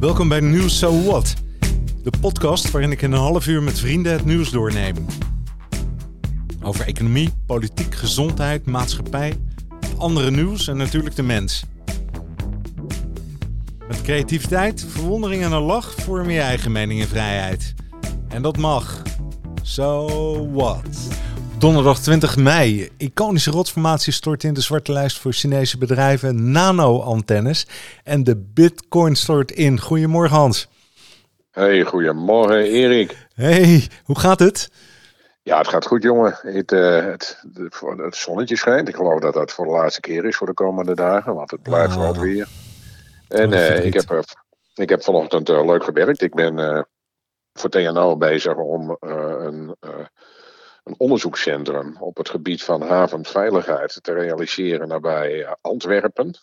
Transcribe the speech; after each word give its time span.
Welkom 0.00 0.28
bij 0.28 0.40
Nieuws 0.40 0.78
So 0.78 1.02
What, 1.02 1.34
de 2.02 2.12
podcast 2.20 2.70
waarin 2.70 2.90
ik 2.90 3.02
in 3.02 3.12
een 3.12 3.18
half 3.18 3.46
uur 3.46 3.62
met 3.62 3.78
vrienden 3.78 4.12
het 4.12 4.24
nieuws 4.24 4.50
doorneem. 4.50 4.94
Over 6.62 6.86
economie, 6.86 7.30
politiek, 7.46 7.94
gezondheid, 7.94 8.66
maatschappij, 8.66 9.36
andere 9.96 10.30
nieuws 10.30 10.68
en 10.68 10.76
natuurlijk 10.76 11.16
de 11.16 11.22
mens. 11.22 11.64
Met 13.88 14.02
creativiteit, 14.02 14.84
verwondering 14.88 15.42
en 15.42 15.52
een 15.52 15.62
lach 15.62 15.94
vorm 15.94 16.30
je 16.30 16.40
eigen 16.40 16.72
mening 16.72 17.00
en 17.00 17.08
vrijheid. 17.08 17.74
En 18.28 18.42
dat 18.42 18.56
mag. 18.56 19.02
So 19.62 20.06
what? 20.52 21.08
Donderdag 21.60 21.98
20 21.98 22.36
mei. 22.36 22.90
Iconische 22.96 23.50
rotsformatie 23.50 24.12
stort 24.12 24.44
in 24.44 24.54
de 24.54 24.60
zwarte 24.60 24.92
lijst 24.92 25.18
voor 25.18 25.32
Chinese 25.32 25.78
bedrijven. 25.78 26.50
Nano-antennes. 26.50 27.66
En 28.04 28.24
de 28.24 28.36
bitcoin 28.36 29.16
stort 29.16 29.50
in. 29.50 29.80
Goedemorgen 29.80 30.36
Hans. 30.36 30.68
Hey, 31.50 31.82
goedemorgen 31.82 32.64
Erik. 32.64 33.28
Hey, 33.34 33.88
hoe 34.04 34.18
gaat 34.18 34.38
het? 34.38 34.70
Ja, 35.42 35.58
het 35.58 35.68
gaat 35.68 35.86
goed 35.86 36.02
jongen. 36.02 36.38
Het, 36.42 36.72
uh, 36.72 37.04
het, 37.04 37.44
het, 37.96 38.16
zonnetje 38.16 38.56
schijnt. 38.56 38.88
Ik 38.88 38.96
geloof 38.96 39.20
dat 39.20 39.34
dat 39.34 39.52
voor 39.52 39.64
de 39.64 39.72
laatste 39.72 40.00
keer 40.00 40.24
is 40.24 40.36
voor 40.36 40.46
de 40.46 40.54
komende 40.54 40.94
dagen. 40.94 41.34
Want 41.34 41.50
het 41.50 41.62
blijft 41.62 41.96
wel 41.96 42.10
oh. 42.10 42.18
weer. 42.18 42.48
En 43.28 43.52
uh, 43.52 43.84
ik, 43.84 43.92
heb, 43.92 44.10
uh, 44.10 44.18
ik 44.74 44.88
heb 44.88 45.02
vanochtend 45.02 45.48
leuk 45.48 45.84
gewerkt. 45.84 46.22
Ik 46.22 46.34
ben 46.34 46.86
voor 47.52 47.70
TNO 47.70 48.16
bezig 48.16 48.56
om 48.56 48.96
een 49.00 49.76
een 50.84 50.94
onderzoekscentrum 50.98 51.96
op 52.00 52.16
het 52.16 52.28
gebied 52.28 52.64
van 52.64 52.82
havenveiligheid 52.82 53.98
te 54.02 54.12
realiseren 54.12 54.88
nabij 54.88 55.44
eh, 55.44 55.52
Antwerpen. 55.60 56.34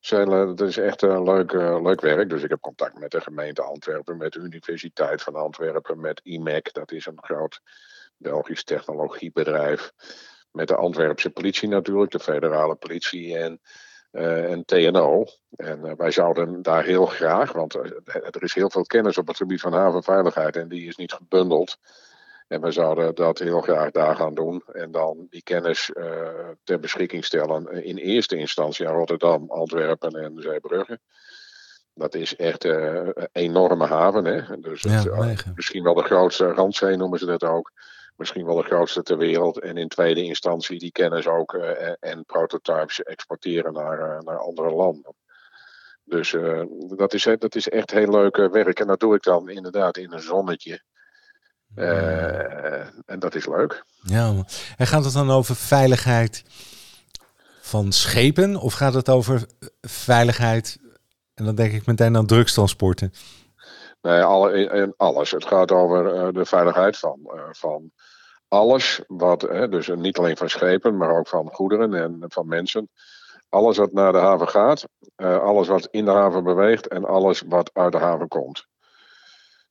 Dat 0.00 0.60
is 0.60 0.76
echt 0.76 1.02
een 1.02 1.22
leuk, 1.22 1.52
eh, 1.52 1.82
leuk 1.82 2.00
werk. 2.00 2.30
Dus 2.30 2.42
ik 2.42 2.50
heb 2.50 2.60
contact 2.60 2.98
met 2.98 3.10
de 3.10 3.20
gemeente 3.20 3.62
Antwerpen, 3.62 4.16
met 4.16 4.32
de 4.32 4.38
Universiteit 4.38 5.22
van 5.22 5.34
Antwerpen, 5.34 6.00
met 6.00 6.20
IMEC, 6.24 6.72
dat 6.72 6.92
is 6.92 7.06
een 7.06 7.18
groot 7.20 7.60
Belgisch 8.16 8.64
technologiebedrijf. 8.64 9.92
Met 10.52 10.68
de 10.68 10.76
Antwerpse 10.76 11.30
politie 11.30 11.68
natuurlijk, 11.68 12.10
de 12.10 12.20
federale 12.20 12.74
politie 12.74 13.36
en, 13.36 13.60
en 14.10 14.64
TNO. 14.64 15.24
En 15.56 15.96
wij 15.96 16.10
zouden 16.10 16.62
daar 16.62 16.84
heel 16.84 17.06
graag, 17.06 17.52
want 17.52 17.74
er 17.74 18.42
is 18.42 18.54
heel 18.54 18.70
veel 18.70 18.84
kennis 18.84 19.18
op 19.18 19.26
het 19.26 19.36
gebied 19.36 19.60
van 19.60 19.72
havenveiligheid 19.72 20.56
en 20.56 20.68
die 20.68 20.86
is 20.86 20.96
niet 20.96 21.12
gebundeld. 21.12 21.78
En 22.50 22.60
we 22.60 22.70
zouden 22.70 23.14
dat 23.14 23.38
heel 23.38 23.60
graag 23.60 23.90
daar 23.90 24.16
gaan 24.16 24.34
doen. 24.34 24.62
En 24.72 24.90
dan 24.90 25.26
die 25.30 25.42
kennis 25.42 25.90
uh, 25.94 26.48
ter 26.64 26.80
beschikking 26.80 27.24
stellen. 27.24 27.84
In 27.84 27.96
eerste 27.96 28.36
instantie 28.36 28.88
aan 28.88 28.94
Rotterdam, 28.94 29.50
Antwerpen 29.50 30.12
en 30.12 30.42
Zeebrugge. 30.42 30.98
Dat 31.94 32.14
is 32.14 32.36
echt 32.36 32.64
uh, 32.64 32.94
een 32.94 33.28
enorme 33.32 33.86
haven. 33.86 34.24
Hè? 34.24 34.60
Dus 34.60 34.82
ja, 34.82 35.02
het, 35.02 35.44
misschien 35.54 35.82
wel 35.82 35.94
de 35.94 36.02
grootste 36.02 36.52
randzee 36.52 36.96
noemen 36.96 37.18
ze 37.18 37.26
dat 37.26 37.44
ook. 37.44 37.72
Misschien 38.16 38.46
wel 38.46 38.56
de 38.56 38.62
grootste 38.62 39.02
ter 39.02 39.18
wereld. 39.18 39.58
En 39.58 39.76
in 39.76 39.88
tweede 39.88 40.22
instantie 40.22 40.78
die 40.78 40.92
kennis 40.92 41.26
ook 41.26 41.52
uh, 41.52 41.92
en 42.00 42.24
prototypes 42.24 43.02
exporteren 43.02 43.72
naar, 43.72 44.22
naar 44.24 44.38
andere 44.38 44.70
landen. 44.70 45.14
Dus 46.04 46.36
dat, 46.96 47.14
is, 47.14 47.28
dat 47.38 47.54
is 47.54 47.68
echt 47.68 47.90
heel 47.90 48.10
leuk 48.10 48.36
werk. 48.36 48.80
En 48.80 48.86
dat 48.86 49.00
doe 49.00 49.14
ik 49.14 49.22
dan 49.22 49.48
inderdaad 49.48 49.96
in 49.96 50.12
een 50.12 50.20
zonnetje. 50.20 50.82
Uh, 51.76 52.80
en 53.06 53.18
dat 53.18 53.34
is 53.34 53.46
leuk. 53.46 53.84
Ja, 54.02 54.34
en 54.76 54.86
gaat 54.86 55.04
het 55.04 55.12
dan 55.12 55.30
over 55.30 55.56
veiligheid 55.56 56.44
van 57.60 57.92
schepen 57.92 58.56
of 58.56 58.72
gaat 58.72 58.94
het 58.94 59.08
over 59.08 59.46
veiligheid, 59.80 60.78
en 61.34 61.44
dan 61.44 61.54
denk 61.54 61.72
ik 61.72 61.86
meteen 61.86 62.16
aan 62.16 62.26
drugstransporten? 62.26 63.12
Nee, 64.02 64.22
alle, 64.22 64.94
alles. 64.96 65.30
Het 65.30 65.44
gaat 65.44 65.72
over 65.72 66.32
de 66.32 66.44
veiligheid 66.44 66.98
van, 66.98 67.18
van 67.50 67.90
alles, 68.48 69.00
wat, 69.06 69.40
dus 69.70 69.88
niet 69.88 70.18
alleen 70.18 70.36
van 70.36 70.48
schepen, 70.48 70.96
maar 70.96 71.18
ook 71.18 71.28
van 71.28 71.48
goederen 71.52 71.94
en 71.94 72.24
van 72.28 72.48
mensen. 72.48 72.88
Alles 73.48 73.76
wat 73.76 73.92
naar 73.92 74.12
de 74.12 74.18
haven 74.18 74.48
gaat, 74.48 74.84
alles 75.16 75.68
wat 75.68 75.88
in 75.90 76.04
de 76.04 76.10
haven 76.10 76.44
beweegt 76.44 76.88
en 76.88 77.04
alles 77.04 77.42
wat 77.46 77.70
uit 77.72 77.92
de 77.92 77.98
haven 77.98 78.28
komt. 78.28 78.66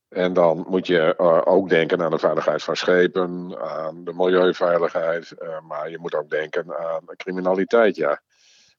En 0.10 0.34
dan 0.34 0.66
moet 0.68 0.88
je 0.88 1.16
uh, 1.18 1.42
ook 1.44 1.70
denken 1.70 2.02
aan 2.02 2.12
de 2.12 2.20
veiligheid 2.20 2.64
van 2.64 2.76
schepen, 2.76 3.60
aan 3.60 4.04
de 4.04 4.14
milieuveiligheid, 4.14 5.34
uh, 5.40 5.60
maar 5.62 5.90
je 5.90 6.00
moet 6.00 6.16
ook 6.16 6.30
denken 6.30 6.78
aan 6.78 7.04
criminaliteit. 7.16 7.96
Ja, 7.96 8.22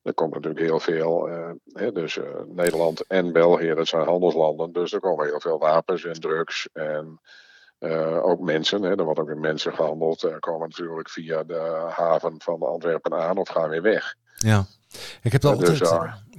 er 0.02 0.14
komt 0.14 0.34
natuurlijk 0.34 0.60
heel 0.60 0.80
veel. 0.80 1.28
Uh, 1.28 1.50
hè, 1.72 1.92
dus 1.92 2.18
Nederland 2.46 3.06
en 3.06 3.32
België, 3.32 3.74
dat 3.74 3.86
zijn 3.86 4.06
handelslanden, 4.06 4.72
dus 4.72 4.92
er 4.92 5.00
komen 5.00 5.26
heel 5.26 5.40
veel 5.40 5.58
wapens 5.58 6.04
en 6.04 6.20
drugs 6.20 6.68
en 6.72 7.20
ook 8.22 8.40
mensen. 8.40 8.82
Hè, 8.82 8.96
er 8.96 9.04
wordt 9.04 9.20
ook 9.20 9.28
met 9.28 9.38
mensen 9.38 9.74
gehandeld. 9.74 10.22
Er 10.22 10.38
komen 10.38 10.68
natuurlijk 10.68 11.10
via 11.10 11.44
de 11.44 11.86
haven 11.88 12.34
van 12.38 12.62
Antwerpen 12.62 13.14
aan 13.14 13.38
of 13.38 13.48
gaan 13.48 13.68
weer 13.68 13.82
weg. 13.82 14.14
Ja. 14.36 14.66
Ik 15.22 15.32
heb 15.32 15.44
altijd, 15.44 15.78
dus, 15.78 15.88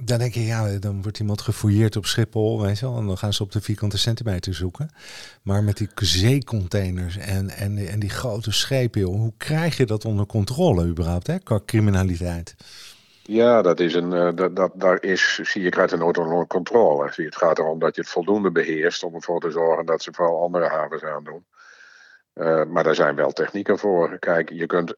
dan 0.00 0.18
denk 0.18 0.34
je, 0.34 0.44
ja, 0.44 0.78
dan 0.78 1.02
wordt 1.02 1.18
iemand 1.18 1.40
gefouilleerd 1.40 1.96
op 1.96 2.06
Schiphol, 2.06 2.60
weet 2.60 2.78
je 2.78 2.86
wel, 2.86 2.96
en 2.96 3.06
dan 3.06 3.18
gaan 3.18 3.32
ze 3.32 3.42
op 3.42 3.52
de 3.52 3.60
vierkante 3.60 3.98
centimeter 3.98 4.54
zoeken. 4.54 4.90
Maar 5.42 5.64
met 5.64 5.76
die 5.76 5.88
zeecontainers 5.94 7.16
en, 7.16 7.50
en, 7.50 7.78
en 7.78 8.00
die 8.00 8.10
grote 8.10 8.52
schepen, 8.52 9.02
hoe 9.02 9.32
krijg 9.36 9.76
je 9.76 9.86
dat 9.86 10.04
onder 10.04 10.26
controle 10.26 10.86
überhaupt, 10.86 11.26
hè, 11.26 11.38
qua 11.38 11.60
criminaliteit? 11.66 12.54
Ja, 13.22 13.62
dat 13.62 13.80
is 13.80 13.94
een, 13.94 14.12
uh, 14.12 14.30
dat, 14.34 14.56
dat, 14.56 14.72
daar 14.74 15.02
is, 15.02 15.34
zie 15.42 15.62
je, 15.62 15.70
krijgt 15.70 15.96
nooit 15.96 16.18
onder 16.18 16.46
controle. 16.46 17.12
Het 17.14 17.36
gaat 17.36 17.58
erom 17.58 17.78
dat 17.78 17.94
je 17.94 18.00
het 18.00 18.10
voldoende 18.10 18.50
beheerst 18.50 19.02
om 19.02 19.14
ervoor 19.14 19.40
te 19.40 19.50
zorgen 19.50 19.86
dat 19.86 20.02
ze 20.02 20.12
vooral 20.12 20.42
andere 20.42 20.68
havens 20.68 21.02
aandoen. 21.02 21.46
Uh, 22.34 22.64
maar 22.64 22.84
daar 22.84 22.94
zijn 22.94 23.16
wel 23.16 23.32
technieken 23.32 23.78
voor. 23.78 24.18
Kijk, 24.18 24.50
je 24.50 24.66
kunt 24.66 24.94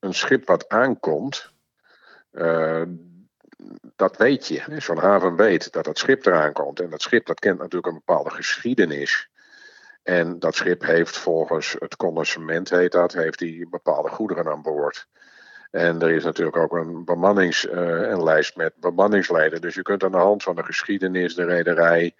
een 0.00 0.14
schip 0.14 0.46
wat 0.46 0.68
aankomt, 0.68 1.52
uh, 2.32 2.82
dat 3.96 4.16
weet 4.16 4.46
je. 4.46 4.62
Zo'n 4.78 4.98
haven 4.98 5.36
weet 5.36 5.72
dat 5.72 5.84
dat 5.84 5.98
schip 5.98 6.26
eraan 6.26 6.52
komt. 6.52 6.80
En 6.80 6.90
dat 6.90 7.02
schip 7.02 7.26
dat 7.26 7.40
kent 7.40 7.58
natuurlijk 7.58 7.86
een 7.86 8.02
bepaalde 8.04 8.30
geschiedenis. 8.30 9.30
En 10.02 10.38
dat 10.38 10.54
schip 10.54 10.82
heeft 10.82 11.16
volgens 11.16 11.76
het 11.78 11.96
connoissement, 11.96 12.70
heet 12.70 12.92
dat, 12.92 13.12
heeft 13.12 13.38
die 13.38 13.68
bepaalde 13.68 14.08
goederen 14.08 14.46
aan 14.46 14.62
boord. 14.62 15.06
En 15.70 16.02
er 16.02 16.10
is 16.10 16.24
natuurlijk 16.24 16.56
ook 16.56 16.72
een 16.72 17.04
bemannings, 17.04 17.66
uh, 17.66 17.72
een 18.10 18.22
lijst 18.22 18.56
met 18.56 18.72
bemanningsleden. 18.76 19.60
Dus 19.60 19.74
je 19.74 19.82
kunt 19.82 20.04
aan 20.04 20.10
de 20.10 20.16
hand 20.16 20.42
van 20.42 20.56
de 20.56 20.64
geschiedenis, 20.64 21.34
de 21.34 21.44
rederij, 21.44 22.14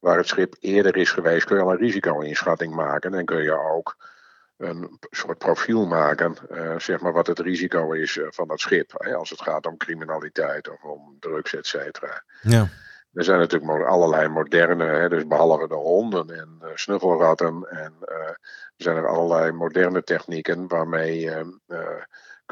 waar 0.00 0.16
het 0.16 0.26
schip 0.26 0.54
eerder 0.60 0.96
is 0.96 1.10
geweest, 1.10 1.46
kun 1.46 1.56
je 1.56 1.62
al 1.62 1.70
een 1.70 1.76
risico-inschatting 1.76 2.74
maken. 2.74 3.14
En 3.14 3.24
kun 3.24 3.42
je 3.42 3.72
ook 3.74 3.96
een 4.56 4.98
soort 5.10 5.38
profiel 5.38 5.86
maken, 5.86 6.36
uh, 6.50 6.78
zeg 6.78 7.00
maar, 7.00 7.12
wat 7.12 7.26
het 7.26 7.38
risico 7.38 7.92
is 7.92 8.16
uh, 8.16 8.26
van 8.30 8.48
dat 8.48 8.60
schip. 8.60 8.92
Hè, 8.96 9.14
als 9.14 9.30
het 9.30 9.42
gaat 9.42 9.66
om 9.66 9.76
criminaliteit 9.76 10.70
of 10.70 10.82
om 10.82 11.16
drugs, 11.20 11.54
et 11.54 11.66
cetera. 11.66 12.24
Ja. 12.42 12.68
Er 13.12 13.24
zijn 13.24 13.38
natuurlijk 13.38 13.86
allerlei 13.86 14.28
moderne, 14.28 14.84
hè, 14.84 15.08
dus 15.08 15.26
behalve 15.26 15.68
de 15.68 15.74
honden 15.74 16.30
en 16.30 16.58
uh, 16.62 16.68
snuffelratten, 16.74 17.66
en 17.70 17.94
zijn 18.76 18.96
er 18.96 19.06
allerlei 19.06 19.52
moderne 19.52 20.02
technieken 20.02 20.68
waarmee 20.68 21.30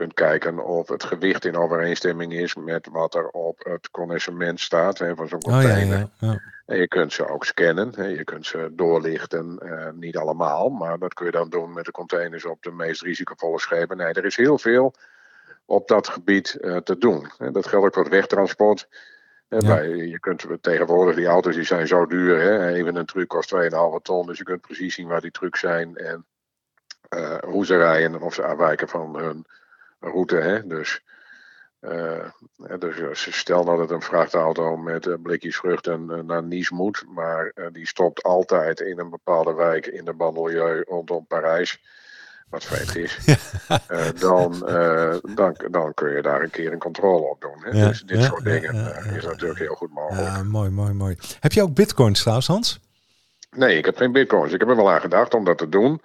kunt 0.03 0.15
kijken 0.15 0.65
of 0.65 0.89
het 0.89 1.05
gewicht 1.05 1.45
in 1.45 1.57
overeenstemming 1.57 2.33
is 2.33 2.55
met 2.55 2.89
wat 2.91 3.15
er 3.15 3.29
op 3.29 3.59
het 3.65 3.91
connoissement 3.91 4.61
staat 4.61 4.99
hè, 4.99 5.15
van 5.15 5.29
zo'n 5.29 5.43
container. 5.43 6.03
Oh, 6.03 6.11
ja, 6.19 6.27
ja, 6.27 6.33
ja. 6.33 6.41
En 6.67 6.79
je 6.79 6.89
kunt 6.89 7.13
ze 7.13 7.29
ook 7.29 7.45
scannen, 7.45 7.93
hè, 7.95 8.07
je 8.07 8.25
kunt 8.25 8.47
ze 8.47 8.71
doorlichten, 8.73 9.59
uh, 9.63 9.89
niet 9.95 10.17
allemaal, 10.17 10.69
maar 10.69 10.99
dat 10.99 11.15
kun 11.15 11.27
je 11.27 11.33
dan 11.33 11.51
doen 11.51 11.73
met 11.73 11.85
de 11.85 11.91
containers 11.91 12.45
op 12.45 12.63
de 12.63 12.71
meest 12.71 13.03
risicovolle 13.03 13.61
schepen. 13.61 13.97
Nee, 13.97 14.13
er 14.13 14.25
is 14.25 14.37
heel 14.37 14.59
veel 14.59 14.95
op 15.65 15.89
dat 15.89 16.09
gebied 16.09 16.59
uh, 16.61 16.77
te 16.77 16.99
doen. 16.99 17.31
Dat 17.53 17.67
geldt 17.67 17.87
ook 17.87 17.95
voor 17.95 18.03
het 18.03 18.13
wegtransport. 18.13 18.89
Ja. 19.49 19.81
je 19.81 20.21
kunt 20.21 20.47
tegenwoordig, 20.61 21.15
die 21.15 21.27
auto's 21.27 21.55
die 21.55 21.65
zijn 21.65 21.87
zo 21.87 22.07
duur. 22.07 22.41
Hè? 22.41 22.69
Even 22.69 22.97
een 22.97 23.07
truck 23.07 23.29
kost 23.29 23.55
2,5 23.55 23.61
ton. 24.03 24.27
Dus 24.27 24.39
je 24.39 24.45
kunt 24.45 24.61
precies 24.61 24.95
zien 24.95 25.09
waar 25.09 25.21
die 25.21 25.31
trucks 25.31 25.61
zijn 25.61 25.97
en 25.97 26.27
uh, 27.17 27.39
hoe 27.39 27.67
ze 27.67 27.77
rijden 27.77 28.15
en 28.15 28.23
of 28.23 28.35
ze 28.35 28.43
afwijken 28.43 28.89
van 28.89 29.17
hun 29.17 29.47
route. 30.11 30.37
Hè? 30.37 30.67
Dus, 30.67 31.03
uh, 31.81 32.31
dus 32.79 33.39
stel 33.39 33.65
dat 33.65 33.79
het 33.79 33.91
een 33.91 34.03
vrachtauto 34.03 34.77
met 34.77 35.07
uh, 35.07 35.15
blikjes 35.23 35.57
vrucht 35.57 35.87
en, 35.87 36.27
naar 36.27 36.43
Nice 36.43 36.75
moet, 36.75 37.05
maar 37.09 37.53
die 37.73 37.87
stopt 37.87 38.23
altijd 38.23 38.81
in 38.81 38.99
een 38.99 39.11
bepaalde 39.11 39.55
wijk 39.55 39.87
in 39.87 40.05
de 40.05 40.13
banlieue 40.13 40.85
rondom 40.85 41.27
Parijs 41.27 41.81
wat 42.53 42.65
vreemd 42.65 42.97
is, 42.97 43.19
uh, 43.27 44.07
dan, 44.19 44.63
uh, 44.69 45.15
dan, 45.35 45.57
dan 45.71 45.95
kun 45.95 46.15
je 46.15 46.23
daar 46.23 46.43
een 46.43 46.51
keer 46.51 46.73
een 46.73 46.79
controle 46.79 47.31
op 47.31 47.41
doen. 47.41 47.57
Hè? 47.59 47.79
Ja, 47.79 47.89
dus 47.89 48.03
dit 48.03 48.19
ja, 48.19 48.25
soort 48.25 48.45
dingen 48.45 48.75
is 49.17 49.25
natuurlijk 49.25 49.59
heel 49.59 49.75
goed 49.75 49.93
mogelijk. 49.93 50.45
Mooi, 50.45 50.71
mooi, 50.71 50.93
mooi. 50.93 51.17
Heb 51.41 51.53
je 51.53 51.63
ook 51.63 51.75
bitcoins 51.75 52.21
trouwens, 52.21 52.47
Hans? 52.47 52.81
Nee, 53.51 53.77
ik 53.77 53.85
heb 53.85 53.97
geen 53.97 54.13
bitcoins. 54.13 54.53
Ik 54.53 54.61
heb 54.61 54.69
er 54.69 54.77
wel 54.77 54.91
aan 54.91 55.01
gedacht 55.01 55.35
om 55.35 55.45
dat 55.45 55.59
te 55.59 55.69
doen. 55.69 56.01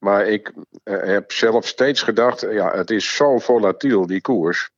Maar 0.00 0.26
ik 0.26 0.52
uh, 0.84 1.02
heb 1.02 1.32
zelf 1.32 1.66
steeds 1.66 2.02
gedacht, 2.02 2.40
ja, 2.40 2.76
het 2.76 2.90
is 2.90 3.16
zo 3.16 3.38
volatiel, 3.38 4.06
die 4.06 4.20
koers. 4.20 4.70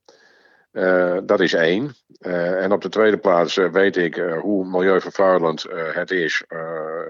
dat 1.25 1.39
is 1.39 1.53
één. 1.53 1.95
en 2.19 2.71
op 2.71 2.81
de 2.81 2.89
tweede 2.89 3.17
plaats 3.17 3.55
weet 3.55 3.97
ik 3.97 4.15
hoe 4.15 4.65
milieuvervuilend 4.65 5.65
het 5.93 6.11
is 6.11 6.43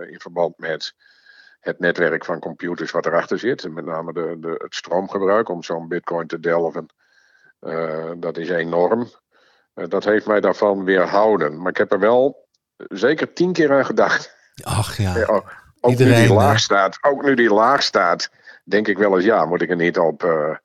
in 0.10 0.19
verband 0.19 0.57
met 0.57 0.94
het 1.60 1.80
netwerk 1.80 2.25
van 2.25 2.39
computers 2.39 2.92
wat 2.92 3.06
erachter 3.06 3.39
zit. 3.39 3.69
Met 3.69 3.86
name 3.86 4.13
de, 4.13 4.36
de, 4.39 4.56
het 4.57 4.75
stroomgebruik 4.75 5.50
om 5.50 5.63
zo'n 5.63 5.88
bitcoin 5.88 6.27
te 6.27 6.39
delven. 6.39 6.86
dat 8.18 8.38
is 8.38 8.50
enorm. 8.50 9.09
dat 9.74 10.04
heeft 10.04 10.25
mij 10.25 10.39
daarvan 10.39 10.83
weerhouden. 10.83 11.62
Maar 11.62 11.71
ik 11.71 11.77
heb 11.77 11.92
er 11.92 12.00
wel 12.00 12.48
zeker 12.77 13.33
tien 13.33 13.54
keer 13.54 13.74
aan 13.74 13.86
gedacht. 13.86 14.36
Ach 14.63 14.98
ja. 14.98 15.44
Ook, 15.83 15.91
Iedereen, 15.91 16.21
nu 16.21 16.27
die 16.27 16.35
laag 16.35 16.59
staat, 16.59 16.97
ook 17.01 17.24
nu 17.24 17.35
die 17.35 17.53
laag 17.53 17.83
staat, 17.83 18.30
denk 18.63 18.88
ik 18.88 18.97
wel 18.97 19.15
eens, 19.15 19.25
ja, 19.25 19.45
moet 19.45 19.62
ik 19.62 19.69
er 19.69 19.75
niet 19.75 19.97
op, 19.97 20.24
uh, 20.24 20.56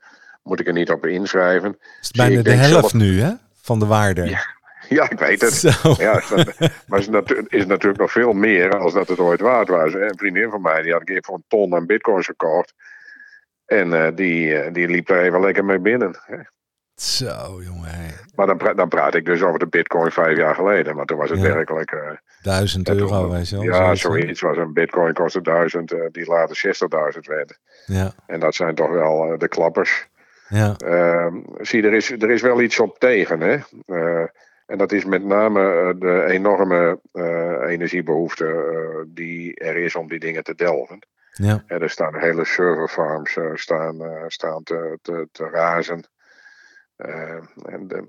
moet 0.43 0.61
ik 0.61 0.67
er 0.67 0.73
niet 0.73 0.91
op 0.91 1.07
inschrijven. 1.07 1.69
Het 1.69 1.99
is 2.01 2.11
bijna 2.11 2.43
de 2.43 2.51
helft 2.51 2.95
nu, 2.95 3.21
hè? 3.21 3.33
Van 3.63 3.79
de 3.79 3.87
waarde. 3.87 4.29
Ja, 4.29 4.45
ja 4.99 5.11
ik 5.11 5.19
weet 5.19 5.41
het. 5.41 5.61
Ja, 5.99 6.23
maar 6.87 7.01
het 7.01 7.45
is 7.49 7.67
natuurlijk 7.67 8.01
nog 8.01 8.13
veel 8.13 8.33
meer 8.33 8.79
als 8.79 8.93
dat 8.93 9.09
het 9.09 9.19
ooit 9.19 9.41
waard 9.41 9.69
was. 9.69 9.95
Een 9.95 10.19
vriendin 10.19 10.51
van 10.51 10.63
mij, 10.63 10.83
die 10.83 10.93
had 10.93 11.01
een 11.01 11.07
keer 11.07 11.25
voor 11.25 11.35
een 11.35 11.45
ton 11.49 11.75
aan 11.75 11.87
bitcoins 11.87 12.27
gekocht. 12.27 12.75
En 13.67 13.89
uh, 13.89 14.09
die, 14.15 14.65
uh, 14.65 14.73
die 14.73 14.89
liep 14.89 15.09
er 15.09 15.23
even 15.23 15.41
lekker 15.41 15.65
mee 15.65 15.79
binnen. 15.79 16.17
Zo, 17.01 17.63
jongen. 17.63 18.15
Maar 18.35 18.47
dan, 18.47 18.57
pra 18.57 18.75
dan 18.75 18.89
praat 18.89 19.15
ik 19.15 19.25
dus 19.25 19.43
over 19.43 19.59
de 19.59 19.67
bitcoin 19.67 20.11
vijf 20.11 20.37
jaar 20.37 20.55
geleden. 20.55 20.97
Maar 20.97 21.05
toen 21.05 21.19
was 21.19 21.31
het 21.31 21.41
werkelijk... 21.41 21.93
Uh, 21.93 22.11
duizend 22.43 22.89
euro, 22.89 23.31
weet 23.31 23.49
je 23.49 23.57
wel. 23.57 23.65
Ja, 23.65 23.95
zoiets. 23.95 24.41
Was 24.41 24.57
een 24.57 24.73
bitcoin 24.73 25.13
kostte 25.13 25.43
duizend, 25.43 25.93
uh, 25.93 26.01
die 26.13 26.27
later 26.27 26.79
60.000 27.15 27.21
werd. 27.21 27.59
Ja. 27.87 28.13
En 28.27 28.41
dat 28.41 28.55
zijn 28.55 28.75
toch 28.75 28.91
wel 28.91 29.33
uh, 29.33 29.39
de 29.39 29.49
klappers. 29.49 30.09
Ja. 30.49 30.75
Ehm, 30.77 31.37
zie, 31.61 31.83
er 31.83 31.93
is, 31.93 32.11
er 32.11 32.31
is 32.31 32.43
wel 32.43 32.61
iets 32.61 32.81
op 32.81 32.99
tegen, 32.99 33.41
hè. 33.41 33.59
en 34.67 34.79
dat 34.79 34.93
is 34.93 35.05
met 35.05 35.25
name 35.25 35.95
de 35.99 36.25
enorme 36.25 37.01
energiebehoefte 37.67 39.05
die 39.07 39.55
er 39.55 39.77
is 39.77 39.97
om 39.97 40.09
die 40.09 40.19
dingen 40.19 40.45
te 40.45 40.55
delven. 40.55 40.99
Ja. 41.33 41.65
En 41.67 41.83
er 41.83 41.91
staan 41.91 42.19
hele 42.19 42.45
serverfarms 42.45 43.39
staan, 43.55 43.97
staan 44.27 44.63
te, 44.63 44.99
te, 45.03 45.29
te 45.33 45.49
razen. 45.49 46.05
Uh, 46.99 47.35
en, 47.65 48.09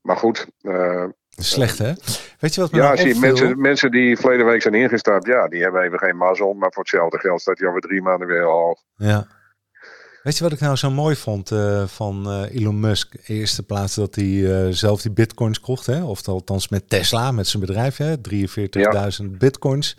maar 0.00 0.16
goed. 0.16 0.46
Uh, 0.62 1.04
Slecht 1.28 1.78
hè? 1.78 1.92
Weet 2.38 2.54
je 2.54 2.60
wat 2.60 2.70
me 2.72 2.78
Ja, 2.78 2.84
nou 2.84 2.96
zie, 2.96 3.06
opviel? 3.06 3.20
mensen, 3.20 3.60
mensen 3.60 3.90
die 3.90 4.16
verleden 4.16 4.46
week 4.46 4.62
zijn 4.62 4.74
ingestapt, 4.74 5.26
ja, 5.26 5.48
die 5.48 5.62
hebben 5.62 5.82
even 5.82 5.98
geen 5.98 6.16
mazzel. 6.16 6.52
Maar 6.52 6.72
voor 6.72 6.82
hetzelfde 6.82 7.18
geld 7.18 7.40
staat 7.40 7.58
hij 7.58 7.68
over 7.68 7.80
drie 7.80 8.02
maanden 8.02 8.28
weer 8.28 8.44
hoog. 8.44 8.82
Ja. 8.96 9.26
Weet 10.22 10.36
je 10.36 10.42
wat 10.42 10.52
ik 10.52 10.60
nou 10.60 10.76
zo 10.76 10.90
mooi 10.90 11.16
vond 11.16 11.50
uh, 11.50 11.86
van 11.86 12.24
uh, 12.26 12.54
Elon 12.54 12.80
Musk? 12.80 13.14
Eerste 13.26 13.62
plaats 13.62 13.94
dat 13.94 14.14
hij 14.14 14.24
uh, 14.24 14.66
zelf 14.70 15.02
die 15.02 15.10
bitcoins 15.10 15.60
kocht, 15.60 15.86
hè? 15.86 16.04
of 16.04 16.28
althans 16.28 16.68
met 16.68 16.88
Tesla, 16.88 17.30
met 17.30 17.46
zijn 17.46 17.62
bedrijf, 17.66 17.98
43.000 18.00 18.08
ja. 18.70 19.08
bitcoins. 19.18 19.96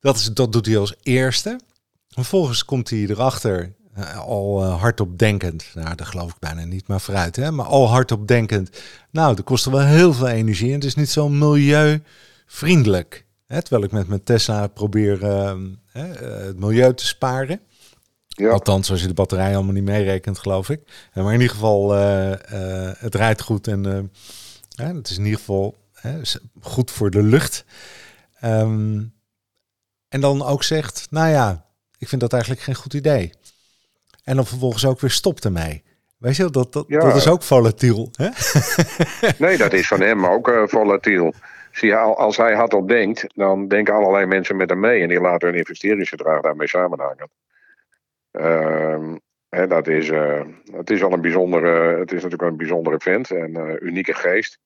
Dat, 0.00 0.16
is, 0.16 0.24
dat 0.24 0.52
doet 0.52 0.66
hij 0.66 0.78
als 0.78 0.96
eerste. 1.02 1.60
Vervolgens 2.08 2.64
komt 2.64 2.90
hij 2.90 2.98
erachter 2.98 3.74
uh, 3.98 4.18
al 4.18 4.64
uh, 4.64 4.80
hardop 4.80 5.18
denkend. 5.18 5.64
Nou, 5.74 5.94
dat 5.94 6.06
geloof 6.06 6.30
ik 6.30 6.38
bijna 6.38 6.64
niet, 6.64 6.88
maar 6.88 7.00
vooruit. 7.00 7.36
Hè? 7.36 7.50
Maar 7.50 7.66
al 7.66 7.88
hardop 7.88 8.28
denkend. 8.28 8.80
Nou, 9.10 9.34
dat 9.34 9.44
kost 9.44 9.64
wel 9.64 9.80
heel 9.80 10.12
veel 10.12 10.28
energie 10.28 10.68
en 10.68 10.74
het 10.74 10.84
is 10.84 10.94
niet 10.94 11.10
zo 11.10 11.28
milieuvriendelijk. 11.28 13.24
Hè? 13.46 13.62
Terwijl 13.62 13.84
ik 13.84 13.92
met 13.92 14.08
mijn 14.08 14.22
Tesla 14.22 14.66
probeer 14.66 15.22
uh, 15.22 15.52
het 15.92 16.58
milieu 16.58 16.94
te 16.94 17.06
sparen. 17.06 17.60
Ja. 18.28 18.50
Althans, 18.50 18.90
als 18.90 19.00
je 19.00 19.06
de 19.06 19.14
batterij 19.14 19.54
allemaal 19.54 19.72
niet 19.72 19.84
meerekent, 19.84 20.38
geloof 20.38 20.70
ik. 20.70 20.80
Maar 21.14 21.26
in 21.26 21.40
ieder 21.40 21.54
geval, 21.54 21.90
het 22.98 23.14
rijdt 23.14 23.42
goed 23.42 23.66
en 23.66 24.10
het 24.76 25.10
is 25.10 25.18
in 25.18 25.24
ieder 25.24 25.38
geval 25.38 25.76
goed 26.60 26.90
voor 26.90 27.10
de 27.10 27.22
lucht. 27.22 27.64
Um, 28.44 29.12
en 30.08 30.20
dan 30.20 30.42
ook 30.42 30.62
zegt, 30.62 31.06
nou 31.10 31.28
ja, 31.28 31.66
ik 31.98 32.08
vind 32.08 32.20
dat 32.20 32.32
eigenlijk 32.32 32.62
geen 32.62 32.74
goed 32.74 32.94
idee. 32.94 33.32
En 34.28 34.36
dan 34.36 34.46
vervolgens 34.46 34.86
ook 34.86 35.00
weer 35.00 35.10
stopt 35.10 35.44
ermee. 35.44 35.82
Weet 36.18 36.36
je, 36.36 36.50
dat, 36.50 36.72
dat, 36.72 36.84
ja. 36.88 36.98
dat 36.98 37.16
is 37.16 37.28
ook 37.28 37.42
volatiel. 37.42 38.10
Hè? 38.12 38.28
nee, 39.46 39.56
dat 39.56 39.72
is 39.72 39.88
van 39.88 40.00
hem 40.00 40.26
ook 40.26 40.48
uh, 40.48 40.62
volatiel. 40.66 41.32
Zie 41.72 41.88
je, 41.88 41.96
als 41.96 42.36
hij 42.36 42.54
hardop 42.54 42.88
denkt, 42.88 43.26
dan 43.34 43.68
denken 43.68 43.94
allerlei 43.94 44.26
mensen 44.26 44.56
met 44.56 44.70
hem 44.70 44.80
mee. 44.80 45.02
En 45.02 45.08
die 45.08 45.20
laten 45.20 45.48
hun 45.48 45.56
investeringsgedrag 45.56 46.40
daarmee 46.40 46.68
samenhangen. 46.68 47.30
Uh, 48.32 49.14
hè, 49.48 49.66
dat 49.66 49.86
is, 49.86 50.08
uh, 50.08 50.40
het 50.72 50.90
is 50.90 51.00
wel 51.00 51.12
een 51.12 51.20
bijzondere, 51.20 51.98
het 51.98 52.12
is 52.12 52.22
natuurlijk 52.22 52.50
een 52.50 52.56
bijzondere 52.56 52.98
vent 52.98 53.30
en 53.30 53.50
uh, 53.50 53.74
unieke 53.80 54.14
geest. 54.14 54.58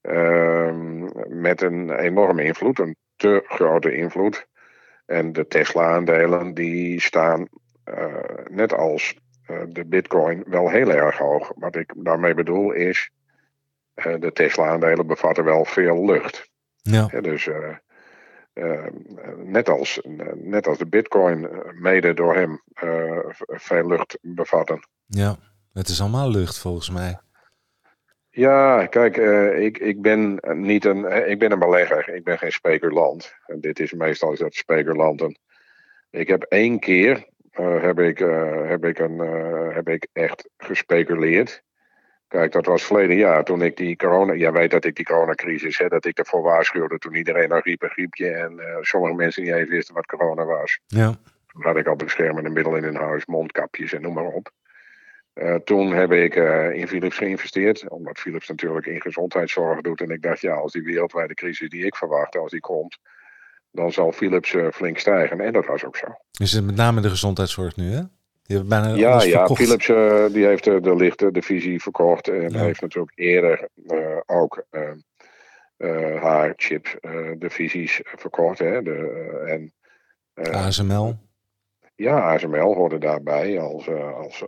Ehm, 0.00 1.08
met 1.40 1.62
een 1.62 1.90
enorme 1.90 2.44
invloed, 2.44 2.78
een 2.78 2.96
te 3.16 3.42
grote 3.46 3.94
invloed. 3.94 4.46
En 5.06 5.32
de 5.32 5.46
Tesla-aandelen 5.46 6.54
die 6.54 7.00
staan 7.00 7.48
net 8.50 8.72
als 8.72 9.14
uh, 9.50 9.62
de 9.68 9.84
Bitcoin 9.84 10.44
wel 10.46 10.70
heel 10.70 10.90
erg 10.90 11.18
hoog. 11.18 11.52
Wat 11.56 11.76
ik 11.76 11.92
daarmee 11.96 12.34
bedoel 12.34 12.72
is, 12.72 13.10
uh, 13.94 14.14
de 14.20 14.32
Tesla-aandelen 14.32 15.06
bevatten 15.06 15.44
wel 15.44 15.64
veel 15.64 16.04
lucht. 16.04 16.50
Ja. 16.82 17.08
ja 17.12 17.20
dus 17.20 17.48
net, 19.36 19.68
als, 19.68 20.00
net 20.34 20.66
als 20.66 20.78
de 20.78 20.86
Bitcoin 20.86 21.48
mede 21.80 22.14
door 22.14 22.34
hem 22.34 22.62
veel 23.46 23.86
lucht 23.86 24.18
bevatten. 24.20 24.80
Ja, 25.06 25.36
het 25.72 25.88
is 25.88 26.00
allemaal 26.00 26.30
lucht 26.30 26.58
volgens 26.58 26.90
mij. 26.90 27.18
Ja, 28.34 28.86
kijk, 28.86 29.16
uh, 29.16 29.64
ik, 29.64 29.78
ik 29.78 30.02
ben 30.02 30.40
niet 30.52 30.84
een, 30.84 31.28
ik 31.28 31.38
ben 31.38 31.52
een 31.52 31.58
belegger. 31.58 32.08
Ik 32.08 32.24
ben 32.24 32.38
geen 32.38 32.52
speculant. 32.52 33.34
En 33.46 33.60
dit 33.60 33.80
is 33.80 33.92
meestal 33.92 34.32
is 34.32 34.38
dat 34.38 34.54
speculanten. 34.54 35.38
Ik 36.10 36.28
heb 36.28 36.42
één 36.42 36.78
keer 36.78 37.26
uh, 37.60 37.82
heb, 37.82 37.98
ik, 37.98 38.20
uh, 38.20 38.68
heb, 38.68 38.84
ik 38.84 38.98
een, 38.98 39.18
heb 39.74 39.88
ik 39.88 40.06
echt 40.12 40.48
gespeculeerd. 40.56 41.62
Kijk, 42.28 42.52
dat 42.52 42.66
was 42.66 42.84
verleden 42.84 43.16
jaar 43.16 43.44
toen 43.44 43.62
ik 43.62 43.76
die 43.76 43.96
corona. 43.96 44.34
Jij 44.34 44.52
weet 44.52 44.70
dat 44.70 44.84
ik 44.84 44.94
die 44.96 45.04
coronacrisis, 45.04 45.78
hè, 45.78 45.88
dat 45.88 46.04
ik 46.04 46.18
ervoor 46.18 46.42
waarschuwde 46.42 46.98
toen 46.98 47.14
iedereen 47.14 47.48
nog 47.48 47.64
riep 47.64 47.82
een 47.82 47.88
griepje 47.88 48.30
en 48.30 48.60
sommige 48.80 49.14
mensen 49.14 49.42
niet 49.42 49.52
even 49.52 49.68
wisten 49.68 49.94
wat 49.94 50.06
corona 50.06 50.44
was. 50.44 50.80
Ja. 50.86 51.14
Toen 51.46 51.62
had 51.62 51.76
ik 51.76 51.86
al 51.86 51.96
beschermende 51.96 52.50
middelen 52.50 52.78
in 52.78 52.84
hun 52.84 53.02
huis, 53.02 53.26
mondkapjes 53.26 53.92
en 53.92 54.02
noem 54.02 54.14
maar 54.14 54.24
op. 54.24 54.50
Toen 55.64 55.92
heb 55.92 56.12
ik 56.12 56.34
in 56.74 56.88
Philips 56.88 57.16
geïnvesteerd, 57.16 57.88
omdat 57.88 58.18
Philips 58.18 58.48
natuurlijk 58.48 58.86
in 58.86 59.00
gezondheidszorg 59.00 59.80
doet. 59.80 60.00
En 60.00 60.10
ik 60.10 60.22
dacht, 60.22 60.40
ja, 60.40 60.54
als 60.54 60.72
die 60.72 60.82
wereldwijde 60.82 61.34
crisis 61.34 61.68
die 61.68 61.86
ik 61.86 61.96
verwacht, 61.96 62.36
als 62.36 62.50
die 62.50 62.60
komt, 62.60 62.98
dan 63.72 63.92
zal 63.92 64.12
Philips 64.12 64.52
uh, 64.52 64.70
flink 64.70 64.98
stijgen. 64.98 65.40
En 65.40 65.52
dat 65.52 65.66
was 65.66 65.84
ook 65.84 65.96
zo. 65.96 66.06
Is 66.38 66.52
het 66.52 66.64
met 66.64 66.74
name 66.74 67.00
de 67.00 67.08
gezondheidszorg 67.08 67.76
nu, 67.76 67.90
hè? 67.90 68.00
Die 68.42 68.56
hebben 68.56 68.68
bijna 68.68 68.94
ja, 68.94 69.22
ja, 69.22 69.38
verkocht. 69.38 69.62
Philips 69.62 69.86
die 70.32 70.46
heeft 70.46 70.64
de 70.64 70.96
lichte 70.96 71.30
divisie 71.30 71.82
verkocht 71.82 72.28
en 72.28 72.50
ja. 72.50 72.58
heeft 72.58 72.80
natuurlijk 72.80 73.18
eerder 73.18 73.68
ook 74.26 74.64
haar 76.20 76.52
chip 76.56 76.98
divisies 77.38 78.00
verkocht. 78.02 78.58
Hè? 78.58 78.82
De, 78.82 79.72
en, 80.34 80.52
ASML? 80.52 81.18
Ja, 81.94 82.34
ASML 82.34 82.74
hoorde 82.74 82.98
daarbij 82.98 83.60
als... 83.60 83.88
als 83.88 84.44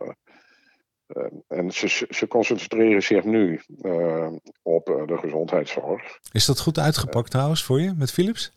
uh, 1.09 1.25
en 1.49 1.71
ze, 1.71 2.07
ze, 2.11 2.27
concentreren 2.29 3.03
zich 3.03 3.25
nu 3.25 3.61
uh, 3.83 4.27
op 4.63 4.87
de 4.87 5.17
gezondheidszorg. 5.19 6.19
Is 6.33 6.45
dat 6.45 6.61
goed 6.61 6.79
uitgepakt 6.79 7.31
trouwens 7.31 7.63
voor 7.63 7.81
je 7.81 7.93
met 7.97 8.13
Philips? 8.13 8.53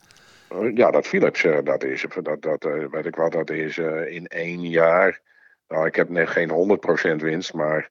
Ja, 0.74 0.90
dat 0.90 1.06
Philips, 1.06 1.46
dat 1.64 1.84
is, 1.84 2.06
dat, 2.22 2.42
dat 2.42 2.62
weet 2.90 3.06
ik 3.06 3.14
wat, 3.14 3.32
dat 3.32 3.50
is 3.50 3.78
in 4.08 4.26
één 4.26 4.68
jaar. 4.68 5.20
Nou, 5.68 5.86
ik 5.86 5.94
heb 5.94 6.08
net 6.08 6.28
geen 6.28 6.78
100% 7.18 7.22
winst, 7.22 7.52
maar 7.54 7.90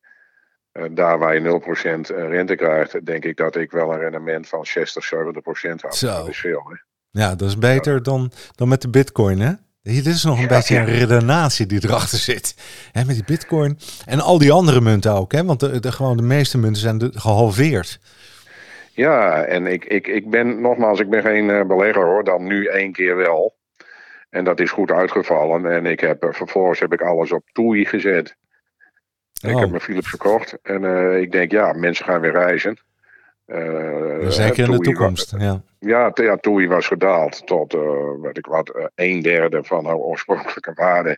daar 0.92 1.20
waar 1.20 1.36
je 1.36 1.62
0% 2.02 2.16
rente 2.16 2.56
krijgt, 2.56 3.06
denk 3.06 3.26
ik 3.26 3.38
dat 3.38 3.56
ik 3.56 3.72
wel 3.72 3.94
een 3.94 4.00
rendement 4.00 4.48
van 4.48 4.66
60, 4.66 5.10
70% 5.16 5.18
had. 5.82 5.96
Zo. 5.96 6.08
Dat 6.08 6.28
is 6.28 6.38
veel, 6.38 6.64
hè? 6.70 6.76
Ja, 7.22 7.36
dat 7.36 7.48
is 7.48 7.58
beter 7.58 7.94
ja. 7.94 8.00
dan, 8.00 8.32
dan 8.56 8.68
met 8.68 8.82
de 8.82 8.90
bitcoin, 8.90 9.40
hè? 9.40 9.54
Dit 9.94 10.06
is 10.06 10.24
nog 10.24 10.36
een 10.36 10.42
ja, 10.42 10.48
beetje 10.48 10.78
een 10.78 10.86
redenatie 10.86 11.66
die 11.66 11.84
erachter 11.84 12.18
zit. 12.18 12.56
Hè, 12.92 13.06
met 13.06 13.16
die 13.16 13.24
bitcoin 13.24 13.80
en 14.06 14.20
al 14.20 14.38
die 14.38 14.52
andere 14.52 14.82
munten 14.82 15.14
ook. 15.14 15.32
Hè? 15.32 15.46
Want 15.46 15.60
de, 15.60 15.80
de, 15.80 15.92
gewoon 15.92 16.18
de 16.18 16.24
meeste 16.24 16.58
munten 16.58 16.82
zijn 16.82 17.12
gehalveerd. 17.14 18.00
Ja, 18.98 19.44
en 19.44 19.68
ik, 19.68 19.86
ik, 19.86 20.08
ik 20.08 20.30
ben 20.30 20.62
nogmaals, 20.62 21.00
ik 21.00 21.10
ben 21.10 21.22
geen 21.22 21.50
uh, 21.50 21.64
belegger 21.64 22.04
hoor. 22.04 22.24
Dan 22.24 22.44
nu 22.44 22.66
één 22.66 22.92
keer 22.92 23.16
wel. 23.16 23.56
En 24.30 24.44
dat 24.44 24.60
is 24.60 24.72
goed 24.72 24.92
uitgevallen. 24.92 25.72
En 25.72 25.86
ik 25.86 26.00
heb, 26.00 26.24
uh, 26.24 26.34
vervolgens 26.34 26.80
heb 26.80 26.94
ik 26.94 27.02
alles 27.02 27.32
op 27.32 27.44
toei 27.52 27.86
gezet. 27.86 28.36
Oh. 29.46 29.52
Ik 29.52 29.58
heb 29.58 29.70
mijn 29.70 29.82
Philips 29.82 30.10
verkocht. 30.10 30.58
En 30.62 30.84
uh, 30.84 31.20
ik 31.20 31.32
denk, 31.32 31.52
ja, 31.52 31.74
mensen 31.74 32.06
gaan 32.06 32.22
weer 32.22 32.32
reizen. 32.32 32.78
Uh, 33.48 34.30
Zeker 34.30 34.64
in 34.66 34.72
de 34.72 34.80
toekomst, 34.80 35.32
was, 35.32 35.42
ja. 35.42 35.62
Ja, 35.80 36.68
was 36.68 36.88
gedaald 36.88 37.48
tot, 37.48 37.74
uh, 37.74 37.82
weet 38.22 38.38
ik 38.38 38.46
wat, 38.46 38.90
een 38.96 39.22
derde 39.22 39.64
van 39.64 39.86
haar 39.86 39.96
oorspronkelijke 39.96 40.74
waarde. 40.74 41.18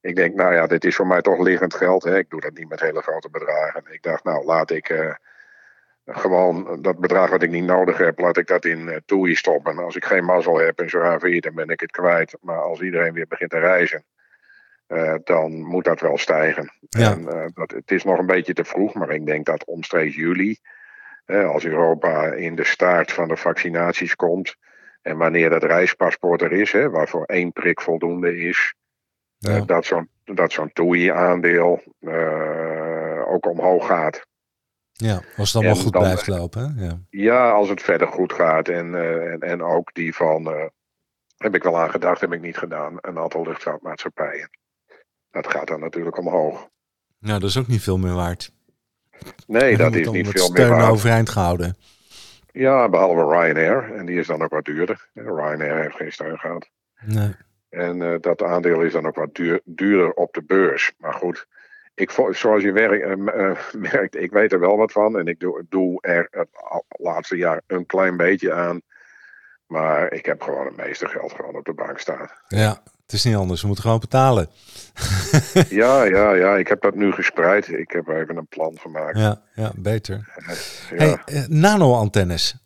ik 0.00 0.16
denk, 0.16 0.34
nou 0.34 0.54
ja, 0.54 0.66
dit 0.66 0.84
is 0.84 0.96
voor 0.96 1.06
mij 1.06 1.20
toch 1.20 1.40
liggend 1.40 1.74
geld. 1.74 2.04
Hè. 2.04 2.18
Ik 2.18 2.30
doe 2.30 2.40
dat 2.40 2.54
niet 2.54 2.68
met 2.68 2.80
hele 2.80 3.02
grote 3.02 3.30
bedragen. 3.30 3.82
Ik 3.90 4.02
dacht, 4.02 4.24
nou, 4.24 4.44
laat 4.44 4.70
ik 4.70 5.16
gewoon 6.04 6.78
dat 6.82 6.98
bedrag 6.98 7.30
wat 7.30 7.42
ik 7.42 7.50
niet 7.50 7.64
nodig 7.64 7.98
heb, 7.98 8.18
laat 8.18 8.36
ik 8.36 8.46
dat 8.46 8.64
in 8.64 8.80
uh, 8.80 8.96
TUI 9.06 9.34
stoppen. 9.34 9.78
Als 9.78 9.96
ik 9.96 10.04
geen 10.04 10.24
mazzel 10.24 10.58
heb 10.58 10.80
en 10.80 10.90
zo 10.90 11.00
gaan 11.00 11.40
dan 11.40 11.54
ben 11.54 11.68
ik 11.68 11.80
het 11.80 11.90
kwijt. 11.90 12.36
Maar 12.40 12.60
als 12.60 12.80
iedereen 12.80 13.12
weer 13.12 13.26
begint 13.28 13.50
te 13.50 13.58
reizen, 13.58 14.04
uh, 14.88 15.14
dan 15.24 15.62
moet 15.62 15.84
dat 15.84 16.00
wel 16.00 16.18
stijgen. 16.18 16.72
Ja. 16.80 17.12
En, 17.12 17.50
dat, 17.54 17.70
het 17.70 17.90
is 17.90 18.04
nog 18.04 18.18
een 18.18 18.26
beetje 18.26 18.52
te 18.52 18.64
vroeg, 18.64 18.94
maar 18.94 19.10
ik 19.10 19.26
denk 19.26 19.46
dat 19.46 19.64
omstreeks 19.64 20.14
juli, 20.14 20.58
als 21.26 21.64
Europa 21.64 22.24
in 22.24 22.54
de 22.54 22.64
staart 22.64 23.12
van 23.12 23.28
de 23.28 23.36
vaccinaties 23.36 24.16
komt, 24.16 24.56
en 25.02 25.16
wanneer 25.16 25.50
dat 25.50 25.62
reispaspoort 25.62 26.42
er 26.42 26.52
is, 26.52 26.72
hè, 26.72 26.90
waarvoor 26.90 27.24
één 27.24 27.52
prik 27.52 27.80
voldoende 27.80 28.36
is, 28.36 28.74
ja. 29.38 29.60
dat 29.60 29.84
zo'n 29.84 30.08
dat 30.24 30.52
zo'n 30.52 30.72
TUI-aandeel 30.72 31.82
ook 33.26 33.46
omhoog 33.46 33.86
gaat. 33.86 34.26
Ja, 35.02 35.22
als 35.36 35.52
het 35.52 35.62
allemaal 35.62 35.82
goed 35.82 35.92
dan, 35.92 36.02
blijft 36.02 36.26
lopen. 36.26 36.74
Hè? 36.76 36.84
Ja. 36.84 36.98
ja, 37.10 37.50
als 37.50 37.68
het 37.68 37.82
verder 37.82 38.08
goed 38.08 38.32
gaat. 38.32 38.68
En, 38.68 38.86
uh, 38.86 39.32
en, 39.32 39.40
en 39.40 39.62
ook 39.62 39.94
die 39.94 40.14
van, 40.14 40.70
heb 41.36 41.54
ik 41.54 41.62
wel 41.62 41.78
aan 41.78 41.90
gedacht, 41.90 42.20
heb 42.20 42.32
ik 42.32 42.40
niet 42.40 42.56
gedaan, 42.56 42.98
een 43.00 43.18
aantal 43.18 43.42
luchtvaartmaatschappijen. 43.42 44.50
Dat 45.30 45.46
gaat 45.46 45.66
dan 45.66 45.80
natuurlijk 45.80 46.18
omhoog. 46.18 46.68
Nou, 47.18 47.40
dat 47.40 47.48
is 47.48 47.56
ook 47.56 47.66
niet 47.66 47.82
veel 47.82 47.98
meer 47.98 48.14
waard. 48.14 48.52
Nee, 49.46 49.76
dat 49.76 49.94
is 49.94 50.08
niet 50.08 50.28
veel 50.28 50.50
meer 50.50 50.68
waard. 50.68 50.80
steun 50.80 50.90
overeind 50.90 51.28
gehouden. 51.28 51.76
Ja, 52.52 52.88
behalve 52.88 53.24
Ryanair. 53.24 53.92
En 53.96 54.06
die 54.06 54.18
is 54.18 54.26
dan 54.26 54.42
ook 54.42 54.50
wat 54.50 54.64
duurder. 54.64 55.08
Ryanair 55.14 55.82
heeft 55.82 55.96
geen 55.96 56.12
steun 56.12 56.38
gehad. 56.38 56.70
Nee. 57.00 57.34
En 57.68 58.00
uh, 58.00 58.14
dat 58.20 58.42
aandeel 58.42 58.80
is 58.80 58.92
dan 58.92 59.06
ook 59.06 59.16
wat 59.16 59.34
duur, 59.34 59.60
duurder 59.64 60.12
op 60.12 60.34
de 60.34 60.42
beurs. 60.42 60.92
Maar 60.98 61.14
goed, 61.14 61.46
ik, 61.94 62.10
zoals 62.30 62.62
je 62.62 62.72
werk, 62.72 63.04
uh, 63.04 63.10
uh, 63.10 63.58
merkt, 63.92 64.16
ik 64.16 64.30
weet 64.30 64.52
er 64.52 64.60
wel 64.60 64.76
wat 64.76 64.92
van. 64.92 65.18
En 65.18 65.26
ik 65.26 65.40
doe, 65.40 65.64
doe 65.68 65.98
er 66.00 66.28
het 66.30 66.48
laatste 66.88 67.36
jaar 67.36 67.62
een 67.66 67.86
klein 67.86 68.16
beetje 68.16 68.52
aan. 68.52 68.80
Maar 69.66 70.12
ik 70.12 70.26
heb 70.26 70.42
gewoon 70.42 70.66
het 70.66 70.76
meeste 70.76 71.08
geld 71.08 71.32
gewoon 71.32 71.56
op 71.56 71.64
de 71.64 71.74
bank 71.74 71.98
staan. 71.98 72.30
Ja, 72.48 72.82
het 73.02 73.12
is 73.12 73.24
niet 73.24 73.36
anders. 73.36 73.60
We 73.60 73.66
moeten 73.66 73.84
gewoon 73.84 74.00
betalen. 74.00 74.48
ja, 75.68 76.02
ja, 76.02 76.32
ja. 76.32 76.56
Ik 76.56 76.68
heb 76.68 76.82
dat 76.82 76.94
nu 76.94 77.12
gespreid. 77.12 77.68
Ik 77.68 77.90
heb 77.90 78.08
even 78.08 78.36
een 78.36 78.46
plan 78.46 78.78
gemaakt. 78.78 79.18
Ja, 79.18 79.42
ja 79.54 79.72
beter. 79.76 80.28
Ja. 80.96 81.22
Hey, 81.24 81.46
nano-antennes. 81.48 82.61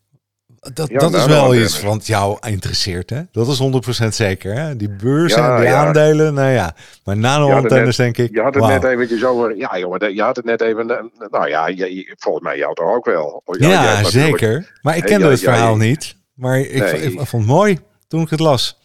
Dat, 0.75 0.89
ja, 0.89 0.99
dat 0.99 1.15
is 1.15 1.27
wel 1.27 1.55
iets 1.55 1.83
wat 1.83 2.07
jou 2.07 2.39
interesseert, 2.49 3.11
hè? 3.11 3.21
Dat 3.33 3.49
is 3.49 3.63
100% 4.05 4.07
zeker, 4.09 4.55
hè? 4.55 4.77
Die 4.77 4.89
beurzen 4.91 5.43
Ja, 5.43 5.55
en 5.55 5.61
die 5.61 5.71
ja. 5.71 5.87
aandelen, 5.87 6.35
nou 6.35 6.51
ja. 6.51 6.75
Maar 7.05 7.17
nano-antennes, 7.17 7.97
denk 7.97 8.17
ik, 8.19 8.31
Je 8.35 8.41
had 8.41 8.55
het 8.55 8.67
net 8.67 8.85
eventjes 8.85 9.25
over. 9.25 9.57
Ja, 9.57 9.79
jongen, 9.79 10.15
je 10.15 10.23
had 10.23 10.37
het 10.37 10.45
net 10.45 10.61
even. 10.61 11.11
Nou 11.31 11.49
ja, 11.49 11.67
je- 11.67 12.15
volgens 12.19 12.45
mij 12.45 12.57
jou 12.57 12.75
toch 12.75 12.95
ook 12.95 13.05
wel. 13.05 13.43
Ja, 13.47 13.69
hebt 13.69 14.03
natuurlijk- 14.03 14.39
zeker. 14.39 14.79
Maar 14.83 14.97
ik 14.97 15.03
kende 15.05 15.25
ja, 15.25 15.31
het 15.31 15.41
ja, 15.41 15.53
verhaal 15.53 15.77
niet. 15.77 16.17
Maar 16.35 16.59
ik, 16.59 16.79
Nee. 16.79 17.01
ik 17.03 17.13
vond 17.27 17.31
het 17.43 17.53
mooi 17.53 17.79
toen 18.09 18.23
ik 18.23 18.31
het 18.31 18.41
las. 18.41 18.79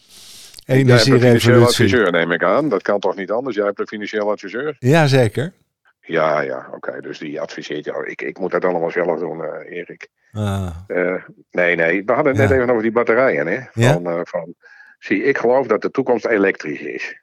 Energierevolutie. 0.65 1.61
adviseur, 1.85 2.11
neem 2.11 2.31
ik 2.31 2.43
aan. 2.43 2.69
Dat 2.69 2.81
kan 2.81 2.99
toch 2.99 3.15
niet 3.15 3.31
anders? 3.31 3.55
Jij 3.55 3.65
hebt 3.65 3.79
een 3.79 3.87
financieel 3.87 4.31
adviseur? 4.31 4.75
Ja, 4.79 5.07
zeker. 5.07 5.53
Ja, 6.01 6.41
ja, 6.41 6.67
oké. 6.75 7.01
Dus 7.01 7.19
die 7.19 7.41
adviseert 7.41 7.85
jou. 7.85 8.07
Ik, 8.09 8.21
ik 8.21 8.39
moet 8.39 8.51
dat 8.51 8.65
allemaal 8.65 8.91
zelf 8.91 9.19
doen, 9.19 9.43
eh, 9.43 9.77
Erik. 9.77 10.07
Ah, 10.33 10.75
Eh, 10.87 11.23
nee, 11.51 11.75
nee. 11.75 12.03
We 12.05 12.13
hadden 12.13 12.35
het 12.37 12.41
net 12.49 12.51
even 12.57 12.69
over 12.69 12.81
die 12.81 12.91
batterijen. 12.91 13.47
Hè? 13.47 13.59
Ja. 13.73 13.93
Van, 13.93 14.05
eh, 14.05 14.19
van, 14.23 14.53
zie, 14.99 15.23
ik 15.23 15.37
geloof 15.37 15.67
dat 15.67 15.81
de 15.81 15.91
toekomst 15.91 16.25
elektrisch 16.25 16.81
is. 16.81 17.19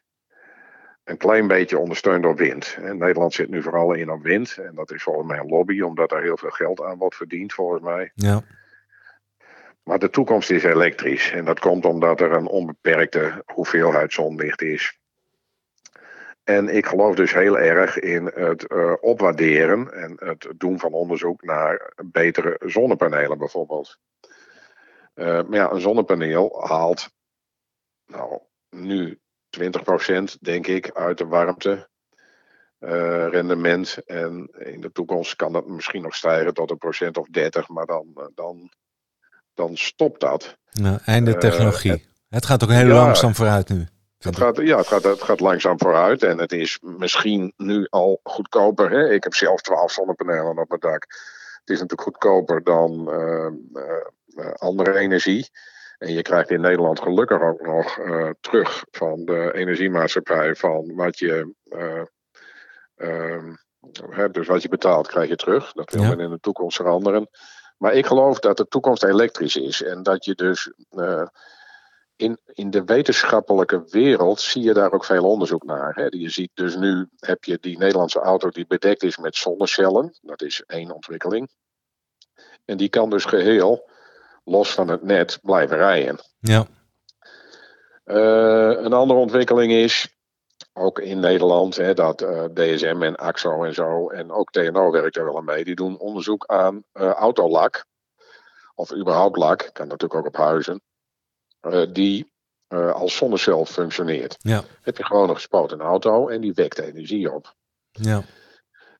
Een 1.05 1.17
klein 1.17 1.47
beetje 1.47 1.79
ondersteund 1.79 2.23
door 2.23 2.37
wind. 2.37 2.77
En 2.83 2.99
Nederland 2.99 3.33
zit 3.35 3.49
nu 3.49 3.63
vooral 3.63 3.93
in 3.93 4.11
op 4.11 4.23
wind. 4.23 4.59
En 4.59 4.75
dat 4.75 4.93
is 4.93 5.03
volgens 5.03 5.27
mij 5.29 5.39
een 5.39 5.49
lobby, 5.49 5.81
omdat 5.81 6.13
er 6.13 6.23
heel 6.23 6.37
veel 6.37 6.51
geld 6.51 6.83
aan 6.83 6.99
wordt 6.99 7.17
verdiend, 7.17 7.53
volgens 7.53 7.83
mij. 7.83 8.11
ja. 8.15 8.43
Maar 9.83 9.99
de 9.99 10.11
toekomst 10.11 10.51
is 10.51 10.65
elektrisch. 10.65 11.31
En 11.31 11.45
dat 11.45 11.59
komt 11.61 11.85
omdat 11.85 12.21
er 12.21 12.33
een 12.33 12.47
onbeperkte 12.47 13.43
hoeveelheid 13.55 14.13
zonlicht 14.13 14.63
is. 14.63 14.98
En 16.49 16.69
ik 16.69 16.87
geloof 16.87 17.15
dus 17.15 17.33
heel 17.33 17.59
erg 17.59 17.99
in 17.99 18.31
het 18.35 18.67
eh, 18.67 18.93
opwaarderen 19.01 19.93
en 19.93 20.17
het 20.17 20.49
doen 20.57 20.79
van 20.79 20.93
onderzoek 20.93 21.43
naar 21.43 21.93
betere 22.05 22.61
zonnepanelen 22.65 23.39
bijvoorbeeld. 23.39 23.99
Eh, 25.15 25.25
maar 25.25 25.59
ja, 25.59 25.71
een 25.71 25.81
zonnepaneel 25.81 26.65
haalt 26.67 27.11
nou, 28.07 28.39
nu 28.71 29.19
20% 29.59 30.39
denk 30.41 30.67
ik 30.67 30.91
uit 30.93 31.19
de 31.19 31.27
warmte. 31.27 31.89
eh, 32.79 33.29
rendement. 33.29 33.99
En 34.07 34.51
in 34.59 34.81
de 34.81 34.93
toekomst 34.93 35.37
kan 35.37 35.53
dat 35.53 35.67
misschien 35.67 36.03
nog 36.03 36.15
stijgen 36.15 36.55
tot 36.55 36.71
een 36.71 36.79
procent 36.79 37.17
of 37.17 37.29
30, 37.29 37.69
maar 37.69 37.87
dan, 37.87 38.31
dan, 38.35 38.71
dan 39.55 39.77
stopt 39.77 40.21
dat. 40.21 40.57
Nou, 40.73 40.99
einde 41.05 41.37
technologie. 41.37 42.09
het 42.29 42.47
gaat 42.47 42.63
ook 42.63 42.71
heel 42.71 42.87
langzaam 42.87 43.35
vooruit 43.35 43.69
nu. 43.69 43.87
Het 44.19 44.37
gaat, 44.37 44.57
ja, 44.57 44.77
het 44.77 44.87
gaat, 44.87 45.05
het 45.05 45.23
gaat 45.23 45.41
langzaam 45.41 45.79
vooruit 45.79 46.23
en 46.23 46.39
het 46.39 46.53
is 46.53 46.79
misschien 46.83 47.53
nu 47.57 47.87
al 47.91 48.21
goedkoper. 48.23 48.91
Hè? 48.91 49.11
Ik 49.11 49.23
heb 49.23 49.35
zelf 49.35 49.61
12 49.61 49.93
zonnepanelen 49.93 50.59
op 50.59 50.69
mijn 50.69 50.81
dak. 50.81 51.07
Het 51.61 51.71
is 51.71 51.81
natuurlijk 51.81 52.03
goedkoper 52.03 52.63
dan 52.65 53.11
eh, 53.13 53.47
eh, 53.47 54.07
eh, 54.37 54.53
andere 54.53 54.99
energie. 54.99 55.51
En 55.99 56.13
je 56.13 56.23
krijgt 56.23 56.51
in 56.51 56.61
Nederland 56.61 57.01
gelukkig 57.01 57.41
ook 57.43 57.61
nog 57.61 57.99
eh, 57.99 58.31
terug 58.41 58.85
van 58.91 59.25
de 59.25 59.51
energiemaatschappij 59.55 60.55
van 60.55 60.95
wat 60.95 61.19
je. 61.19 61.55
eh, 61.69 62.03
ehm, 62.97 63.55
hè, 64.11 64.31
dus 64.31 64.47
wat 64.47 64.63
je 64.63 64.69
betaalt, 64.69 65.07
krijg 65.07 65.29
je 65.29 65.37
terug. 65.37 65.73
Dat 65.73 65.91
wil 65.91 66.03
Ja. 66.03 66.09
men 66.09 66.21
in 66.21 66.31
de 66.31 66.41
toekomst 66.41 66.77
veranderen. 66.77 67.29
Maar 67.77 67.93
ik 67.93 68.07
geloof 68.07 68.39
dat 68.39 68.57
de 68.57 68.69
toekomst 68.69 69.05
elektrisch 69.05 69.57
is. 69.57 69.83
En 69.83 70.03
dat 70.03 70.25
je 70.25 70.35
dus 70.35 70.73
in, 72.19 72.39
in 72.47 72.71
de 72.71 72.85
wetenschappelijke 72.85 73.85
wereld 73.91 74.41
zie 74.41 74.63
je 74.63 74.73
daar 74.73 74.93
ook 74.93 75.05
veel 75.05 75.25
onderzoek 75.25 75.65
naar. 75.65 75.95
Hè. 75.95 76.07
Je 76.11 76.31
ziet 76.31 76.51
dus 76.55 76.77
nu 76.77 77.09
heb 77.19 77.45
je 77.45 77.59
die 77.61 77.79
Nederlandse 77.79 78.21
auto 78.21 78.49
die 78.49 78.67
bedekt 78.67 79.03
is 79.03 79.17
met 79.17 79.37
zonnecellen. 79.37 80.19
Dat 80.21 80.43
is 80.43 80.63
één 80.67 80.91
ontwikkeling. 80.91 81.49
En 82.65 82.77
die 82.77 82.89
kan 82.89 83.11
dus 83.11 83.25
geheel 83.25 83.91
los 84.45 84.75
van 84.75 84.89
het 84.89 85.03
net 85.03 85.39
blijven 85.43 85.77
rijden. 85.77 86.19
Ja, 86.41 86.67
Eh, 88.05 88.71
een 88.85 88.93
andere 88.93 89.21
ontwikkeling 89.21 89.73
is, 89.73 90.19
ook 90.73 90.99
in 90.99 91.21
Nederland, 91.21 91.77
hè, 91.77 91.95
dat 91.95 92.21
eh, 92.21 92.45
DSM 92.45 93.03
en 93.03 93.17
AXO 93.17 93.65
en 93.65 93.75
zo, 93.75 94.09
en 94.09 94.31
ook 94.31 94.51
TNO 94.51 94.91
werkt 94.91 95.17
er 95.17 95.25
wel 95.25 95.37
aan 95.37 95.45
mee, 95.45 95.65
die 95.65 95.75
doen 95.75 95.99
onderzoek 95.99 96.47
aan 96.47 96.85
eh, 96.93 97.11
autolak, 97.11 97.85
of 98.75 98.95
überhaupt 98.95 99.37
lak, 99.37 99.71
kan 99.73 99.89
natuurlijk 99.89 100.21
ook 100.21 100.27
op 100.27 100.37
huizen, 100.37 100.75
eh, 100.75 100.88
die 101.93 102.33
eh, 102.69 102.93
als 102.93 103.17
zonnecel 103.17 103.65
functioneert. 103.65 104.37
ja, 104.39 104.65
Heb 104.83 104.97
je 104.97 105.05
gewoon 105.05 105.29
een 105.29 105.35
gespoten 105.35 105.81
auto 105.81 106.29
en 106.29 106.41
die 106.41 106.53
wekt 106.55 106.79
energie 106.79 107.33
op. 107.33 107.55
ja. 107.91 108.23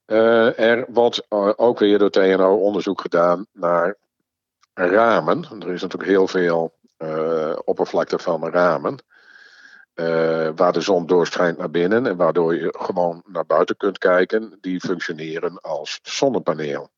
Eh, 0.05 0.59
er 0.59 0.85
wordt 0.87 1.25
eh, 1.27 1.51
ook 1.55 1.79
weer 1.79 1.99
door 1.99 2.09
TNO 2.09 2.55
onderzoek 2.55 3.01
gedaan 3.01 3.45
naar 3.51 3.95
ramen. 4.73 5.43
Er 5.43 5.73
is 5.73 5.81
natuurlijk 5.81 6.09
heel 6.11 6.27
veel 6.27 6.77
eh, 6.97 7.55
oppervlakte 7.63 8.19
van 8.19 8.49
ramen. 8.49 8.97
eh, 9.93 10.49
waar 10.55 10.73
de 10.73 10.81
zon 10.81 11.05
doorschijnt 11.05 11.57
naar 11.57 11.69
binnen 11.71 12.05
en 12.07 12.15
waardoor 12.15 12.55
je 12.55 12.75
gewoon 12.77 13.23
naar 13.25 13.45
buiten 13.45 13.77
kunt 13.77 13.97
kijken. 13.97 14.57
Die 14.61 14.79
functioneren 14.79 15.61
als 15.61 15.99
zonnepaneel. 16.03 16.89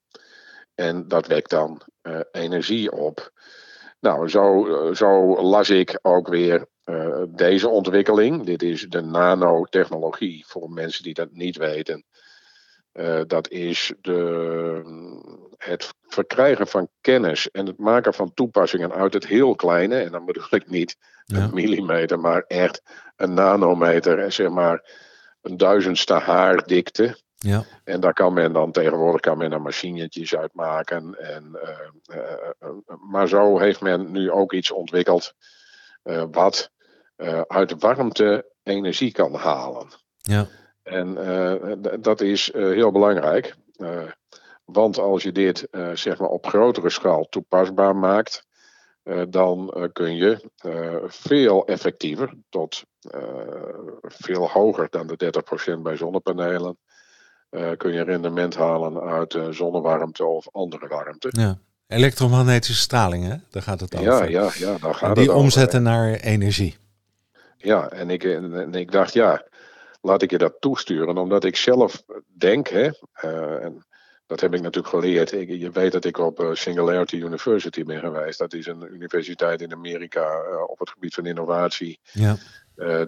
En 0.75 1.08
dat 1.08 1.27
wekt 1.27 1.50
dan 1.50 1.82
eh, 2.01 2.20
energie 2.32 2.91
op. 2.91 3.32
Nou, 4.01 4.29
zo, 4.29 4.67
eh, 4.67 4.96
zo 4.96 5.41
las 5.41 5.70
ik 5.70 6.00
ook 6.01 6.27
weer 6.27 6.67
eh, 6.84 7.24
deze 7.27 7.70
ontwikkeling. 7.70 8.46
Dit 8.46 8.63
is 8.63 8.81
de 8.89 9.01
nanotechnologie 9.01 10.43
voor 10.48 10.70
mensen 10.70 11.03
die 11.03 11.13
dat 11.13 11.31
niet 11.31 11.58
weten. 11.58 12.05
Eh, 12.91 13.22
dat 13.27 13.50
is 13.50 13.93
de, 14.01 14.81
het 15.58 15.93
verkrijgen 16.01 16.67
van 16.67 16.89
kennis 17.01 17.51
en 17.51 17.65
het 17.65 17.77
maken 17.77 18.13
van 18.13 18.34
toepassingen 18.34 18.91
uit 18.93 19.13
het 19.13 19.27
heel 19.27 19.55
kleine. 19.55 19.96
En 19.96 20.12
dan 20.12 20.25
bedoel 20.25 20.48
ik 20.50 20.70
niet 20.70 20.98
Ja. 21.25 21.38
een 21.43 21.53
millimeter, 21.53 22.20
maar 22.20 22.43
echt 22.48 22.81
een 23.15 23.34
nanometer. 23.34 24.20
En 24.20 24.34
zeg 24.34 24.50
maar 24.50 24.89
een 25.41 25.58
duizendste 25.58 26.13
haardikte. 26.13 27.17
Ja. 27.44 27.64
En 27.84 28.00
daar 28.00 28.14
kan 28.14 28.34
men 28.34 28.54
dan 28.54 28.72
tegenwoordig 28.72 29.22
kan 29.22 29.38
men 29.38 29.52
er 29.52 29.62
machinetjes 29.62 30.36
uit 30.36 30.54
maken. 30.54 31.16
En, 31.20 31.60
eh, 31.62 31.70
eh, 32.06 32.50
eh, 32.60 32.70
maar 33.10 33.28
zo 33.28 33.60
heeft 33.60 33.82
men 33.82 34.12
nu 34.12 34.32
ook 34.32 34.54
iets 34.54 34.72
ontwikkeld 34.72 35.34
wat 36.32 36.72
uit 37.48 37.76
warmte 37.80 38.52
energie 38.64 39.12
kan 39.12 39.34
halen. 39.34 39.88
Ja. 40.18 40.48
En 40.84 41.14
dat 42.00 42.22
is 42.22 42.52
heel 42.54 42.92
belangrijk. 42.92 43.56
Want 44.66 44.98
als 45.00 45.24
je 45.24 45.32
dit 45.32 45.68
zeg 45.94 46.20
maar 46.20 46.30
op 46.30 46.46
grotere 46.46 46.90
schaal 46.90 47.30
toepasbaar 47.30 47.96
maakt, 47.96 48.46
dan 49.30 49.90
kun 49.94 50.16
je 50.16 50.50
veel 51.08 51.66
effectiever, 51.66 52.34
tot 52.50 52.84
veel 54.02 54.50
hoger 54.50 54.88
dan 54.90 55.08
de 55.08 55.18
30% 55.78 55.82
bij 55.84 55.98
zonnepanelen, 55.98 56.78
kun 57.77 57.93
je 57.93 58.03
rendement 58.03 58.55
halen 58.55 59.01
uit 59.01 59.39
zonnewarmte 59.50 60.25
of 60.25 60.48
andere 60.51 60.88
warmte. 60.88 61.27
Ja. 61.31 61.58
Elektromagnetische 61.88 62.81
straling, 62.81 63.27
hè? 63.27 63.36
Daar 63.50 63.62
gaat 63.62 63.79
het 63.79 63.96
over. 63.96 64.08
Ja, 64.08 64.24
ja, 64.24 64.51
ja 64.55 64.77
daar 64.77 64.96
gaat 64.96 65.15
die 65.15 65.25
het 65.25 65.36
omzetten 65.36 65.84
naar 65.84 66.13
energie. 66.13 66.77
Ja, 67.58 67.89
en 67.89 68.10
ik, 68.10 68.24
en 68.24 68.74
ik 68.74 68.91
dacht, 68.91 69.13
ja, 69.13 69.46
laat 70.01 70.22
ik 70.22 70.31
je 70.31 70.38
dat 70.38 70.55
toesturen. 70.60 71.17
Omdat 71.17 71.43
ik 71.43 71.55
zelf 71.55 72.03
denk, 72.38 72.67
hè, 72.67 72.89
uh, 73.24 73.63
en 73.63 73.86
dat 74.25 74.39
heb 74.39 74.53
ik 74.53 74.62
natuurlijk 74.62 74.93
geleerd. 74.93 75.31
Ik, 75.31 75.50
je 75.50 75.72
weet 75.72 75.91
dat 75.91 76.05
ik 76.05 76.17
op 76.17 76.50
Singularity 76.53 77.15
University 77.15 77.84
ben 77.84 78.00
geweest. 78.00 78.39
Dat 78.39 78.53
is 78.53 78.67
een 78.67 78.93
universiteit 78.93 79.62
in 79.62 79.74
Amerika 79.74 80.41
op 80.67 80.79
het 80.79 80.89
gebied 80.89 81.13
van 81.13 81.25
innovatie. 81.25 82.00
Ja. 82.12 82.38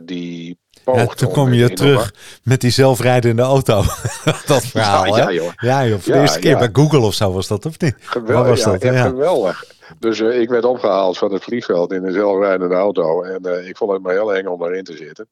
Die 0.01 0.57
ja, 0.85 1.05
toen 1.05 1.31
kom 1.31 1.53
je 1.53 1.73
terug 1.73 2.13
met 2.43 2.61
die 2.61 2.71
zelfrijdende 2.71 3.41
auto. 3.41 3.83
dat 4.45 4.65
verhaal, 4.65 5.05
ja, 5.05 5.17
ja, 5.17 5.31
joh. 5.31 5.51
Ja, 5.55 5.85
joh. 5.85 5.99
Voor 5.99 6.13
de 6.13 6.19
eerste 6.19 6.39
keer 6.39 6.57
bij 6.57 6.69
Google 6.73 6.99
of 6.99 7.13
zo 7.13 7.31
was 7.31 7.47
dat, 7.47 7.65
of 7.65 7.79
niet? 7.79 7.95
Geweldig, 7.99 8.47
was 8.47 8.63
dat? 8.63 8.81
Ja, 8.81 9.07
geweldig. 9.07 9.63
Dus 9.99 10.19
uh, 10.19 10.39
ik 10.41 10.49
werd 10.49 10.65
opgehaald 10.65 11.17
van 11.17 11.33
het 11.33 11.43
vliegveld 11.43 11.91
in 11.91 12.03
een 12.03 12.13
zelfrijdende 12.13 12.75
auto. 12.75 13.23
En 13.23 13.47
uh, 13.47 13.67
ik 13.67 13.77
vond 13.77 13.91
het 13.91 14.01
maar 14.01 14.13
heel 14.13 14.33
eng 14.33 14.45
om 14.45 14.59
daarin 14.59 14.83
te 14.83 14.97
zitten. 14.97 15.29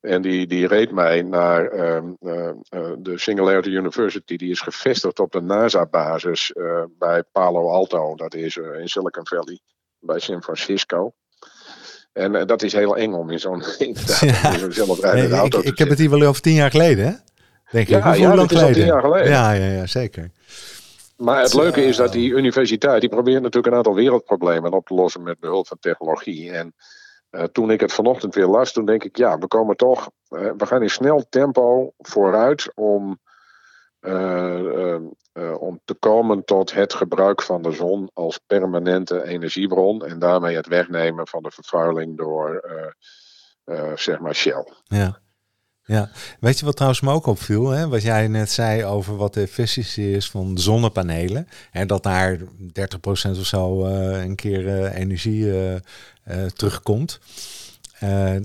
En 0.00 0.22
die, 0.22 0.46
die 0.46 0.66
reed 0.66 0.90
mij 0.90 1.22
naar 1.22 1.72
um, 1.72 2.16
uh, 2.20 2.50
de 2.98 3.18
Singularity 3.18 3.68
University. 3.68 4.36
Die 4.36 4.50
is 4.50 4.60
gevestigd 4.60 5.20
op 5.20 5.32
de 5.32 5.40
NASA-basis 5.40 6.52
bij 6.98 7.22
Palo 7.32 7.70
Alto. 7.70 8.14
Dat 8.14 8.34
is 8.34 8.56
in 8.56 8.88
Silicon 8.88 9.26
Valley, 9.26 9.60
bij 9.98 10.18
San 10.18 10.42
Francisco. 10.42 11.12
En 12.18 12.34
uh, 12.34 12.46
dat 12.46 12.62
is 12.62 12.72
heel 12.72 12.96
eng 12.96 13.12
om 13.12 13.30
in 13.30 13.40
zo'n 13.40 13.62
ja. 14.20 14.70
zelfrijdende 14.70 15.28
nee, 15.28 15.38
auto 15.38 15.58
ik, 15.58 15.64
te 15.64 15.70
ik 15.70 15.78
heb 15.78 15.88
het 15.88 15.98
hier 15.98 16.10
wel 16.10 16.22
over 16.22 16.42
tien 16.42 16.54
jaar 16.54 16.70
geleden, 16.70 17.06
hè? 17.06 17.12
Denk 17.70 17.88
ja, 17.88 17.96
ik. 17.96 18.02
Hoeveel 18.02 18.22
ja, 18.22 18.34
lang 18.34 18.52
al 18.52 18.72
tien 18.72 18.84
jaar 18.84 19.00
geleden. 19.00 19.30
Ja, 19.30 19.52
ja, 19.52 19.70
ja, 19.70 19.86
zeker. 19.86 20.30
Maar 21.16 21.42
het 21.42 21.54
leuke 21.54 21.84
is 21.84 21.96
dat 21.96 22.12
die 22.12 22.30
universiteit, 22.30 23.00
die 23.00 23.10
probeert 23.10 23.42
natuurlijk 23.42 23.66
een 23.66 23.78
aantal 23.78 23.94
wereldproblemen 23.94 24.72
op 24.72 24.86
te 24.86 24.94
lossen 24.94 25.22
met 25.22 25.40
behulp 25.40 25.66
van 25.66 25.76
technologie. 25.80 26.50
En 26.50 26.74
uh, 27.30 27.42
toen 27.42 27.70
ik 27.70 27.80
het 27.80 27.92
vanochtend 27.92 28.34
weer 28.34 28.46
las, 28.46 28.72
toen 28.72 28.86
denk 28.86 29.04
ik, 29.04 29.16
ja, 29.16 29.38
we 29.38 29.46
komen 29.46 29.76
toch, 29.76 30.10
uh, 30.30 30.50
we 30.56 30.66
gaan 30.66 30.82
in 30.82 30.90
snel 30.90 31.26
tempo 31.28 31.92
vooruit 31.98 32.72
om, 32.74 33.18
om 35.58 35.80
te 35.84 35.94
komen 35.98 36.44
tot 36.44 36.72
het 36.72 36.94
gebruik 36.94 37.42
van 37.42 37.62
de 37.62 37.72
zon 37.72 38.10
als 38.12 38.40
permanente 38.46 39.24
energiebron 39.24 40.04
en 40.04 40.18
daarmee 40.18 40.56
het 40.56 40.66
wegnemen 40.66 41.28
van 41.28 41.42
de 41.42 41.50
vervuiling 41.50 42.16
door, 42.16 42.64
zeg 43.94 44.18
maar, 44.18 44.34
Shell. 44.34 44.72
Ja. 44.84 45.20
Ja, 45.82 46.10
weet 46.40 46.58
je 46.58 46.64
wat 46.64 46.74
trouwens 46.74 47.00
me 47.00 47.12
ook 47.12 47.26
opviel? 47.26 47.68
Hè? 47.68 47.88
Wat 47.88 48.02
jij 48.02 48.28
net 48.28 48.50
zei 48.50 48.84
over 48.84 49.16
wat 49.16 49.34
de 49.34 49.40
efficiëntie 49.40 50.10
is 50.10 50.30
van 50.30 50.58
zonnepanelen. 50.58 51.48
En 51.70 51.86
dat 51.86 52.02
daar 52.02 52.38
30% 52.38 52.42
of 53.30 53.46
zo 53.46 53.84
een 53.84 54.36
keer 54.36 54.84
energie 54.86 55.52
terugkomt. 56.54 57.20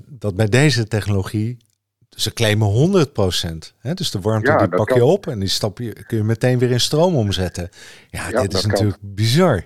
dat 0.06 0.36
bij 0.36 0.48
deze 0.48 0.88
technologie, 0.88 1.58
ze 2.16 2.34
claimen 2.34 2.68
100%. 2.72 3.74
Hè? 3.80 3.94
Dus 3.94 4.12
de 4.12 4.20
warmte 4.20 4.52
Ja, 4.52 4.58
die 4.58 4.68
dat 4.68 4.78
pak 4.78 4.88
kan. 4.88 4.98
je 4.98 5.06
op 5.06 5.28
en 5.28 5.40
die 5.40 5.50
stap 5.50 5.78
je, 5.78 5.94
kun 6.08 6.18
je 6.18 6.24
meteen 6.24 6.60
weer 6.60 6.72
in 6.72 6.80
stroom 6.80 7.16
omzetten. 7.16 7.70
Ja, 8.10 8.30
Ja, 8.30 8.42
dit 8.42 8.54
is 8.54 8.62
dat 8.62 8.62
kan. 8.62 8.70
natuurlijk 8.72 9.00
bizar. 9.02 9.64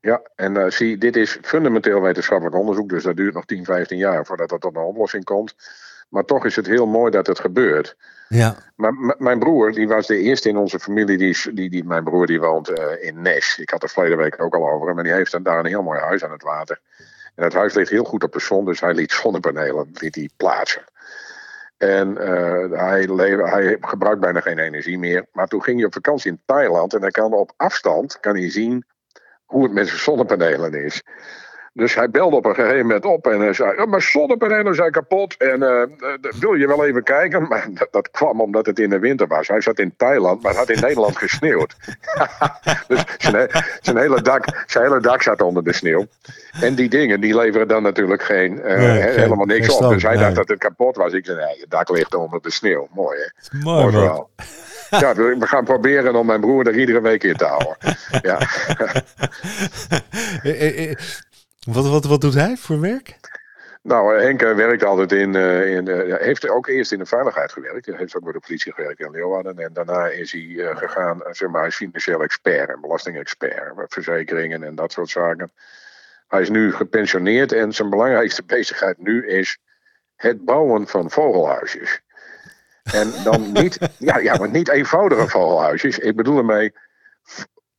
Ja, 0.00 0.20
en 0.36 0.56
eh, 0.56 0.70
zie, 0.70 0.98
dit 0.98 1.16
is 1.16 1.38
fundamenteel 1.42 2.00
wetenschappelijk 2.00 2.56
onderzoek, 2.56 2.88
dus 2.88 3.02
dat 3.02 3.16
duurt 3.16 3.34
nog 3.34 3.44
10, 3.44 3.64
15 3.64 3.98
jaar 3.98 4.26
voordat 4.26 4.50
er 4.52 4.58
tot 4.58 4.76
een 4.76 4.82
oplossing 4.82 5.24
komt. 5.24 5.54
Maar 6.08 6.24
toch 6.24 6.44
is 6.44 6.56
het 6.56 6.66
heel 6.66 6.86
mooi 6.86 7.10
dat 7.10 7.26
het 7.26 7.40
gebeurt. 7.40 7.96
Ja, 8.28 8.56
Maar 8.76 9.14
mijn 9.18 9.38
broer, 9.38 9.72
die 9.72 9.88
was 9.88 10.06
de 10.06 10.18
eerste 10.18 10.48
in 10.48 10.56
onze 10.56 10.78
familie, 10.80 11.18
die, 11.18 11.36
die, 11.54 11.70
die, 11.70 11.84
mijn 11.84 12.04
broer 12.04 12.26
die 12.26 12.40
woont 12.40 12.68
eh, 12.68 13.06
in 13.08 13.22
Nes. 13.22 13.58
Ik 13.58 13.70
had 13.70 13.82
het 13.82 13.92
verleden 13.92 14.18
week 14.18 14.42
ook 14.42 14.54
al 14.54 14.70
over 14.70 14.86
hem, 14.86 14.94
maar 14.94 15.04
die 15.04 15.12
heeft 15.12 15.32
dan 15.32 15.42
daar 15.42 15.58
een 15.58 15.66
heel 15.66 15.82
mooi 15.82 16.00
huis 16.00 16.24
aan 16.24 16.32
het 16.32 16.42
water. 16.42 16.80
En 17.34 17.44
het 17.44 17.52
huis 17.52 17.74
ligt 17.74 17.90
heel 17.90 18.04
goed 18.04 18.22
op 18.24 18.32
de 18.32 18.40
zon, 18.40 18.64
dus 18.64 18.80
hij 18.80 18.94
liet 18.94 19.12
zonnepanelen 19.12 19.90
liet 19.92 20.14
hij 20.14 20.28
plaatsen. 20.36 20.82
En 21.82 22.18
eh, 22.18 22.78
hij, 22.78 23.08
hij 23.44 23.76
gebruikt 23.80 24.20
bijna 24.20 24.40
geen 24.40 24.58
energie 24.58 24.98
meer. 24.98 25.26
Maar 25.32 25.46
toen 25.46 25.62
ging 25.62 25.76
hij 25.76 25.86
op 25.86 25.92
vakantie 25.92 26.30
in 26.30 26.40
Thailand 26.44 26.94
en 26.94 27.00
hij 27.00 27.10
kan 27.10 27.32
op 27.32 27.52
afstand 27.56 28.20
kan 28.20 28.36
hij 28.36 28.50
zien 28.50 28.84
hoe 29.44 29.62
het 29.62 29.72
met 29.72 29.86
zijn 29.86 30.00
zonnepanelen 30.00 30.74
is. 30.74 31.02
Dus 31.74 31.94
hij 31.94 32.10
belde 32.10 32.36
op 32.36 32.44
een 32.44 32.54
gegeven 32.54 32.86
moment 32.86 33.04
op 33.04 33.26
en 33.26 33.40
hij 33.40 33.52
zei: 33.52 33.76
"Ja, 33.76 33.86
Mijn 33.86 34.02
zonnepanelen 34.02 34.74
zijn 34.74 34.90
kapot. 34.90 35.36
En 35.36 35.62
eh, 35.62 35.82
eh, 35.82 35.88
wil 36.40 36.54
je 36.54 36.66
wel 36.66 36.84
even 36.86 37.02
kijken? 37.02 37.42
Maar 37.48 37.66
dat, 37.70 37.88
dat 37.90 38.10
kwam 38.10 38.40
omdat 38.40 38.66
het 38.66 38.78
in 38.78 38.90
de 38.90 38.98
winter 38.98 39.26
was. 39.26 39.48
Hij 39.48 39.60
zat 39.60 39.78
in 39.78 39.94
Thailand, 39.96 40.42
maar 40.42 40.50
het 40.50 40.60
had 40.60 40.70
in 40.70 40.80
Nederland 40.86 41.16
gesneeuwd. 41.16 41.74
dus 42.88 43.04
zijn, 43.18 43.34
he- 43.34 43.46
zijn, 43.80 43.96
hele 43.96 44.22
dak, 44.22 44.64
zijn 44.66 44.84
hele 44.84 45.00
dak 45.00 45.22
zat 45.22 45.42
onder 45.42 45.64
de 45.64 45.72
sneeuw. 45.72 46.06
En 46.60 46.74
die 46.74 46.88
dingen 46.88 47.20
die 47.20 47.36
leveren 47.36 47.68
dan 47.68 47.82
natuurlijk 47.82 48.22
geen, 48.22 48.62
eh, 48.62 48.76
Nee, 48.78 48.86
he- 48.86 49.10
geen- 49.12 49.20
helemaal 49.20 49.46
niks 49.46 49.68
op. 49.68 49.88
Dus 49.90 50.02
hij 50.02 50.12
nee. 50.14 50.22
dacht 50.22 50.34
dat 50.34 50.48
het 50.48 50.58
kapot 50.58 50.96
was. 50.96 51.12
Ik 51.12 51.24
zei: 51.24 51.36
Nee, 51.38 51.58
je 51.58 51.66
dak 51.68 51.88
ligt 51.90 52.14
onder 52.14 52.42
de 52.42 52.50
sneeuw. 52.50 52.88
Mooi 52.94 53.18
hè? 53.18 53.58
mooi 53.58 53.80
Mooi 53.80 53.92
verhaal. 53.92 54.30
Ja, 54.90 55.14
we 55.14 55.36
we 55.38 55.46
gaan 55.46 55.64
proberen 55.64 56.14
om 56.14 56.26
mijn 56.26 56.40
broer 56.40 56.66
er 56.66 56.78
iedere 56.78 57.00
week 57.00 57.22
in 57.24 57.36
te 57.36 57.44
houden. 57.44 57.76
Ja. 58.22 58.38
Wat, 61.66 61.88
wat, 61.88 62.04
wat 62.04 62.20
doet 62.20 62.34
hij 62.34 62.56
voor 62.56 62.80
werk? 62.80 63.18
Nou, 63.82 64.16
eh, 64.16 64.22
Henk 64.22 64.40
werkt 64.40 64.84
altijd 64.84 65.12
in. 65.12 65.34
eh, 65.34 65.74
in 65.74 65.88
eh, 65.88 66.18
heeft 66.18 66.48
ook 66.48 66.66
eerst 66.66 66.92
in 66.92 66.98
de 66.98 67.06
veiligheid 67.06 67.52
gewerkt. 67.52 67.86
Hij 67.86 67.96
heeft 67.96 68.16
ook 68.16 68.24
bij 68.24 68.32
de 68.32 68.40
politie 68.46 68.72
gewerkt 68.72 69.00
in 69.00 69.10
Leeuwarden. 69.10 69.58
En 69.58 69.72
daarna 69.72 70.06
is 70.06 70.32
hij 70.32 70.74
gegaan, 70.74 71.22
zeg 71.30 71.48
maar, 71.48 71.60
hij 71.60 71.68
is 71.68 71.76
financieel 71.76 72.22
expert 72.22 72.68
en 72.68 72.80
belastingexpert. 72.80 73.72
Verzekeringen 73.92 74.62
en 74.62 74.74
dat 74.74 74.92
soort 74.92 75.08
zaken. 75.08 75.52
Hij 76.28 76.40
is 76.40 76.50
nu 76.50 76.72
gepensioneerd 76.72 77.52
en 77.52 77.72
zijn 77.72 77.90
belangrijkste 77.90 78.44
bezigheid 78.56 78.98
nu 78.98 79.26
is 79.26 79.58
het 80.16 80.44
bouwen 80.44 80.86
van 80.86 81.10
vogelhuisjes. 81.10 82.00
En 82.82 83.12
dan 83.24 83.52
niet, 83.52 83.78
ja, 83.98 84.18
ja, 84.18 84.36
maar 84.36 84.50
niet 84.50 84.68
eenvoudige 84.68 85.28
vogelhuisjes. 85.28 85.98
Ik 85.98 86.16
bedoel 86.16 86.38
ermee. 86.38 86.72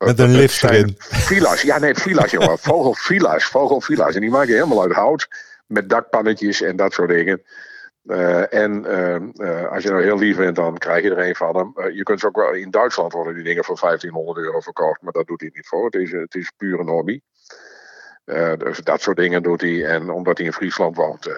Met 0.05 0.19
een 0.19 0.35
lift 0.35 0.55
zijn 0.55 0.73
erin. 0.73 0.95
Villa's, 0.97 1.61
ja, 1.61 1.79
nee, 1.79 1.95
villa's, 1.95 2.31
jongen. 2.31 2.59
Vogelvilla's, 2.69 3.45
vogelvilla's. 3.45 4.15
En 4.15 4.21
die 4.21 4.29
maken 4.29 4.49
je 4.49 4.53
helemaal 4.53 4.81
uit 4.81 4.91
hout 4.91 5.27
met 5.67 5.89
dakpannetjes 5.89 6.61
en 6.61 6.75
dat 6.75 6.93
soort 6.93 7.09
dingen. 7.09 7.41
Eh, 8.05 8.53
en 8.53 8.85
eh, 8.85 9.15
eh, 9.15 9.71
als 9.71 9.83
je 9.83 9.89
nou 9.89 10.03
heel 10.03 10.17
lief 10.17 10.37
bent, 10.37 10.55
dan 10.55 10.77
krijg 10.77 11.03
je 11.03 11.11
er 11.11 11.27
een 11.27 11.35
van 11.35 11.55
hem. 11.55 11.91
Je 11.93 12.03
kunt 12.03 12.19
ze 12.19 12.27
ook 12.27 12.35
wel 12.35 12.53
in 12.53 12.71
Duitsland 12.71 13.13
worden 13.13 13.33
die 13.33 13.43
dingen 13.43 13.63
voor 13.63 13.79
1500 13.79 14.37
euro 14.37 14.59
verkocht, 14.59 15.01
maar 15.01 15.11
dat 15.11 15.27
doet 15.27 15.41
hij 15.41 15.49
niet 15.53 15.67
voor. 15.67 15.85
Het 15.85 15.95
is, 15.95 16.11
het 16.11 16.35
is 16.35 16.51
puur 16.57 16.79
een 16.79 16.87
hobby. 16.87 17.21
Dus 18.57 18.77
dat 18.77 19.01
soort 19.01 19.17
dingen 19.17 19.43
doet 19.43 19.61
hij. 19.61 19.85
En 19.85 20.09
omdat 20.09 20.37
hij 20.37 20.45
in 20.45 20.53
Friesland 20.53 20.95
woont, 20.95 21.29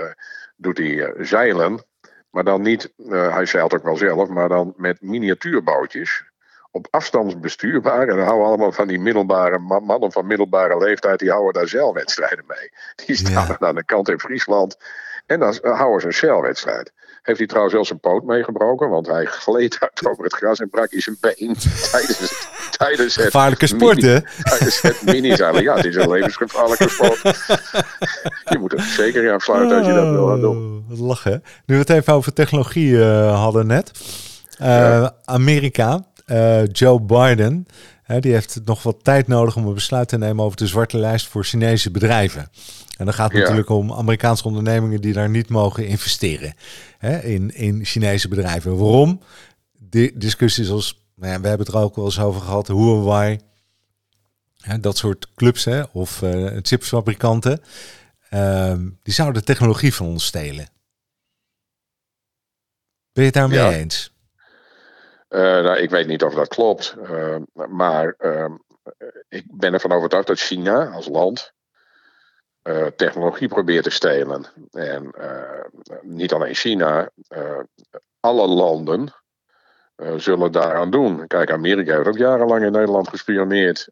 doet 0.56 0.78
hij 0.78 1.14
zeilen. 1.18 1.84
Maar 2.30 2.44
dan 2.44 2.62
niet, 2.62 2.94
hij 3.08 3.46
zeilt 3.46 3.74
ook 3.74 3.84
wel 3.84 3.98
zelf, 3.98 4.30
maar 4.30 4.50
dan 4.50 4.74
met 4.78 5.02
miniatuurbootjes. 5.02 6.24
Op 6.76 6.88
afstandsbestuurbaar. 6.90 8.08
En 8.08 8.16
dan 8.18 8.26
houden 8.26 8.48
allemaal 8.48 8.72
van 8.72 8.88
die 8.88 9.00
middelbare 9.00 9.60
ma- 9.60 9.80
mannen 9.80 10.12
van 10.12 10.28
middelbare 10.28 10.78
leeftijd, 10.78 11.20
die 11.20 11.30
houden 11.32 11.54
daar 11.54 11.68
zeilwedstrijden 11.68 12.44
mee. 12.48 12.72
Die 13.06 13.16
staan 13.16 13.32
Ja. 13.48 13.58
dan 13.60 13.68
aan 13.70 13.76
de 13.76 13.86
kant 13.86 14.10
in 14.10 14.20
Friesland. 14.20 14.78
En 15.26 15.40
dan 15.40 15.54
eh, 15.58 15.78
houden 15.78 16.02
ze 16.02 16.08
een 16.08 16.14
zeilwedstrijd. 16.14 16.92
Heeft 17.22 17.38
hij 17.38 17.48
trouwens 17.48 17.76
wel 17.76 17.86
zijn 17.86 18.00
poot 18.00 18.24
meegebroken, 18.24 18.90
want 18.90 19.08
hij 19.08 19.26
gleed 19.26 19.78
uit 19.80 20.08
over 20.08 20.24
het 20.24 20.34
gras 20.34 20.60
en 20.60 20.70
brak 20.70 20.92
hij 20.92 21.02
zijn 21.02 21.18
been 21.20 21.36
tijdens, 21.92 22.20
het- 22.20 22.48
tijdens 22.78 23.16
het 23.16 23.26
Gevaarlijke 23.26 23.68
sport, 23.68 23.96
mini- 23.96 24.08
hè? 24.14 24.20
tijdens 24.44 24.82
het 24.82 25.02
mini-zeilen. 25.06 25.64
Ja, 25.64 25.76
het 25.76 25.86
is 25.86 25.96
een 25.96 26.10
levensgevaarlijke 26.10 26.90
sport. 26.90 27.22
Je 28.52 28.58
moet 28.60 28.74
er 28.74 28.82
zeker 28.82 29.24
in 29.24 29.32
afsluiten 29.34 29.78
als 29.78 29.88
je 29.88 29.94
dat 29.94 30.10
wil 30.10 30.28
gaan 30.28 30.40
doen. 30.42 30.86
Oh, 30.92 31.00
lachen. 31.00 31.44
Nu 31.66 31.76
we 31.76 31.82
het 31.82 31.90
even 31.90 32.14
over 32.14 32.34
technologie 32.34 33.02
eh, 33.04 33.42
hadden 33.42 33.68
net. 33.68 33.92
Eh, 34.58 34.68
Ja. 34.68 35.16
Amerika, 35.26 36.06
eh, 36.26 36.66
Joe 36.72 37.02
Biden, 37.02 37.66
hè, 38.04 38.20
die 38.20 38.32
heeft 38.32 38.62
nog 38.66 38.84
wat 38.84 39.04
tijd 39.04 39.28
nodig 39.28 39.56
om 39.56 39.68
een 39.68 39.74
besluit 39.74 40.08
te 40.08 40.18
nemen 40.18 40.44
over 40.46 40.58
de 40.58 40.68
zwarte 40.68 40.98
lijst 40.98 41.28
voor 41.28 41.44
Chinese 41.44 41.92
bedrijven. 41.92 42.50
En 42.98 43.06
dan 43.06 43.14
gaat 43.14 43.28
het 43.28 43.34
Ja. 43.38 43.40
natuurlijk 43.42 43.70
om 43.70 43.94
Amerikaanse 43.94 44.44
ondernemingen 44.44 45.02
die 45.02 45.14
daar 45.14 45.30
niet 45.30 45.50
mogen 45.50 45.88
investeren 45.88 46.54
hè, 46.98 47.20
in, 47.20 47.56
in 47.56 47.86
Chinese 47.86 48.28
bedrijven. 48.28 48.78
Waarom? 48.78 49.22
Discussies 50.14 50.70
als, 50.70 51.06
nou 51.16 51.32
ja, 51.34 51.42
we 51.42 51.48
hebben 51.48 51.66
het 51.66 51.76
er 51.76 51.82
ook 51.82 51.96
wel 51.96 52.06
eens 52.06 52.20
over 52.20 52.42
gehad, 52.42 52.68
Huawei, 52.68 53.40
hè, 54.60 54.80
dat 54.80 54.98
soort 54.98 55.28
clubs 55.36 55.66
hè, 55.66 55.82
of 55.92 56.22
eh, 56.22 56.58
chipsfabrikanten. 56.62 57.62
Ehm, 58.30 58.90
die 59.04 59.14
zouden 59.14 59.46
technologie 59.46 59.94
van 59.94 60.06
ons 60.08 60.26
stelen. 60.26 60.68
Ben 63.14 63.24
je 63.24 63.30
het 63.30 63.34
daarmee 63.34 63.60
Ja. 63.60 63.72
eens? 63.72 64.14
Eh, 65.28 65.42
nou, 65.42 65.78
ik 65.78 65.90
weet 65.90 66.08
niet 66.08 66.24
of 66.24 66.34
dat 66.34 66.48
klopt. 66.48 66.96
eh, 67.04 67.36
maar 67.54 68.16
ehm, 68.18 68.54
ik 69.30 69.46
ben 69.52 69.74
ervan 69.74 69.92
overtuigd 69.92 70.28
dat 70.28 70.40
China 70.40 70.86
als 70.86 71.08
land 71.08 71.54
technologie 72.96 73.48
probeert 73.48 73.84
te 73.84 73.90
stelen. 73.90 74.46
En 74.72 75.14
niet 76.02 76.34
alleen 76.34 76.56
China, 76.56 77.10
alle 78.20 78.48
landen 78.48 79.14
zullen 80.18 80.52
daaraan 80.52 80.92
doen. 80.92 81.28
Kijk, 81.28 81.52
Amerika 81.52 81.96
heeft 81.96 82.08
ook 82.08 82.18
jarenlang 82.18 82.64
in 82.64 82.72
Nederland 82.72 83.10
gespioneerd 83.10 83.90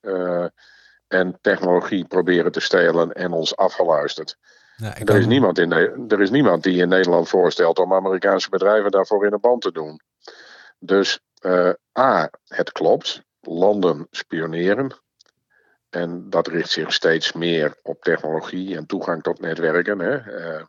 en 1.07 1.37
technologie 1.41 2.05
proberen 2.05 2.51
te 2.51 2.59
stelen 2.59 3.11
en 3.11 3.31
ons 3.31 3.55
afgeluisterd. 3.55 4.37
Ja, 4.75 4.97
er, 4.97 5.15
is 5.15 5.25
niemand 5.25 5.59
in, 5.59 5.71
er 6.07 6.21
is 6.21 6.29
niemand 6.29 6.63
die 6.63 6.81
in 6.81 6.89
Nederland 6.89 7.29
voorstelt 7.29 7.79
om 7.79 7.93
Amerikaanse 7.93 8.49
bedrijven 8.49 8.91
daarvoor 8.91 9.25
in 9.25 9.33
een 9.33 9.39
band 9.39 9.61
te 9.61 9.71
doen. 9.71 10.01
Dus 10.85 11.19
uh, 11.41 11.73
A, 11.99 12.29
het 12.47 12.71
klopt. 12.71 13.23
Landen 13.39 14.07
spioneren. 14.11 15.01
En 15.89 16.29
dat 16.29 16.47
richt 16.47 16.69
zich 16.69 16.93
steeds 16.93 17.31
meer 17.31 17.77
op 17.81 18.01
technologie 18.01 18.75
en 18.75 18.85
toegang 18.85 19.21
tot 19.23 19.39
netwerken. 19.39 19.99
Hè. 19.99 20.17
Uh, 20.57 20.63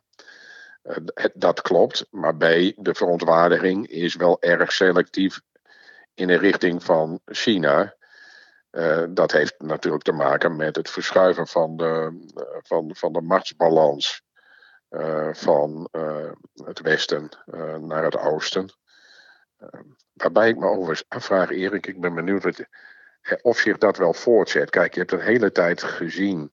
dat 1.33 1.61
klopt. 1.61 2.05
Maar 2.09 2.35
B, 2.35 2.41
de 2.75 2.93
verontwaardiging 2.93 3.87
is 3.87 4.15
wel 4.15 4.41
erg 4.41 4.71
selectief 4.71 5.41
in 6.13 6.27
de 6.27 6.37
richting 6.37 6.83
van 6.83 7.19
China. 7.25 7.95
Dat 9.09 9.31
heeft 9.31 9.55
natuurlijk 9.57 10.03
te 10.03 10.11
maken 10.11 10.55
met 10.55 10.75
het 10.75 10.89
verschuiven 10.89 11.47
van 11.47 11.77
de, 11.77 12.19
van, 12.63 12.95
van 12.95 13.13
de 13.13 13.21
machtsbalans 13.21 14.21
van 15.31 15.89
het 16.63 16.81
westen 16.81 17.29
naar 17.79 18.03
het 18.03 18.17
oosten. 18.17 18.69
Waarbij 20.13 20.49
ik 20.49 20.57
me 20.57 20.67
overigens 20.67 21.05
afvraag, 21.07 21.49
Erik, 21.49 21.87
ik 21.87 22.01
ben 22.01 22.13
benieuwd 22.13 22.43
wat, 22.43 22.65
of 23.41 23.57
zich 23.57 23.77
dat 23.77 23.97
wel 23.97 24.13
voortzet. 24.13 24.69
Kijk, 24.69 24.93
je 24.93 24.99
hebt 24.99 25.11
een 25.11 25.19
hele 25.19 25.51
tijd 25.51 25.83
gezien 25.83 26.51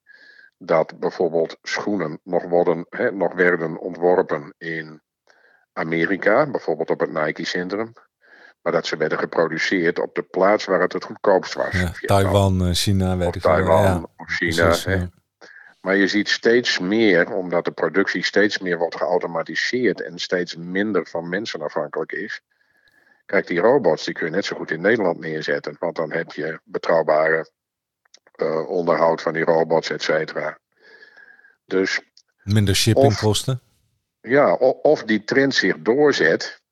dat 0.59 0.98
bijvoorbeeld 0.98 1.59
schoenen 1.62 2.20
nog, 2.22 2.42
worden, 2.44 2.87
hè, 2.88 3.12
nog 3.12 3.35
werden 3.35 3.79
ontworpen 3.79 4.55
in 4.59 5.01
Amerika, 5.72 6.46
bijvoorbeeld 6.46 6.90
op 6.90 7.01
het 7.01 7.12
Nike 7.12 7.44
Centrum. 7.44 7.92
Maar 8.62 8.72
dat 8.72 8.87
ze 8.87 8.96
werden 8.96 9.18
geproduceerd 9.18 9.98
op 9.98 10.14
de 10.14 10.22
plaats 10.22 10.64
waar 10.64 10.81
het 10.81 10.92
het 10.92 11.05
goedkoopst 11.05 11.55
was. 11.55 11.72
Ja, 11.72 11.92
Taiwan, 12.01 12.66
eh, 12.66 12.72
China, 12.72 13.16
weet 13.16 13.35
ik 13.35 13.42
Taiwan 13.42 13.83
ja. 13.83 14.03
of 14.16 14.31
China. 14.31 14.75
hè. 14.85 15.07
Maar 15.81 15.96
je 15.96 16.07
ziet 16.07 16.29
steeds 16.29 16.79
meer, 16.79 17.33
omdat 17.33 17.64
de 17.64 17.70
productie 17.70 18.25
steeds 18.25 18.59
meer 18.59 18.79
wordt 18.79 18.96
geautomatiseerd 18.96 20.03
en 20.03 20.18
steeds 20.18 20.57
minder 20.57 21.07
van 21.07 21.29
mensen 21.29 21.62
afhankelijk 21.62 22.12
is. 22.12 22.42
Kijk, 23.25 23.47
die 23.47 23.61
robots 23.61 24.05
die 24.05 24.15
kun 24.15 24.27
je 24.27 24.33
net 24.33 24.45
zo 24.45 24.57
goed 24.57 24.71
in 24.71 24.81
Nederland 24.81 25.19
neerzetten. 25.19 25.77
Want 25.79 25.97
dan 25.97 26.13
heb 26.13 26.33
je 26.33 26.61
betrouwbare 26.65 27.51
uh, 28.37 28.69
onderhoud 28.69 29.23
van 29.23 29.33
die 29.33 29.45
robots, 29.45 29.91
et 29.91 30.03
cetera. 30.03 30.59
Dus, 31.65 32.01
Minder 32.43 32.75
shippingkosten? 32.75 33.61
Ja, 34.21 34.55
of 34.83 35.03
die 35.03 35.25
trend 35.25 35.55
zich 35.55 35.79
doorzet 35.79 36.63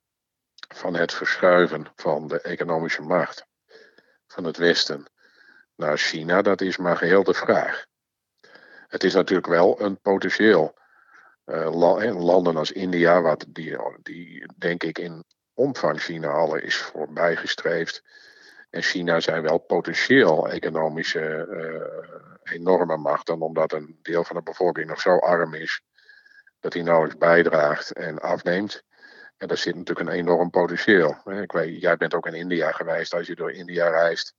van 0.75 0.95
het 0.95 1.13
verschuiven 1.13 1.85
van 1.95 2.27
de 2.27 2.41
economische 2.41 3.01
macht 3.01 3.45
van 4.27 4.43
het 4.43 4.57
Westen 4.57 5.05
naar 5.75 5.97
China, 5.97 6.41
dat 6.41 6.61
is 6.61 6.77
maar 6.77 6.97
geheel 6.97 7.23
de 7.23 7.33
vraag. 7.33 7.85
Het 8.87 9.03
is 9.03 9.13
natuurlijk 9.13 9.47
wel 9.47 9.81
een 9.81 9.99
potentieel. 10.01 10.79
Uh, 11.45 11.73
landen 12.19 12.57
als 12.57 12.71
India, 12.71 13.21
wat 13.21 13.45
die, 13.47 13.77
die 14.01 14.45
denk 14.57 14.83
ik 14.83 14.99
in 14.99 15.23
omvang 15.61 16.01
China 16.01 16.27
al 16.27 16.55
is 16.55 16.77
voorbijgestreefd. 16.77 18.03
En 18.69 18.81
China 18.81 19.19
zijn 19.19 19.41
wel 19.41 19.57
potentieel 19.57 20.49
economische 20.49 21.47
uh, 21.49 22.53
enorme 22.53 22.97
machten, 22.97 23.41
omdat 23.41 23.73
een 23.73 23.99
deel 24.01 24.23
van 24.23 24.35
de 24.35 24.41
bevolking 24.41 24.87
nog 24.87 25.01
zo 25.01 25.17
arm 25.17 25.53
is 25.53 25.81
dat 26.59 26.73
hij 26.73 26.81
nauwelijks 26.83 27.17
bijdraagt 27.17 27.93
en 27.93 28.19
afneemt. 28.19 28.83
En 29.37 29.47
daar 29.47 29.57
zit 29.57 29.75
natuurlijk 29.75 30.09
een 30.09 30.15
enorm 30.15 30.49
potentieel. 30.49 31.15
Ik 31.25 31.51
weet, 31.51 31.81
jij 31.81 31.97
bent 31.97 32.13
ook 32.13 32.27
in 32.27 32.33
India 32.33 32.71
geweest. 32.71 33.13
Als 33.13 33.27
je 33.27 33.35
door 33.35 33.51
India 33.51 33.89
reist 33.89 34.33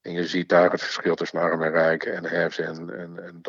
en 0.00 0.12
je 0.12 0.26
ziet 0.26 0.48
daar 0.48 0.70
het 0.70 0.82
verschil 0.82 1.14
tussen 1.14 1.40
arm 1.40 1.62
en 1.62 1.70
rijk 1.70 2.04
en 2.04 2.24
haves 2.24 2.58
en, 2.58 2.98
en, 2.98 3.24
en. 3.24 3.40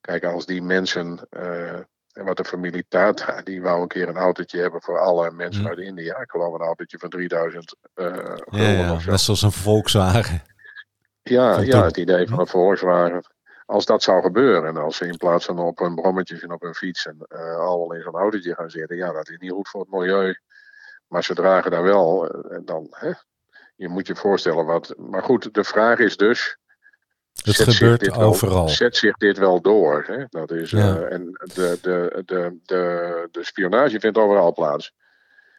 Kijk, 0.00 0.24
als 0.24 0.46
die 0.46 0.62
mensen, 0.62 1.28
uh, 1.30 1.80
en 2.18 2.24
wat 2.24 2.36
de 2.36 2.44
familie 2.44 2.84
Tata, 2.88 3.42
die 3.42 3.62
wou 3.62 3.82
een 3.82 3.88
keer 3.88 4.08
een 4.08 4.16
autootje 4.16 4.60
hebben 4.60 4.82
voor 4.82 4.98
alle 4.98 5.30
mensen 5.30 5.62
mm. 5.62 5.68
uit 5.68 5.78
India. 5.78 6.20
Ik 6.20 6.30
geloof 6.30 6.54
een 6.54 6.66
autootje 6.66 6.98
van 6.98 7.08
3000 7.08 7.76
uh, 7.94 8.06
ja, 8.50 8.68
ja, 8.68 8.98
net 9.06 9.20
zoals 9.20 9.42
een 9.42 9.52
Volkswagen. 9.52 10.42
Ja, 11.22 11.60
ja, 11.60 11.84
het 11.84 11.96
idee 11.96 12.28
van 12.28 12.38
een 12.38 12.46
Volkswagen 12.46 13.22
als 13.66 13.84
dat 13.84 14.02
zou 14.02 14.22
gebeuren 14.22 14.68
en 14.68 14.76
als 14.76 14.96
ze 14.96 15.06
in 15.06 15.16
plaats 15.16 15.44
van 15.44 15.58
op 15.58 15.80
een 15.80 15.94
brommetje 15.94 16.40
en 16.40 16.52
op 16.52 16.62
een 16.62 16.74
fiets 16.74 17.06
en 17.06 17.16
uh, 17.28 17.56
allemaal 17.56 17.94
in 17.94 18.02
zo'n 18.02 18.14
autootje 18.14 18.54
gaan 18.54 18.70
zitten, 18.70 18.96
ja, 18.96 19.12
dat 19.12 19.28
is 19.28 19.38
niet 19.38 19.50
goed 19.50 19.68
voor 19.68 19.80
het 19.80 19.90
milieu. 19.90 20.38
Maar 21.06 21.24
ze 21.24 21.34
dragen 21.34 21.70
daar 21.70 21.82
wel, 21.82 22.36
uh, 22.52 22.58
dan, 22.64 22.86
hè, 22.90 23.12
je 23.76 23.88
moet 23.88 24.06
je 24.06 24.16
voorstellen 24.16 24.66
wat. 24.66 24.94
Maar 24.96 25.22
goed, 25.22 25.54
de 25.54 25.64
vraag 25.64 25.98
is 25.98 26.16
dus. 26.16 26.58
Het 27.44 27.56
gebeurt 27.56 28.12
overal. 28.12 28.64
Wel, 28.64 28.68
zet 28.68 28.96
zich 28.96 29.16
dit 29.16 29.38
wel 29.38 29.60
door? 29.60 30.04
Hè? 30.06 30.24
Dat 30.30 30.50
is, 30.50 30.70
ja. 30.70 30.96
uh, 30.96 31.12
en 31.12 31.24
de, 31.54 31.78
de, 31.82 32.22
de, 32.26 32.58
de, 32.64 33.28
de 33.30 33.44
spionage 33.44 34.00
vindt 34.00 34.18
overal 34.18 34.52
plaats. 34.52 34.92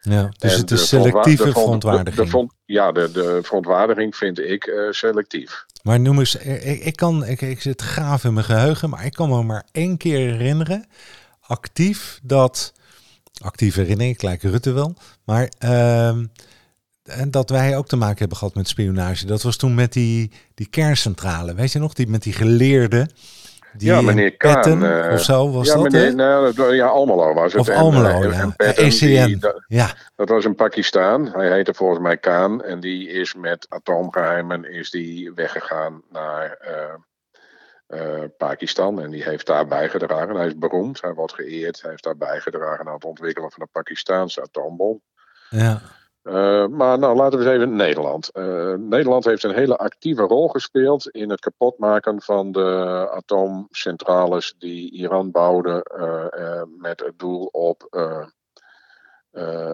Ja, 0.00 0.28
dus 0.38 0.52
en 0.54 0.60
het 0.60 0.70
is 0.70 0.88
selectieve 0.88 1.50
verontwaardiging. 1.50 2.30
De, 2.30 2.38
de, 2.38 2.48
ja, 2.64 2.92
de, 2.92 3.10
de 3.10 3.38
verontwaardiging 3.42 4.16
vind 4.16 4.38
ik 4.38 4.66
uh, 4.66 4.90
selectief. 4.90 5.64
Maar 5.82 6.00
noem 6.00 6.18
eens, 6.18 6.36
ik, 6.36 6.84
ik 6.84 6.96
kan, 6.96 7.24
ik, 7.24 7.40
ik 7.40 7.60
zit 7.60 7.82
gaaf 7.82 8.24
in 8.24 8.32
mijn 8.32 8.44
geheugen, 8.44 8.90
maar 8.90 9.04
ik 9.04 9.12
kan 9.12 9.28
me 9.28 9.42
maar 9.42 9.66
één 9.72 9.96
keer 9.96 10.18
herinneren, 10.18 10.86
actief, 11.40 12.20
dat, 12.22 12.72
actief 13.42 13.74
herinnering, 13.74 14.14
ik 14.14 14.22
lijk 14.22 14.42
Rutte 14.42 14.72
wel, 14.72 14.94
maar 15.24 15.52
uh, 15.64 16.18
en 17.10 17.30
dat 17.30 17.50
wij 17.50 17.76
ook 17.76 17.86
te 17.86 17.96
maken 17.96 18.18
hebben 18.18 18.36
gehad 18.36 18.54
met 18.54 18.68
spionage. 18.68 19.26
Dat 19.26 19.42
was 19.42 19.56
toen 19.56 19.74
met 19.74 19.92
die, 19.92 20.32
die 20.54 20.68
kerncentrale, 20.68 21.54
weet 21.54 21.72
je 21.72 21.78
nog, 21.78 21.92
die 21.92 22.08
met 22.08 22.22
die 22.22 22.32
geleerden 22.32 23.10
die 23.72 23.88
ja, 23.88 24.00
meneer 24.00 24.36
Kaan. 24.36 24.84
Uh, 24.84 25.12
of 25.12 25.22
zo 25.22 25.50
was 25.50 25.66
ja, 25.66 25.74
dat, 25.74 25.82
meneer, 25.82 26.14
nou, 26.14 26.74
ja, 26.74 26.86
Almelo 26.86 27.34
was 27.34 27.52
het. 27.52 27.60
Of 27.60 27.68
en, 27.68 27.76
Almelo, 27.76 28.22
uh, 28.22 28.38
ja. 28.38 28.54
ECN, 28.56 29.26
die, 29.26 29.36
dat, 29.36 29.64
ja. 29.66 29.94
Dat 30.16 30.28
was 30.28 30.44
in 30.44 30.54
Pakistan. 30.54 31.26
Hij 31.26 31.52
heette 31.52 31.74
volgens 31.74 32.00
mij 32.00 32.16
Kaan. 32.16 32.62
En 32.64 32.80
die 32.80 33.08
is 33.08 33.34
met 33.34 33.66
atoomgeheimen 33.68 34.64
is 34.64 34.90
die 34.90 35.32
weggegaan 35.34 36.02
naar 36.10 36.58
uh, 37.88 38.24
Pakistan. 38.36 39.00
En 39.00 39.10
die 39.10 39.22
heeft 39.22 39.46
daar 39.46 39.66
bijgedragen. 39.66 40.36
Hij 40.36 40.46
is 40.46 40.58
beroemd, 40.58 41.00
hij 41.00 41.14
wordt 41.14 41.34
geëerd. 41.34 41.80
Hij 41.80 41.90
heeft 41.90 42.04
daar 42.04 42.16
bijgedragen 42.16 42.86
aan 42.86 42.94
het 42.94 43.04
ontwikkelen 43.04 43.50
van 43.50 43.62
de 43.64 43.68
Pakistaanse 43.72 44.42
atoombom. 44.42 45.00
Ja. 45.48 45.80
Uh, 46.22 46.66
maar 46.66 46.98
nou, 46.98 47.16
laten 47.16 47.38
we 47.38 47.44
eens 47.44 47.54
even 47.54 47.76
Nederland. 47.76 48.30
Uh, 48.32 48.74
Nederland 48.74 49.24
heeft 49.24 49.42
een 49.42 49.54
hele 49.54 49.76
actieve 49.76 50.22
rol 50.22 50.48
gespeeld 50.48 51.08
in 51.08 51.30
het 51.30 51.40
kapotmaken 51.40 52.22
van 52.22 52.52
de 52.52 53.08
atoomcentrales 53.10 54.54
die 54.58 54.92
Iran 54.92 55.30
bouwde 55.30 55.86
uh, 55.98 56.62
met 56.80 57.00
het 57.00 57.18
doel 57.18 57.44
op 57.44 57.86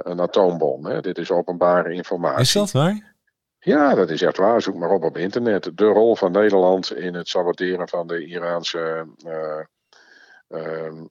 een 0.02 0.20
atoombom. 0.20 0.86
Hè. 0.86 1.00
Dit 1.00 1.18
is 1.18 1.30
openbare 1.30 1.92
informatie. 1.92 2.40
Is 2.40 2.52
dat 2.52 2.72
waar? 2.72 3.14
Ja, 3.58 3.94
dat 3.94 4.10
is 4.10 4.22
echt 4.22 4.36
waar. 4.36 4.62
Zoek 4.62 4.74
maar 4.74 4.90
op 4.90 5.04
op 5.04 5.16
internet. 5.16 5.70
De 5.74 5.86
rol 5.86 6.16
van 6.16 6.32
Nederland 6.32 6.94
in 6.94 7.14
het 7.14 7.28
saboteren 7.28 7.88
van 7.88 8.06
de 8.06 8.26
Iraanse 8.26 9.06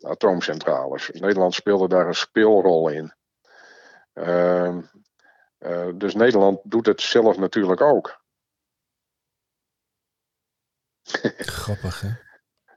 atoomcentrales. 0.01 1.09
Nederland 1.13 1.53
speelde 1.53 1.87
daar 1.87 2.07
een 2.07 2.15
speelrol 2.15 2.89
in. 2.89 3.13
Uh, 4.13 4.77
uh, 5.65 5.87
dus 5.95 6.15
Nederland 6.15 6.59
doet 6.63 6.85
het 6.85 7.01
zelf 7.01 7.37
natuurlijk 7.37 7.81
ook. 7.81 8.23
Grappig, 11.37 12.03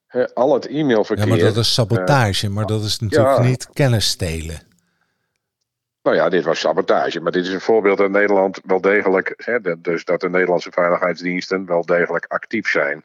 hè? 0.07 0.35
Al 0.35 0.55
het 0.55 0.67
e-mailverkeer. 0.67 1.27
Ja, 1.27 1.31
maar 1.31 1.39
dat 1.39 1.57
is 1.57 1.75
sabotage, 1.75 2.47
uh, 2.47 2.53
maar 2.53 2.67
dat 2.67 2.83
is 2.83 2.99
natuurlijk 2.99 3.37
ja, 3.37 3.43
niet 3.43 3.69
kennis 3.73 4.09
stelen. 4.09 4.67
Nou 6.03 6.17
ja, 6.17 6.29
dit 6.29 6.45
was 6.45 6.61
sabotage, 6.61 7.21
maar 7.21 7.33
dit 7.33 7.45
is 7.45 7.53
een 7.53 7.61
voorbeeld 7.61 7.99
dat 7.99 8.11
Nederland 8.11 8.61
wel 8.65 8.81
degelijk, 8.81 9.33
hè, 9.37 9.81
dus 9.81 10.05
dat 10.05 10.21
de 10.21 10.31
Nederlandse 10.31 10.71
veiligheidsdiensten 10.71 11.67
wel 11.67 11.85
degelijk 11.85 12.25
actief 12.29 12.69
zijn. 12.69 13.05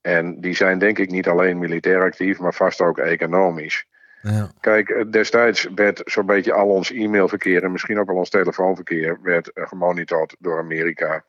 En 0.00 0.40
die 0.40 0.54
zijn 0.54 0.78
denk 0.78 0.98
ik 0.98 1.10
niet 1.10 1.28
alleen 1.28 1.58
militair 1.58 2.02
actief, 2.02 2.38
maar 2.38 2.54
vast 2.54 2.80
ook 2.80 2.98
economisch. 2.98 3.84
Ja. 4.22 4.50
Kijk, 4.60 4.88
eh, 4.88 5.04
destijds 5.10 5.68
werd 5.74 6.02
zo'n 6.04 6.26
beetje 6.26 6.52
al 6.52 6.68
ons 6.68 6.90
e-mailverkeer 6.90 7.64
en 7.64 7.72
misschien 7.72 7.98
ook 7.98 8.06
wel 8.06 8.16
ons 8.16 8.30
telefoonverkeer 8.30 9.18
werd 9.22 9.52
eh, 9.52 9.66
gemonitord 9.66 10.36
door 10.38 10.58
Amerika. 10.58 11.24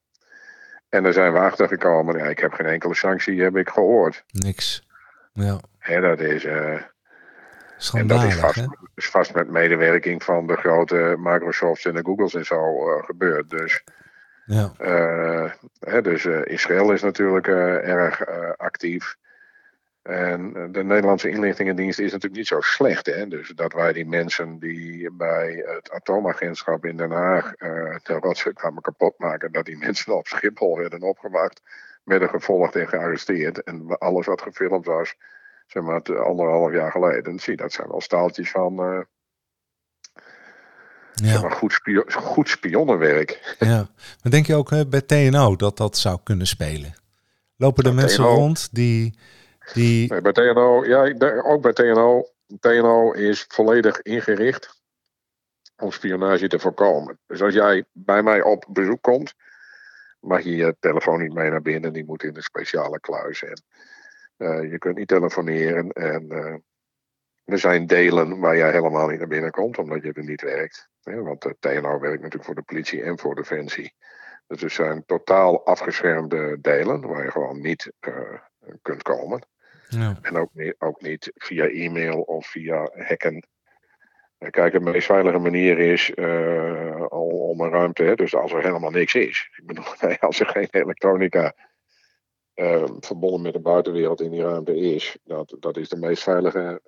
En 0.89 1.04
daar 1.04 1.13
zijn 1.13 1.34
we 1.34 1.39
achter 1.39 1.67
gekomen. 1.67 2.17
Ja, 2.17 2.25
ik 2.25 2.39
heb 2.39 2.54
geen 2.54 2.65
enkele 2.65 2.95
sanctie 2.95 3.41
heb 3.41 3.58
ik 3.58 3.69
gehoord. 3.69 4.23
Niks. 4.32 4.88
Ja. 5.34 5.60
Hè, 5.78 6.02
dat 6.02 6.19
is. 6.19 6.45
Uh, 6.45 6.82
en 7.93 8.08
dat 8.08 8.23
is 8.23 8.36
vast, 8.36 8.67
is 8.95 9.10
vast, 9.10 9.34
met 9.34 9.49
medewerking 9.49 10.23
van 10.23 10.47
de 10.47 10.56
grote 10.56 11.15
Microsofts 11.19 11.86
en 11.86 11.95
de 11.95 12.04
Googles 12.04 12.34
en 12.34 12.45
zo 12.45 12.89
uh, 12.89 13.04
gebeurd. 13.04 13.49
Dus, 13.49 13.84
ja. 14.45 14.71
uh, 14.82 15.52
hè, 15.80 16.02
dus 16.02 16.25
Israël 16.25 16.91
is 16.91 17.02
natuurlijk 17.02 17.47
erg 17.47 18.25
actief. 18.58 19.17
En 20.01 20.71
de 20.71 20.83
Nederlandse 20.83 21.29
inlichtingendienst 21.29 21.99
is 21.99 22.12
natuurlijk 22.12 22.35
niet 22.35 22.47
zo 22.47 22.62
slecht. 22.62 23.05
Hè? 23.05 23.27
Dus 23.27 23.49
dat 23.49 23.73
wij 23.73 23.93
die 23.93 24.05
mensen 24.05 24.59
die 24.59 25.12
bij 25.12 25.63
het 25.65 25.91
atoomagentschap 25.91 26.85
in 26.85 26.97
Den 26.97 27.12
Haag 27.12 27.45
uh, 27.45 27.95
de 28.03 28.13
rotzooi 28.13 28.55
kwamen 28.55 28.81
kapotmaken, 28.81 29.51
dat 29.51 29.65
die 29.65 29.77
mensen 29.77 30.15
op 30.15 30.27
Schiphol 30.27 30.77
werden 30.77 31.01
opgewacht, 31.01 31.62
werden 32.03 32.29
gevolgd 32.29 32.75
en 32.75 32.88
gearresteerd. 32.88 33.63
En 33.63 33.97
alles 33.97 34.25
wat 34.25 34.41
gefilmd 34.41 34.85
was, 34.85 35.15
zeg 35.67 35.83
maar 35.83 36.21
anderhalf 36.23 36.71
jaar 36.71 36.91
geleden, 36.91 37.39
zie 37.39 37.55
dat 37.55 37.71
zijn 37.71 37.88
wel 37.88 38.01
staaltjes 38.01 38.51
van. 38.51 38.93
Uh, 38.93 39.01
ja. 41.13 41.27
Zeg 41.27 41.41
maar 41.41 41.51
goed, 41.51 41.73
spio 41.73 42.03
goed 42.07 42.49
spionnenwerk. 42.49 43.55
Ja, 43.59 43.89
maar 44.21 44.31
denk 44.31 44.45
je 44.45 44.55
ook 44.55 44.89
bij 44.89 45.01
TNO 45.01 45.55
dat 45.55 45.77
dat 45.77 45.97
zou 45.97 46.19
kunnen 46.23 46.47
spelen? 46.47 46.95
Lopen 47.55 47.83
er 47.83 47.93
mensen 47.93 48.23
rond 48.23 48.69
die 48.71 49.17
die... 49.73 50.21
Bij 50.21 50.32
TNO, 50.32 50.86
ja, 50.86 51.13
ook 51.41 51.62
bij 51.62 51.73
TNO. 51.73 52.29
TNO 52.60 53.12
is 53.12 53.45
volledig 53.47 54.01
ingericht 54.01 54.82
om 55.79 55.91
spionage 55.91 56.47
te 56.47 56.60
voorkomen. 56.60 57.19
Dus 57.25 57.41
als 57.41 57.53
jij 57.53 57.86
bij 57.91 58.23
mij 58.23 58.41
op 58.41 58.65
bezoek 58.69 59.01
komt, 59.01 59.34
mag 60.19 60.41
je 60.41 60.55
je 60.55 60.75
telefoon 60.79 61.19
niet 61.21 61.34
mee 61.34 61.49
naar 61.49 61.62
binnen. 61.62 61.93
Die 61.93 62.05
moet 62.05 62.23
in 62.23 62.36
een 62.36 62.41
speciale 62.41 62.99
kluis. 62.99 63.43
En 63.43 63.62
uh, 64.38 64.71
je 64.71 64.77
kunt 64.77 64.97
niet 64.97 65.08
telefoneren. 65.08 65.89
En 65.89 66.25
uh, 66.32 66.55
er 67.45 67.60
zijn 67.60 67.88
delen 67.88 68.39
waar 68.39 68.58
jij 68.58 68.71
helemaal 68.71 69.08
niet 69.08 69.19
naar 69.19 69.27
binnen 69.27 69.51
komt, 69.51 69.77
omdat 69.77 70.01
je 70.01 70.13
er 70.13 70.23
niet 70.23 70.41
werkt. 70.41 70.89
want 71.01 71.41
de 71.41 71.55
TNO 71.60 71.99
werkt 71.99 72.21
natuurlijk 72.21 72.45
voor 72.45 72.55
de 72.55 72.62
politie 72.62 73.03
en 73.03 73.19
voor 73.19 73.36
Defensie. 73.36 73.93
Dus 74.47 74.63
er 74.63 74.69
zijn 74.69 75.05
totaal 75.05 75.65
afgeschermde 75.65 76.58
delen 76.62 77.08
waar 77.08 77.23
je 77.23 77.32
gewoon 77.32 77.62
niet 77.62 77.91
kunt 78.82 79.01
komen. 79.01 79.47
En 80.21 80.38
ook 80.38 80.49
niet, 80.54 80.75
ook 80.78 81.02
niet 81.02 81.32
via 81.36 81.67
e-mail 81.67 82.21
of 82.21 82.47
via 82.47 82.89
hacken. 82.93 83.47
Kijk, 84.49 84.73
de 84.73 84.80
meest 84.80 85.06
veilige 85.06 85.38
manier 85.38 85.80
is 85.80 86.12
uh, 86.15 87.06
om 87.49 87.62
een 87.62 87.69
ruimte, 87.69 88.04
hè, 88.04 88.15
dus 88.15 88.36
als 88.36 88.52
er 88.52 88.63
helemaal 88.63 88.89
niks 88.89 89.15
is. 89.15 89.49
Ik 89.58 89.65
bedoel, 89.65 89.86
als 90.19 90.39
er 90.39 90.47
geen 90.47 90.67
elektronica 90.71 91.54
uh, 92.56 92.84
verbonden 92.99 93.41
met 93.41 93.54
de 93.54 93.60
buitenwereld 93.60 94.21
in 94.21 94.32
die 94.32 94.41
ruimte 94.41 94.75
is, 94.75 95.17
dat, 95.23 95.56
dat 95.60 95.78
is 95.78 95.89
de 95.89 95.97
meest 95.97 96.23
veilige 96.23 96.82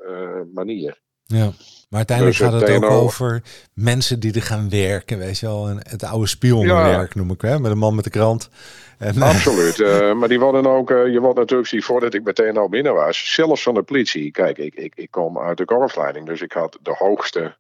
manier. 0.54 1.02
Ja, 1.32 1.52
maar 1.90 2.00
uiteindelijk 2.00 2.38
dus 2.38 2.48
gaat 2.48 2.62
het 2.62 2.70
ook 2.70 2.92
over 2.92 3.42
mensen 3.74 4.20
die 4.20 4.34
er 4.34 4.42
gaan 4.42 4.70
werken, 4.70 5.18
weet 5.18 5.40
je 5.40 5.46
wel. 5.46 5.68
En 5.68 5.78
het 5.90 6.04
oude 6.04 6.28
spionwerk 6.28 7.16
noem 7.16 7.32
ik, 7.32 7.42
hè, 7.42 7.60
met 7.60 7.72
een 7.72 7.78
man 7.78 7.96
met 7.96 8.04
de 8.04 8.10
krant. 8.10 8.50
En, 8.98 9.16
eh, 9.16 9.30
Absoluut, 9.30 9.80
uh, 9.80 10.14
maar 10.20 10.28
die 10.28 10.40
worden 10.40 10.66
ook, 10.66 10.92
uh, 10.92 11.12
je 11.12 11.20
wordt 11.20 11.38
natuurlijk, 11.38 11.70
zie 11.70 11.86
voordat 11.86 12.14
ik 12.14 12.24
meteen 12.24 12.58
al 12.58 12.70
binnen 12.70 12.94
was, 12.94 13.34
zelfs 13.34 13.64
van 13.64 13.74
de 13.74 13.84
politie. 13.84 14.32
Kijk, 14.32 14.58
ik, 14.58 14.76
ik, 14.76 14.96
ik 14.96 15.12
kom 15.12 15.40
uit 15.40 15.58
de 15.58 15.66
korpsleiding, 15.66 16.26
dus 16.26 16.42
ik 16.42 16.52
had 16.52 16.78
de 16.82 16.96
hoogste, 16.98 17.56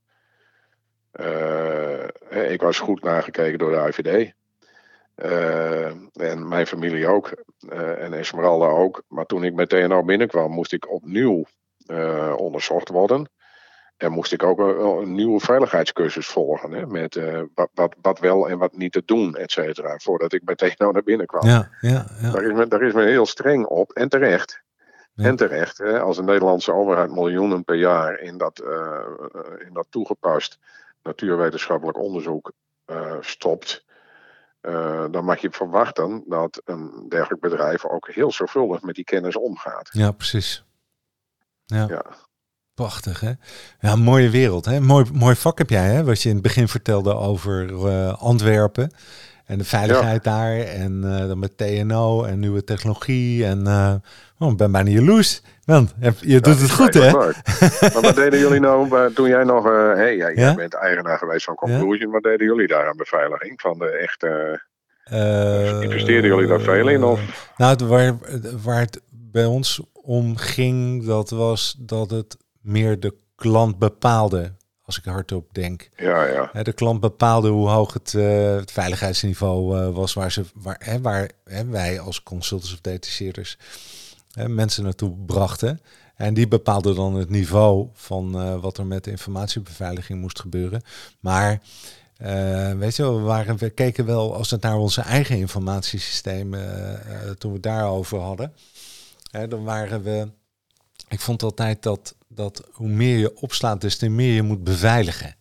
uh, 1.22 2.52
ik 2.52 2.62
was 2.62 2.80
goed 2.80 3.04
nagekeken 3.04 3.60
door 3.60 3.72
de 3.72 3.88
IVD. 3.88 4.34
en 6.14 6.48
mijn 6.48 6.68
familie 6.68 7.08
ook, 7.08 7.32
en 8.00 8.14
Esmeralda 8.14 8.66
ook. 8.66 9.04
Maar 9.08 9.26
toen 9.26 9.44
ik 9.44 9.54
met 9.54 9.70
TNO 9.70 10.04
binnenkwam, 10.04 10.52
moest 10.52 10.74
ik 10.74 10.92
opnieuw 10.92 11.46
onderzocht 12.36 12.90
worden. 12.90 13.30
En 14.02 14.12
moest 14.12 14.32
ik 14.32 14.44
ook 14.44 14.60
een, 14.60 15.14
nieuwe 15.14 15.40
veiligheidscursus 15.40 16.28
volgen. 16.28 16.72
Hè, 16.72 16.86
met 16.86 17.16
uh, 17.16 17.42
wat, 17.56 17.70
wat, 17.74 17.96
wat 18.02 18.20
wel 18.20 18.50
en 18.50 18.58
wat 18.58 18.78
niet 18.78 18.92
te 18.92 19.02
doen, 19.06 19.36
et 19.36 19.52
cetera. 19.52 19.98
Voordat 19.98 20.34
ik 20.34 20.42
meteen 20.44 20.74
nou 20.78 20.92
naar 20.94 21.04
binnen 21.04 21.26
kwam. 21.26 21.48
Ja, 21.48 21.70
ja, 21.82 22.06
ja. 22.22 22.32
Daar, 22.32 22.44
is 22.44 22.54
men, 22.54 22.70
daar 22.70 22.82
is 22.82 22.94
men 22.94 23.08
heel 23.08 23.26
streng 23.26 23.66
op. 23.66 23.92
En 23.92 24.10
terecht. 24.10 24.62
En 25.16 25.36
terecht. 25.36 25.78
Hè, 25.78 26.00
als 26.00 26.16
de 26.16 26.24
Nederlandse 26.24 26.74
overheid 26.74 27.12
miljoenen 27.12 27.64
per 27.64 27.76
jaar 27.76 28.20
in 28.20 28.38
dat, 28.38 28.62
uh, 28.66 29.00
in 29.66 29.74
dat 29.74 29.88
toegepast 29.90 30.60
natuurwetenschappelijk 31.04 31.98
onderzoek 31.98 32.52
uh, 32.86 33.16
stopt. 33.20 33.86
dan 35.12 35.26
mag 35.26 35.42
je 35.42 35.52
verwachten 35.52 36.24
dat 36.28 36.62
een 36.66 37.06
dergelijk 37.10 37.42
bedrijf 37.42 37.86
ook 37.86 38.10
heel 38.10 38.32
zorgvuldig 38.32 38.82
met 38.82 38.96
die 38.96 39.04
kennis 39.04 39.36
omgaat. 39.36 39.90
Ja, 39.92 40.12
precies. 40.12 40.64
ja. 41.66 41.86
ja. 41.88 42.06
Prachtig, 42.82 43.20
hè? 43.20 43.32
Ja, 43.80 43.96
mooie 43.96 44.30
wereld, 44.30 44.66
hè? 44.66 44.80
Mooi, 44.80 45.06
mooi 45.14 45.36
vak 45.36 45.58
heb 45.58 45.70
jij, 45.70 45.88
hè? 45.88 46.04
Wat 46.04 46.22
je 46.22 46.30
in 46.30 46.36
het 46.36 46.44
begin 46.44 46.68
vertelde 46.68 47.16
over 47.16 47.70
uh, 47.70 48.14
Antwerpen 48.22 48.92
en 49.46 49.58
de 49.58 49.64
veiligheid 49.64 50.24
daar. 50.24 50.58
En 50.58 51.02
uh, 51.06 51.28
dan 51.28 51.40
met 51.40 51.58
TNO 51.58 52.24
en 52.24 52.40
nieuwe 52.40 52.64
technologie. 52.64 53.46
En 53.46 53.60
uh, 53.68 53.94
oh, 54.40 54.52
ik 54.52 54.58
ben 54.58 54.72
bijna 54.72 54.90
jaloers. 54.90 55.42
Want 55.66 55.94
je 56.20 56.40
doet 56.40 56.62
het 56.62 56.72
goed, 56.72 56.94
hè? 56.94 57.12
maar 57.12 58.02
wat 58.02 58.16
deden 58.16 58.40
jullie 58.40 58.60
nou 58.60 59.14
toen 59.14 59.30
jij 59.30 59.44
nog... 59.44 59.66
Uh, 59.66 59.94
hey, 59.94 60.16
jij, 60.16 60.36
ja? 60.36 60.56
bent 60.56 60.74
eigenaar 60.74 61.18
geweest 61.18 61.46
van 61.46 61.56
Conclusion. 61.56 62.12
Wat 62.12 62.24
deden 62.24 62.48
jullie 62.48 62.68
daar 62.68 62.88
aan 62.88 62.98
beveiliging 62.98 63.62
van 63.62 63.78
de 63.78 63.90
echte... 63.90 64.62
investeerden 65.82 66.30
jullie 66.30 66.48
daar 66.48 66.62
veel 66.62 66.88
in? 66.88 67.04
Of? 67.04 67.50
Nou, 67.58 67.78
waar, 67.86 68.18
waar 68.64 68.80
het 68.80 69.02
bij 69.10 69.46
ons 69.46 69.82
om 70.04 70.38
ging, 70.38 71.06
dat 71.06 71.30
was 71.30 71.76
dat 71.80 72.12
het 72.12 72.38
meer 72.62 73.00
de 73.00 73.16
klant 73.36 73.80
bepaalde. 73.80 74.52
Als 74.82 75.00
ik 75.00 75.06
hardop 75.06 75.54
denk. 75.54 75.90
Ja, 75.96 76.26
ja. 76.26 76.64
De 76.64 76.74
klant 76.74 77.00
bepaalde 77.00 77.50
hoe 77.50 77.70
hoog 77.70 77.94
het, 77.94 78.14
uh, 78.14 78.56
het 78.56 78.72
veiligheidsniveau 78.72 79.80
uh, 79.80 79.96
was 79.96 80.14
waar, 80.14 80.32
ze, 80.32 80.46
waar, 80.54 80.82
hè, 80.84 81.02
waar 81.02 81.32
hè, 81.44 81.66
wij 81.66 82.00
als 82.00 82.24
consultants 82.24 82.74
of 82.74 82.82
detacheerders 82.82 83.58
mensen 84.48 84.84
naartoe 84.84 85.16
brachten. 85.26 85.82
En 86.16 86.34
die 86.34 86.48
bepaalden 86.48 86.96
dan 86.96 87.16
het 87.16 87.30
niveau 87.30 87.88
van 87.94 88.42
uh, 88.42 88.62
wat 88.62 88.78
er 88.78 88.86
met 88.86 89.04
de 89.04 89.12
informatiebeveiliging 89.12 90.20
moest 90.20 90.40
gebeuren. 90.40 90.82
Maar 91.20 91.62
weet 92.78 92.96
je, 92.96 93.04
we, 93.04 93.20
waren, 93.20 93.58
we 93.58 93.70
keken 93.70 94.06
wel 94.06 94.36
als 94.36 94.52
het 94.52 94.62
naar 94.62 94.78
onze 94.78 95.02
eigen 95.02 95.38
informatiesystemen, 95.38 97.00
toen 97.38 97.50
we 97.52 97.56
het 97.56 97.64
daarover 97.64 98.20
hadden. 98.20 98.54
dan 99.50 99.64
waren 99.64 100.04
we. 100.04 100.28
Ik 101.08 101.20
vond 101.20 101.44
altijd 101.44 101.84
dat 101.84 102.16
dat 102.36 102.68
hoe 102.72 102.88
meer 102.88 103.18
je 103.18 103.42
opslaat, 103.42 103.82
des 103.82 103.98
te 103.98 104.10
meer 104.10 104.34
je 104.34 104.42
moet 104.42 104.64
beveiligen. 104.64 105.36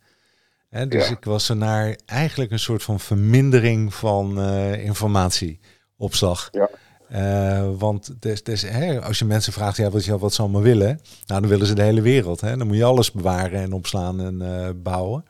dus 0.88 1.10
ik 1.10 1.24
was 1.24 1.48
er 1.48 1.56
naar 1.56 1.98
eigenlijk 2.06 2.50
een 2.50 2.58
soort 2.58 2.82
van 2.82 3.00
vermindering 3.00 3.94
van 3.94 4.38
uh, 4.38 4.84
informatieopslag. 4.84 6.48
Ja. 6.50 6.68
Uh, 7.12 7.70
want 7.78 8.14
des, 8.20 8.42
des, 8.42 8.62
hè, 8.62 9.00
als 9.00 9.18
je 9.18 9.24
mensen 9.24 9.52
vraagt, 9.52 9.76
ja, 9.76 9.90
wat, 9.90 10.04
wat 10.06 10.34
ze 10.34 10.42
allemaal 10.42 10.62
willen, 10.62 11.00
nou, 11.26 11.40
dan 11.40 11.48
willen 11.50 11.66
ze 11.66 11.74
de 11.74 11.82
hele 11.82 12.00
wereld. 12.00 12.40
Hè? 12.40 12.56
Dan 12.56 12.66
moet 12.66 12.76
je 12.76 12.84
alles 12.84 13.12
bewaren 13.12 13.60
en 13.60 13.72
opslaan 13.72 14.20
en 14.20 14.42
uh, 14.42 14.68
bouwen. 14.82 15.24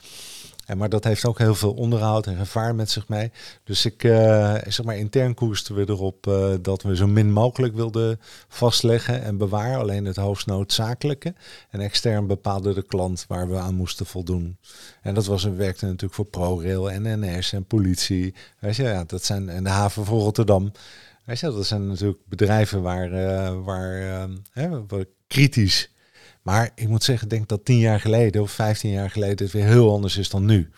En, 0.70 0.78
maar 0.78 0.88
dat 0.88 1.04
heeft 1.04 1.24
ook 1.24 1.38
heel 1.38 1.54
veel 1.54 1.72
onderhoud 1.72 2.26
en 2.26 2.37
gevaar 2.37 2.74
met 2.74 2.90
zich 2.90 3.09
mee. 3.09 3.30
Dus 3.64 3.85
ik, 3.85 4.04
uh, 4.04 4.54
zeg 4.66 4.83
maar, 4.85 4.96
intern 4.96 5.35
koersten 5.35 5.74
we 5.74 5.88
erop 5.88 6.26
uh, 6.26 6.54
dat 6.62 6.83
we 6.83 6.96
zo 6.96 7.06
min 7.06 7.33
mogelijk 7.33 7.74
wilden 7.74 8.20
vastleggen 8.48 9.22
en 9.22 9.37
bewaren. 9.37 9.78
Alleen 9.78 10.04
het 10.04 10.16
hoogst 10.16 10.46
noodzakelijke. 10.46 11.35
En 11.70 11.80
extern 11.80 12.26
bepaalde 12.26 12.74
de 12.74 12.83
klant 12.83 13.24
waar 13.28 13.48
we 13.48 13.56
aan 13.56 13.74
moesten 13.74 14.06
voldoen. 14.06 14.56
En 15.02 15.14
dat 15.14 15.26
was, 15.26 15.44
werkte 15.44 15.85
natuurlijk 15.85 16.14
voor 16.14 16.24
ProRail 16.24 16.90
en 16.90 17.20
NS 17.20 17.52
en 17.52 17.64
politie. 17.64 18.35
Weet 18.59 18.76
je, 18.76 18.83
ja, 18.83 19.04
dat 19.04 19.24
zijn, 19.24 19.48
en 19.48 19.64
de 19.64 19.70
haven 19.70 20.04
van 20.04 20.18
Rotterdam. 20.18 20.72
Weet 21.24 21.40
je, 21.40 21.46
dat 21.46 21.66
zijn 21.66 21.87
natuurlijk 21.87 22.20
bedrijven 22.26 22.83
waar, 22.83 23.12
uh, 23.12 23.64
waar, 23.64 24.28
hè, 24.52 24.87
waar 24.87 25.04
kritisch 25.26 25.90
maar 26.42 26.70
ik 26.74 26.88
moet 26.88 27.05
zeggen, 27.05 27.24
ik 27.24 27.33
denk 27.33 27.48
dat 27.48 27.64
tien 27.64 27.79
jaar 27.79 28.00
geleden 28.00 28.42
of 28.42 28.50
vijftien 28.50 28.90
jaar 28.90 29.11
geleden 29.11 29.44
het 29.44 29.53
weer 29.53 29.64
heel 29.64 29.92
anders 29.92 30.16
is 30.16 30.31
dan 30.31 30.44
nu. 30.44 30.70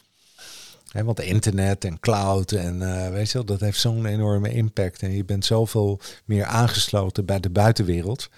He, 0.92 1.04
want 1.04 1.20
internet 1.20 1.84
en 1.84 2.00
cloud 2.00 2.52
en 2.52 2.80
uh, 2.80 3.08
weet 3.08 3.26
je 3.26 3.32
wel, 3.32 3.44
dat 3.44 3.60
heeft 3.60 3.80
zo'n 3.80 4.06
enorme 4.06 4.52
impact. 4.52 5.02
En 5.02 5.16
je 5.16 5.24
bent 5.24 5.44
zoveel 5.44 6.00
meer 6.24 6.44
aangesloten 6.44 7.24
bij 7.24 7.40
de 7.40 7.50
buitenwereld. 7.50 8.30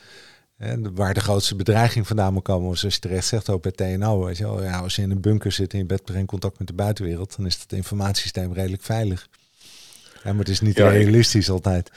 En 0.59 0.95
waar 0.95 1.15
de 1.15 1.21
grootste 1.21 1.57
bedreiging 1.57 2.07
vandaan 2.07 2.33
moet 2.33 2.43
komen, 2.43 2.79
zoals 2.79 2.95
je 2.95 3.01
terecht 3.01 3.27
zegt 3.27 3.51
ook 3.51 3.63
bij 3.63 3.73
TNO. 3.73 4.25
Weet 4.25 4.37
je 4.37 4.45
wel, 4.45 4.63
ja, 4.63 4.79
als 4.79 4.97
je 4.97 5.03
in 5.03 5.11
een 5.11 5.21
bunker 5.21 5.53
zit 5.53 5.73
en 5.73 5.79
je 5.79 5.85
bent 5.85 6.11
geen 6.11 6.27
contact 6.27 6.59
met 6.59 6.67
de 6.67 6.75
buitenwereld, 6.75 7.37
dan 7.37 7.47
is 7.47 7.61
het 7.61 7.73
informatiesysteem 7.73 8.53
redelijk 8.53 8.83
veilig. 8.83 9.29
Ja, 10.25 10.31
maar 10.31 10.39
het 10.39 10.49
is 10.49 10.61
niet 10.61 10.79
realistisch 10.79 11.51
altijd. 11.51 11.91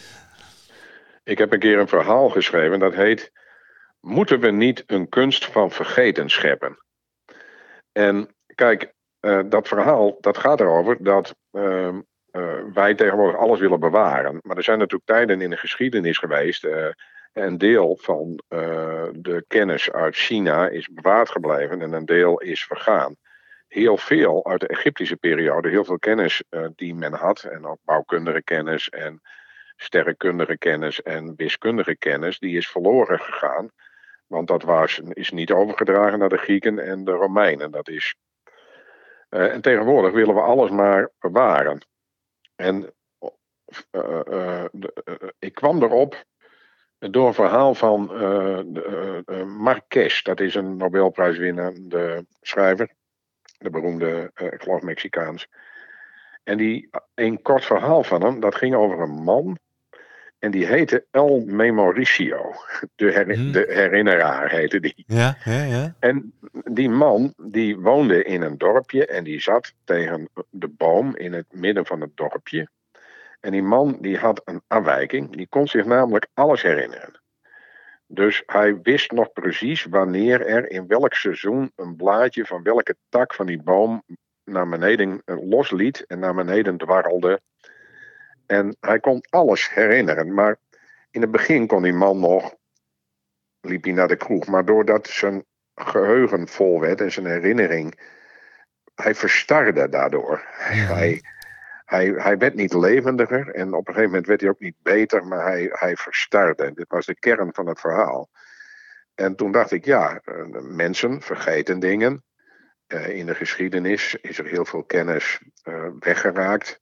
Ik 1.24 1.38
heb 1.38 1.54
een 1.54 1.60
keer 1.60 1.80
een 1.80 1.88
verhaal 1.88 2.30
geschreven 2.30 2.80
dat 2.80 2.94
heet 2.94 3.32
moeten 4.08 4.39
we 4.39 4.52
niet 4.52 4.84
een 4.86 5.10
kunst 5.10 5.46
van 5.46 5.72
vergeten 5.72 6.30
scheppen? 6.30 6.78
En 7.91 8.36
kijk, 8.56 8.93
uh, 9.22 9.39
dat 9.46 9.67
verhaal 9.67 10.17
dat 10.20 10.38
gaat 10.38 10.60
erover 10.60 11.04
dat 11.04 11.36
uh, 11.52 11.88
uh, 12.32 12.54
wij 12.74 12.96
tegenwoordig 12.96 13.39
alles 13.39 13.60
willen 13.60 13.80
bewaren. 13.80 14.39
Maar 14.41 14.58
er 14.58 14.63
zijn 14.63 14.80
natuurlijk 14.80 15.10
tijden 15.10 15.41
in 15.41 15.50
de 15.50 15.58
geschiedenis 15.58 16.17
geweest. 16.17 16.63
Uh, 16.63 16.88
een 17.34 17.58
deel 17.58 17.98
van 18.02 18.41
de 19.12 19.43
kennis 19.48 19.91
uit 19.91 20.15
China 20.15 20.67
is 20.67 20.88
bewaard 20.88 21.30
gebleven 21.30 21.82
en 21.82 21.93
een 21.93 22.06
deel 22.06 22.39
is 22.39 22.63
vergaan. 22.65 23.15
Heel 23.67 23.98
veel 23.98 24.46
uit 24.46 24.60
de 24.60 24.67
Egyptische 24.67 25.15
periode, 25.15 25.70
heel 25.70 25.84
veel 25.84 26.00
kennis 26.00 26.43
die 26.76 26.96
men 26.96 27.13
had, 27.13 27.43
en 27.43 27.65
ook 27.65 27.78
bouwkundige 27.84 28.43
kennis 28.43 28.89
en 28.89 29.22
sterrenkundige 29.76 30.58
kennis 30.58 31.02
en 31.02 31.34
wiskundige 31.36 31.98
kennis, 31.98 32.39
die 32.39 32.58
is 32.58 32.70
verloren 32.70 33.20
gegaan. 33.20 33.72
Want 34.28 34.48
dat 34.48 34.63
was, 34.63 35.00
is 35.00 35.32
niet 35.32 35.52
overgedragen 35.52 36.20
naar 36.20 36.30
de 36.30 36.38
Grieken 36.38 36.80
en 36.80 37.04
de 37.04 37.12
Romeinen. 37.12 37.72
Dat 37.72 37.90
is, 37.90 38.16
uh, 39.30 39.54
en 39.54 39.62
tegenwoordig 39.62 40.12
willen 40.12 40.36
we 40.36 40.42
alles 40.42 40.70
maar 40.70 41.12
bewaren. 41.20 41.86
En 42.56 42.94
uh, 43.92 44.20
uh, 44.22 44.66
ik 45.40 45.54
kwam 45.54 45.84
erop 45.84 46.26
door 46.98 47.28
een 47.28 47.34
verhaal 47.34 47.74
van 47.74 48.06
Marquez. 49.58 50.22
Dat 50.22 50.40
is 50.40 50.56
een 50.56 50.78
Nobelprijswinnende 50.78 52.26
schrijver. 52.42 52.94
De 53.58 53.70
beroemde, 53.70 54.32
ik 54.34 54.62
geloof 54.62 54.82
Mexicaans. 54.82 55.48
En 56.44 56.58
die, 56.58 56.90
een 57.13 57.42
kort 57.42 57.66
verhaal 57.66 58.04
van 58.04 58.24
hem, 58.24 58.40
dat 58.40 58.56
ging 58.56 58.76
over 58.76 59.00
een 59.00 59.24
man. 59.24 59.58
En 60.39 60.52
die 60.52 60.65
heette 60.65 61.06
El 61.12 61.43
Memoricio. 61.45 62.54
De, 62.95 63.34
hmm. 63.36 63.52
de 63.52 63.65
herinneraar 63.69 64.50
heette 64.50 64.80
die. 64.80 65.04
Ja, 65.08 65.38
ja, 65.43 65.63
ja. 65.63 65.95
En 66.00 66.34
die 66.65 66.89
man, 66.89 67.34
die 67.38 67.78
woonde 67.78 68.23
in 68.23 68.41
een 68.41 68.58
dorpje. 68.58 69.06
En 69.06 69.23
die 69.23 69.41
zat 69.41 69.73
tegen 69.84 70.30
de 70.50 70.67
boom 70.67 71.15
in 71.15 71.34
het 71.34 71.45
midden 71.50 71.86
van 71.86 72.02
het 72.02 72.17
dorpje. 72.17 72.67
En 73.39 73.52
die 73.52 73.63
man 73.63 73.97
die 74.02 74.17
had 74.17 74.41
een 74.45 74.62
afwijking. 74.67 75.36
Die 75.36 75.47
kon 75.47 75.67
zich 75.67 75.86
namelijk 75.86 76.28
alles 76.34 76.62
herinneren. 76.62 77.21
Dus 78.08 78.43
hij 78.45 78.82
wist 78.82 79.12
nog 79.12 79.34
precies 79.34 79.86
wanneer 79.86 80.45
er 80.45 80.71
in 80.71 80.88
welk 80.88 81.13
seizoen 81.13 81.71
een 81.76 81.95
blaadje 81.95 82.45
van 82.45 82.63
welke 82.63 82.95
tak 83.10 83.34
van 83.34 83.45
die 83.45 83.62
boom 83.62 84.04
naar 84.43 84.69
beneden 84.69 85.21
losliet 85.26 86.06
en 86.08 86.19
naar 86.19 86.34
beneden 86.34 86.78
dwarrelde. 86.78 87.41
En 88.47 88.77
hij 88.79 88.99
kon 88.99 89.25
alles 89.29 89.73
herinneren. 89.73 90.33
Maar 90.33 90.57
in 91.12 91.21
het 91.21 91.31
begin 91.31 91.67
kon 91.67 91.83
die 91.83 91.93
man 91.93 92.19
nog, 92.19 92.55
liep 93.62 93.83
hij 93.83 93.93
naar 93.93 94.07
de 94.07 94.15
kroeg. 94.15 94.47
Maar 94.47 94.65
doordat 94.65 95.07
zijn 95.07 95.45
geheugen 95.75 96.47
vol 96.47 96.79
werd 96.79 97.01
en 97.01 97.12
zijn 97.12 97.25
herinnering, 97.25 97.99
hij 98.95 99.15
verstarde 99.15 99.89
daardoor. 99.89 100.43
Hij, 100.47 101.21
hij, 101.86 102.05
hij 102.07 102.38
werd 102.38 102.55
niet 102.55 102.73
levendiger 102.73 103.49
en 103.49 103.73
op 103.73 103.88
een 103.88 103.93
gegeven 103.93 104.10
moment 104.10 104.27
werd 104.27 104.41
hij 104.41 104.49
ook 104.49 104.60
niet 104.60 104.75
beter, 104.81 105.25
maar 105.25 105.45
hij, 105.45 105.69
hij 105.71 105.95
verstarde. 105.95 106.73
Dit 106.73 106.88
was 106.88 107.05
de 107.05 107.19
kern 107.19 107.53
van 107.53 107.67
het 107.67 107.79
verhaal. 107.79 108.29
En 109.15 109.36
toen 109.36 109.51
dacht 109.51 109.71
ik, 109.71 109.86
ja, 109.86 110.21
eh, 110.23 110.45
mensen 110.62 111.21
vergeten 111.21 111.79
dingen. 111.79 112.23
Eh, 112.88 113.10
in 113.10 113.25
de 113.25 113.36
geschiedenis 113.36 114.15
is 114.15 114.39
er 114.39 114.45
heel 114.45 114.65
veel 114.65 114.83
kennis 114.83 115.41
uh, 115.63 115.89
weggeraakt. 115.99 116.81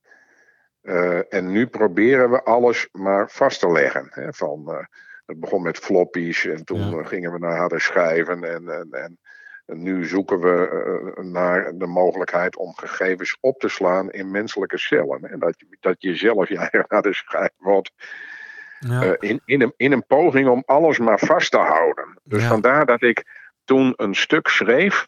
Uh, 0.86 1.34
en 1.34 1.52
nu 1.52 1.68
proberen 1.68 2.32
we 2.32 2.44
alles 2.44 2.88
maar 2.92 3.30
vast 3.30 3.60
te 3.60 3.72
leggen. 3.72 4.08
Hè, 4.10 4.34
van, 4.34 4.88
het 5.26 5.40
begon 5.40 5.62
met 5.62 5.78
floppies 5.78 6.46
en 6.46 6.64
toen 6.64 7.08
gingen 7.08 7.32
we 7.32 7.40
naar 7.40 7.58
harde 7.58 7.80
schijven. 7.80 8.44
En, 8.44 8.70
en, 8.70 8.88
en, 8.92 9.18
nu 9.66 10.06
zoeken 10.06 10.40
we 10.40 11.20
naar 11.22 11.72
de 11.76 11.86
mogelijkheid 11.86 12.56
om 12.56 12.74
gegevens 12.76 13.38
op 13.40 13.60
te 13.60 13.70
slaan 13.70 14.12
in 14.12 14.32
menselijke 14.32 14.78
cellen. 14.78 15.24
En 15.24 15.40
dat, 15.40 15.56
dat 15.80 15.96
je 16.00 16.16
zelf 16.16 16.50
je 16.50 16.58
eigen 16.58 16.86
harde 16.88 17.14
schijf 17.14 17.52
wordt. 17.58 17.92
Ja. 18.80 19.16
in, 19.20 19.42
in, 19.46 19.62
een, 19.62 19.74
in 19.78 19.92
een 19.92 20.06
poging 20.06 20.48
om 20.48 20.64
alles 20.66 21.00
maar 21.00 21.20
vast 21.20 21.52
te 21.52 21.58
houden. 21.58 22.20
Dus 22.24 22.44
vandaar 22.44 22.86
dat 22.86 23.02
ik 23.02 23.24
toen 23.64 23.94
een 23.96 24.16
stuk 24.16 24.48
schreef 24.48 25.08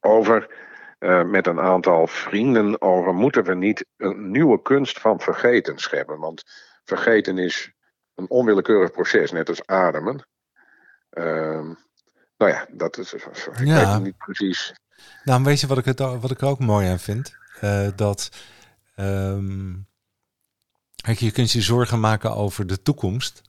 over 0.00 0.65
uh, 0.98 1.24
met 1.24 1.46
een 1.46 1.60
aantal 1.60 2.06
vrienden 2.06 2.80
over 2.80 3.14
moeten 3.14 3.44
we 3.44 3.54
niet 3.54 3.86
een 3.96 4.30
nieuwe 4.30 4.62
kunst 4.62 5.00
van 5.00 5.20
vergeten 5.20 5.78
scheppen. 5.78 6.18
Want 6.18 6.42
vergeten 6.84 7.38
is 7.38 7.72
een 8.14 8.30
onwillekeurig 8.30 8.90
proces, 8.90 9.32
net 9.32 9.48
als 9.48 9.66
ademen. 9.66 10.26
Uh, 11.10 11.70
nou 12.36 12.50
ja, 12.52 12.66
dat 12.72 12.98
is. 12.98 13.12
Ik 13.12 13.58
ja. 13.64 13.92
weet 13.94 14.04
niet 14.04 14.16
precies. 14.16 14.74
Nou, 15.24 15.42
weet 15.42 15.60
je 15.60 15.66
wat 15.66 15.78
ik, 15.78 15.84
het, 15.84 15.98
wat 15.98 16.30
ik 16.30 16.40
er 16.40 16.48
ook 16.48 16.58
mooi 16.58 16.88
aan 16.88 16.98
vind? 16.98 17.36
Uh, 17.62 17.88
dat. 17.96 18.30
Um, 18.96 19.86
je 20.96 21.30
kunt 21.30 21.52
je 21.52 21.60
zorgen 21.60 22.00
maken 22.00 22.34
over 22.34 22.66
de 22.66 22.82
toekomst. 22.82 23.42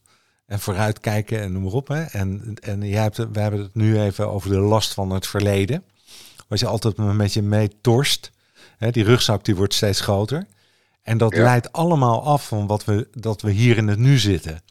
En 0.46 0.60
vooruitkijken 0.60 1.40
en 1.40 1.52
noem 1.52 1.64
maar 1.64 1.72
op. 1.72 1.88
Hè? 1.88 2.04
En, 2.04 2.58
en 2.62 2.82
jij 2.88 3.02
hebt, 3.02 3.18
we 3.18 3.40
hebben 3.40 3.60
het 3.60 3.76
nu 3.76 4.00
even 4.00 4.30
over 4.30 4.50
de 4.50 4.60
last 4.60 4.94
van 4.94 5.10
het 5.10 5.28
verleden 5.28 5.84
wat 6.48 6.60
je 6.60 6.68
altijd 6.68 6.98
een 6.98 7.18
beetje 7.18 7.42
mee 7.42 7.70
torst. 7.82 8.32
Hè, 8.78 8.92
die 8.92 9.04
rugzak 9.04 9.46
die 9.46 9.56
wordt 9.56 9.74
steeds 9.74 10.00
groter. 10.00 10.48
En 11.02 11.18
dat 11.18 11.36
leidt 11.36 11.72
allemaal 11.72 12.24
af 12.24 12.48
van 12.48 12.68
wat 12.68 12.86
we, 12.86 13.08
dat 13.14 13.42
we 13.42 13.52
hier 13.52 13.78
in 13.78 13.88
het 13.88 14.00
nu 14.00 14.18
zitten. 14.18 14.62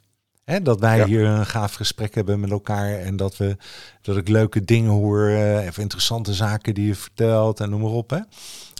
Hè, 0.44 0.62
dat 0.62 0.80
wij 0.80 1.04
hier 1.04 1.24
een 1.24 1.46
gaaf 1.46 1.74
gesprek 1.74 2.14
hebben 2.14 2.40
met 2.40 2.50
elkaar. 2.50 2.98
En 2.98 3.16
dat, 3.16 3.36
we, 3.36 3.56
dat 4.02 4.16
ik 4.16 4.28
leuke 4.28 4.64
dingen 4.64 4.90
hoor. 4.90 5.28
Uh, 5.28 5.66
even 5.66 5.82
interessante 5.82 6.34
zaken 6.34 6.74
die 6.74 6.86
je 6.86 6.94
vertelt 6.94 7.60
en 7.60 7.70
noem 7.70 7.80
maar 7.80 7.90
op. 7.90 8.10
Hè. 8.10 8.20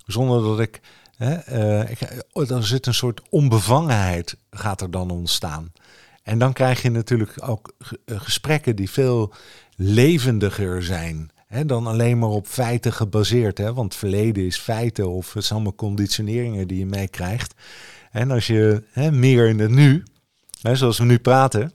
Zonder 0.07 0.43
dat 0.43 0.61
ik... 0.61 0.81
Hè, 1.17 1.59
uh, 1.83 1.91
ik, 1.91 2.25
oh, 2.33 2.51
er 2.51 2.67
zit 2.67 2.87
een 2.87 2.95
soort 2.95 3.21
onbevangenheid 3.31 4.37
gaat 4.51 4.81
er 4.81 4.91
dan 4.91 5.11
ontstaan. 5.11 5.73
En 6.23 6.39
dan 6.39 6.53
krijg 6.53 6.83
je 6.83 6.91
natuurlijk 6.91 7.33
ook 7.43 7.73
eh, 8.05 8.21
gesprekken 8.21 8.77
die 8.77 8.91
veel 8.91 9.33
levendiger 9.77 10.83
zijn 10.83 11.31
dan 11.67 11.87
alleen 11.87 12.19
maar 12.19 12.29
op 12.29 12.47
feiten 12.47 12.93
gebaseerd. 12.93 13.59
Hè? 13.59 13.75
Want 13.75 13.95
verleden 13.95 14.45
is 14.45 14.59
feiten 14.59 15.09
of 15.09 15.33
het 15.33 15.45
zijn 15.45 15.55
allemaal 15.55 15.75
conditioneringen 15.77 16.69
die 16.69 16.79
je 16.79 16.87
meekrijgt. 16.87 17.55
En 18.11 18.31
als 18.31 18.47
je 18.47 18.83
meer 19.11 19.49
in 19.49 19.59
het 19.59 19.71
nu, 19.71 20.03
zoals 20.73 20.99
we 20.99 21.05
nu 21.05 21.19
praten, 21.19 21.73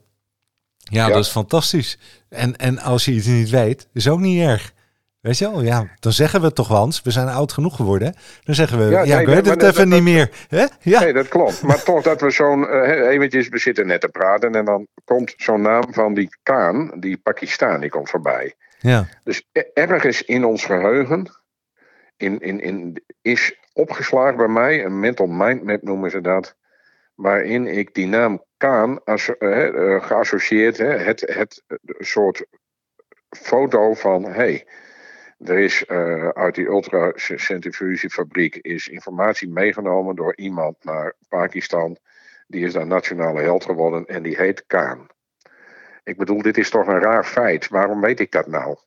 ja, 0.78 1.08
dat 1.08 1.26
is 1.26 1.30
fantastisch. 1.30 1.98
En, 2.30 2.58
en 2.58 2.80
als 2.80 3.06
je 3.06 3.12
iets 3.12 3.26
niet 3.26 3.50
weet, 3.50 3.88
is 3.94 4.08
ook 4.08 4.20
niet 4.20 4.42
erg. 4.42 4.74
Weet 5.22 5.38
je 5.38 5.52
wel, 5.52 5.62
ja, 5.62 5.88
dan 6.00 6.12
zeggen 6.12 6.42
we 6.42 6.54
toch, 6.54 6.68
Hans, 6.68 7.02
we 7.02 7.12
zijn 7.12 7.28
oud 7.28 7.52
genoeg 7.52 7.76
geworden. 7.76 8.16
Dan 8.44 8.56
zeggen 8.56 8.78
we, 8.78 9.06
ja, 9.06 9.20
ik 9.20 9.28
weet 9.28 9.46
het 9.46 9.64
even 9.64 9.90
niet 9.90 10.02
meer. 10.02 10.32
Hè? 10.48 10.66
Ja. 10.82 11.00
Nee, 11.00 11.14
dat 11.14 11.28
klopt. 11.28 11.62
Maar 11.62 11.84
toch 11.92 12.04
dat 12.04 12.22
we 12.22 12.32
zo'n, 12.32 12.62
uh, 12.62 13.08
eventjes, 13.10 13.50
we 13.50 13.60
zitten 13.60 13.88
net 13.88 14.02
te 14.02 14.08
praten 14.08 14.56
en 14.56 14.66
dan 14.66 14.88
komt 15.06 15.34
zo'n 15.38 15.62
naam 15.62 15.94
van 15.94 16.14
die 16.14 16.30
Kaan, 16.44 16.92
die 17.00 17.18
Pakistan, 17.18 17.80
die 17.80 17.90
komt 17.90 18.10
voorbij. 18.10 18.54
Ja. 18.82 19.08
Dus 19.24 19.48
ergens 19.74 20.24
in 20.24 20.46
ons 20.46 20.66
geheugen 20.66 21.42
in, 22.18 22.40
in, 22.40 22.60
in, 22.60 23.04
is 23.22 23.60
opgeslagen 23.74 24.38
bij 24.38 24.48
mij, 24.48 24.86
een 24.86 25.00
mental 25.00 25.28
mind 25.28 25.64
map 25.64 25.82
noemen 25.82 26.12
ze 26.12 26.22
dat, 26.22 26.56
waarin 27.16 27.68
ik 27.68 27.94
die 27.94 28.08
naam 28.08 28.44
Kaan 28.58 29.04
as, 29.04 29.32
uh, 29.40 30.04
geassocieerd, 30.04 30.80
uh, 30.80 31.06
het, 31.06 31.22
het 31.22 31.64
soort 31.98 32.46
foto 33.30 33.94
van, 33.94 34.24
hey, 34.26 34.68
er 35.38 35.60
is 35.60 35.86
uh, 35.88 36.28
uit 36.28 36.56
die 36.56 36.68
ultracentrifugefabriek 36.68 38.56
is 38.56 38.88
informatie 38.88 39.50
meegenomen 39.50 40.16
door 40.16 40.36
iemand 40.36 40.84
naar 40.84 41.14
Pakistan. 41.30 41.98
Die 42.48 42.66
is 42.66 42.74
daar 42.74 42.88
nationale 42.88 43.42
held 43.42 43.66
geworden 43.66 44.06
en 44.06 44.24
die 44.24 44.36
heet 44.36 44.64
Kaan. 44.68 45.08
Ik 46.12 46.18
bedoel, 46.18 46.42
dit 46.42 46.58
is 46.58 46.70
toch 46.70 46.88
een 46.88 47.00
raar 47.00 47.26
feit. 47.26 47.68
Waarom 47.68 48.02
weet 48.02 48.20
ik 48.20 48.32
dat 48.32 48.48
nou? 48.48 48.78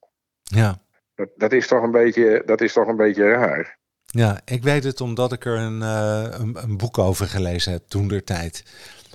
Ja. 0.43 0.79
Dat, 1.15 1.29
dat, 1.37 1.53
is, 1.53 1.67
toch 1.67 1.83
een 1.83 1.91
beetje, 1.91 2.43
dat 2.47 2.61
is 2.61 2.73
toch 2.73 2.87
een 2.87 2.97
beetje 2.97 3.29
raar. 3.29 3.79
Ja, 4.07 4.41
ik 4.45 4.63
weet 4.63 4.85
het 4.85 5.01
omdat 5.01 5.33
ik 5.33 5.45
er 5.45 5.57
een, 5.57 5.81
uh, 5.81 6.27
een, 6.31 6.57
een, 6.63 6.77
boek 6.77 6.99
over 6.99 7.27
gelezen 7.27 7.73
heb 7.73 7.83
toen 7.89 8.09
der 8.09 8.25
tijd. 8.25 8.65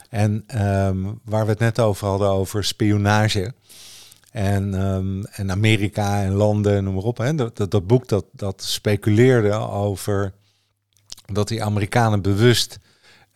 En 0.10 0.46
um, 0.88 1.20
waar 1.26 1.44
we 1.44 1.50
het 1.50 1.60
net 1.60 1.80
over 1.80 2.08
hadden, 2.08 2.30
over 2.30 2.64
spionage. 2.64 3.54
En, 4.32 4.74
um, 4.74 5.26
en 5.26 5.52
Amerika 5.52 6.22
en 6.22 6.34
landen, 6.34 6.84
noem 6.84 6.94
maar 6.94 7.04
op. 7.04 7.18
Hè. 7.18 7.36
Dat, 7.36 7.58
dat, 7.58 7.72
dat 7.72 7.88
boek 7.88 8.08
dat, 8.08 8.26
dat 8.32 8.64
speculeerde 8.64 9.54
over 9.54 10.34
dat 11.26 11.48
die 11.48 11.64
Amerikanen 11.64 12.22
bewust 12.22 12.80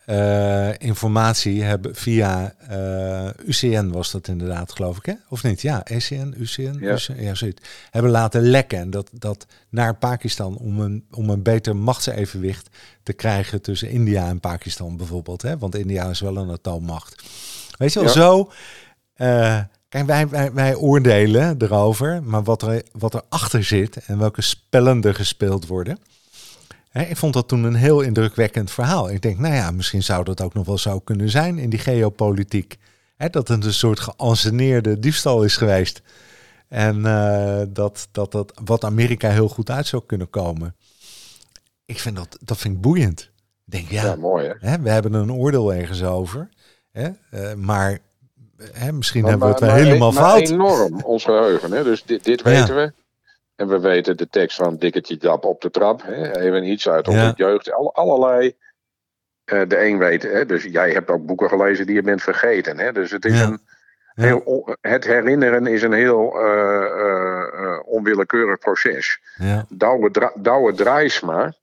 uh, 0.06 0.78
informatie 0.78 1.62
hebben 1.62 1.94
via 1.94 2.54
uh, 2.70 3.28
eh, 3.28 3.34
UCN 3.46 3.88
was 3.88 4.10
dat 4.10 4.28
inderdaad, 4.28 4.72
geloof 4.72 4.96
ik, 4.96 5.06
hè? 5.06 5.12
Of 5.28 5.42
niet? 5.42 5.60
Ja, 5.60 5.84
ECN, 5.84 6.34
UCN, 6.38 6.76
ja, 6.80 6.92
UCN, 6.92 7.22
ja 7.22 7.34
zoiets. 7.34 7.62
Hebben 7.90 8.10
laten 8.10 8.42
lekken 8.42 8.90
dat, 8.90 9.10
dat 9.12 9.46
naar 9.68 9.96
Pakistan 9.96 10.56
om 10.56 10.80
een, 10.80 11.04
om 11.10 11.30
een 11.30 11.42
beter 11.42 11.76
machtsevenwicht 11.76 12.68
te 13.02 13.12
krijgen 13.12 13.62
tussen 13.62 13.90
India 13.90 14.28
en 14.28 14.40
Pakistan 14.40 14.96
bijvoorbeeld, 14.96 15.42
hè? 15.42 15.58
Want 15.58 15.74
India 15.74 16.08
is 16.08 16.20
wel 16.20 16.36
een 16.36 16.50
atoommacht. 16.50 17.22
Weet 17.78 17.92
je 17.92 18.00
wel, 18.00 18.08
zo. 18.08 18.50
Uh, 19.16 19.60
kijk, 19.88 20.06
wij, 20.06 20.28
wij, 20.28 20.52
wij 20.52 20.74
oordelen 20.74 21.56
erover, 21.58 22.22
maar 22.22 22.42
wat 22.42 22.62
er, 22.62 22.82
wat 22.92 23.14
er 23.14 23.22
achter 23.28 23.64
zit 23.64 23.96
en 23.96 24.18
welke 24.18 24.42
spellen 24.42 25.02
er 25.02 25.14
gespeeld 25.14 25.66
worden 25.66 25.98
ik 27.02 27.16
vond 27.16 27.32
dat 27.32 27.48
toen 27.48 27.64
een 27.64 27.74
heel 27.74 28.00
indrukwekkend 28.00 28.70
verhaal. 28.70 29.10
Ik 29.10 29.22
denk, 29.22 29.38
nou 29.38 29.54
ja, 29.54 29.70
misschien 29.70 30.02
zou 30.02 30.24
dat 30.24 30.40
ook 30.40 30.54
nog 30.54 30.66
wel 30.66 30.78
zo 30.78 30.98
kunnen 30.98 31.30
zijn 31.30 31.58
in 31.58 31.70
die 31.70 31.78
geopolitiek. 31.78 32.76
dat 33.16 33.48
het 33.48 33.64
een 33.64 33.72
soort 33.72 34.00
geanceneerde 34.00 34.98
diefstal 34.98 35.42
is 35.42 35.56
geweest. 35.56 36.02
En 36.68 36.96
uh, 36.98 37.62
dat, 37.68 38.08
dat 38.10 38.32
dat 38.32 38.60
wat 38.64 38.84
Amerika 38.84 39.30
heel 39.30 39.48
goed 39.48 39.70
uit 39.70 39.86
zou 39.86 40.02
kunnen 40.06 40.30
komen. 40.30 40.76
Ik 41.84 41.98
vind 42.00 42.16
dat, 42.16 42.38
dat 42.40 42.58
vind 42.58 42.74
ik 42.74 42.80
boeiend. 42.80 43.20
Ik 43.66 43.72
denk, 43.72 43.90
ja, 43.90 44.04
ja 44.04 44.16
mooi, 44.16 44.52
hè? 44.58 44.80
we 44.80 44.90
hebben 44.90 45.12
een 45.12 45.32
oordeel 45.32 45.74
ergens 45.74 46.02
over. 46.02 46.48
Hè? 46.90 47.08
Uh, 47.30 47.54
maar 47.54 47.98
hè, 48.72 48.92
misschien 48.92 49.22
maar, 49.22 49.30
hebben 49.30 49.48
we 49.48 49.54
het 49.54 49.62
maar, 49.62 49.74
wel 49.74 49.84
helemaal 49.84 50.12
maar 50.12 50.22
fout. 50.22 50.48
enorm, 50.48 51.02
ons 51.02 51.24
geheugen. 51.24 51.72
Hè? 51.72 51.82
Dus 51.82 52.02
dit, 52.04 52.24
dit 52.24 52.42
weten 52.42 52.74
we. 52.74 52.92
En 53.56 53.68
we 53.68 53.80
weten 53.80 54.16
de 54.16 54.28
tekst 54.28 54.56
van 54.56 54.76
Dikketje 54.76 55.16
Dap 55.16 55.44
op 55.44 55.60
de 55.60 55.70
trap. 55.70 56.02
Hè? 56.02 56.40
Even 56.40 56.64
iets 56.64 56.88
uit 56.88 57.08
onze 57.08 57.32
jeugd. 57.36 57.72
All, 57.72 57.86
allerlei. 57.86 58.56
Uh, 59.52 59.68
de 59.68 59.84
een 59.84 59.98
weet, 59.98 60.22
hè? 60.22 60.46
dus 60.46 60.64
jij 60.64 60.90
hebt 60.90 61.10
ook 61.10 61.26
boeken 61.26 61.48
gelezen 61.48 61.86
die 61.86 61.94
je 61.94 62.02
bent 62.02 62.22
vergeten. 62.22 62.78
Hè? 62.78 62.92
Dus 62.92 63.10
het 63.10 63.24
is 63.24 63.40
een 63.40 63.60
heel, 64.14 64.76
het 64.80 65.04
herinneren 65.04 65.66
is 65.66 65.82
een 65.82 65.92
heel 65.92 66.46
uh, 66.46 67.80
onwillekeurig 67.84 68.58
proces. 68.58 69.20
Ja. 69.34 69.66
Douwe, 69.68 70.10
Dra 70.10 70.32
Douwe 70.34 70.74
Drijsma, 70.74 71.54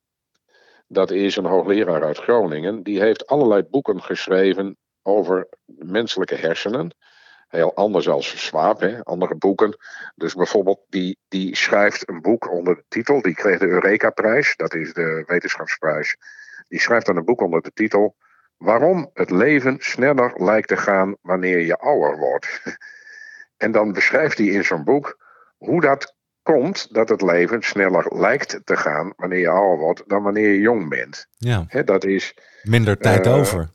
dat 0.88 1.12
is 1.12 1.36
een 1.36 1.46
hoogleraar 1.46 2.04
uit 2.04 2.18
Groningen, 2.18 2.84
die 2.84 3.02
heeft 3.02 3.28
allerlei 3.28 3.64
boeken 3.64 4.02
geschreven 4.02 4.78
over 5.02 5.48
menselijke 5.66 6.36
hersenen. 6.36 6.96
Heel 7.52 7.76
anders 7.76 8.10
als 8.10 8.46
Swaap, 8.46 8.80
hè? 8.80 9.04
andere 9.04 9.36
boeken. 9.36 9.78
Dus 10.16 10.34
bijvoorbeeld, 10.34 10.80
die, 10.90 11.18
die 11.28 11.56
schrijft 11.56 12.10
een 12.10 12.22
boek 12.22 12.52
onder 12.52 12.76
de 12.76 12.84
titel, 12.88 13.22
die 13.22 13.36
kreeg 13.36 13.60
de 13.60 13.68
Eureka-prijs, 13.68 14.56
dat 14.56 14.74
is 14.74 14.94
de 14.94 15.24
wetenschapsprijs. 15.28 16.18
Die 16.68 16.80
schrijft 16.80 17.06
dan 17.06 17.18
een 17.18 17.26
boek 17.26 17.42
onder 17.42 17.62
de 17.62 17.72
titel 17.74 18.16
Waarom 18.58 19.10
het 19.14 19.32
leven 19.32 19.76
sneller 19.80 20.34
lijkt 20.44 20.68
te 20.68 20.78
gaan 20.78 21.16
wanneer 21.22 21.60
je 21.60 21.78
ouder 21.78 22.18
wordt. 22.18 22.62
En 23.58 23.72
dan 23.72 23.94
beschrijft 23.94 24.38
hij 24.38 24.48
in 24.48 24.64
zo'n 24.64 24.84
boek 24.84 25.18
hoe 25.58 25.82
dat 25.82 26.16
komt 26.44 26.94
dat 26.94 27.10
het 27.10 27.22
leven 27.22 27.62
sneller 27.62 28.18
lijkt 28.18 28.62
te 28.64 28.76
gaan 28.76 29.14
wanneer 29.16 29.40
je 29.40 29.50
ouder 29.50 29.78
wordt 29.78 30.04
dan 30.08 30.24
wanneer 30.24 30.50
je 30.50 30.60
jong 30.60 30.90
bent. 30.90 31.28
Ja. 31.38 31.66
dat 31.86 32.04
is. 32.04 32.36
Minder 32.64 32.98
tijd 32.98 33.26
uh, 33.26 33.36
over. 33.36 33.70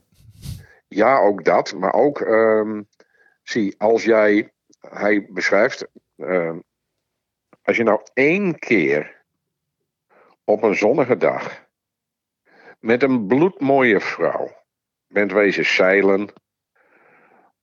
Ja, 0.89 1.18
ook 1.18 1.45
dat. 1.45 1.74
Maar 1.74 1.93
ook, 1.93 2.20
um, 2.20 2.89
zie, 3.49 3.75
als 3.79 4.05
jij, 4.05 4.53
hij 4.81 5.27
beschrijft, 5.29 5.87
uh, 6.17 6.57
als 7.63 7.77
je 7.77 7.83
nou 7.83 8.01
één 8.15 8.59
keer 8.59 9.25
op 10.45 10.63
een 10.63 10.75
zonnige 10.75 11.17
dag 11.17 11.67
met 12.81 13.03
een 13.03 13.27
bloedmooie 13.27 14.01
vrouw 14.01 14.65
bent 15.07 15.33
wezen 15.33 15.65
zeilen 15.65 16.29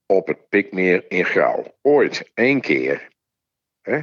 op 0.06 0.26
het 0.26 0.48
Pikmeer 0.48 1.04
in 1.08 1.24
Grauw. 1.24 1.64
Ooit, 1.82 2.30
één 2.34 2.60
keer. 2.60 3.08
Hè? 3.82 4.00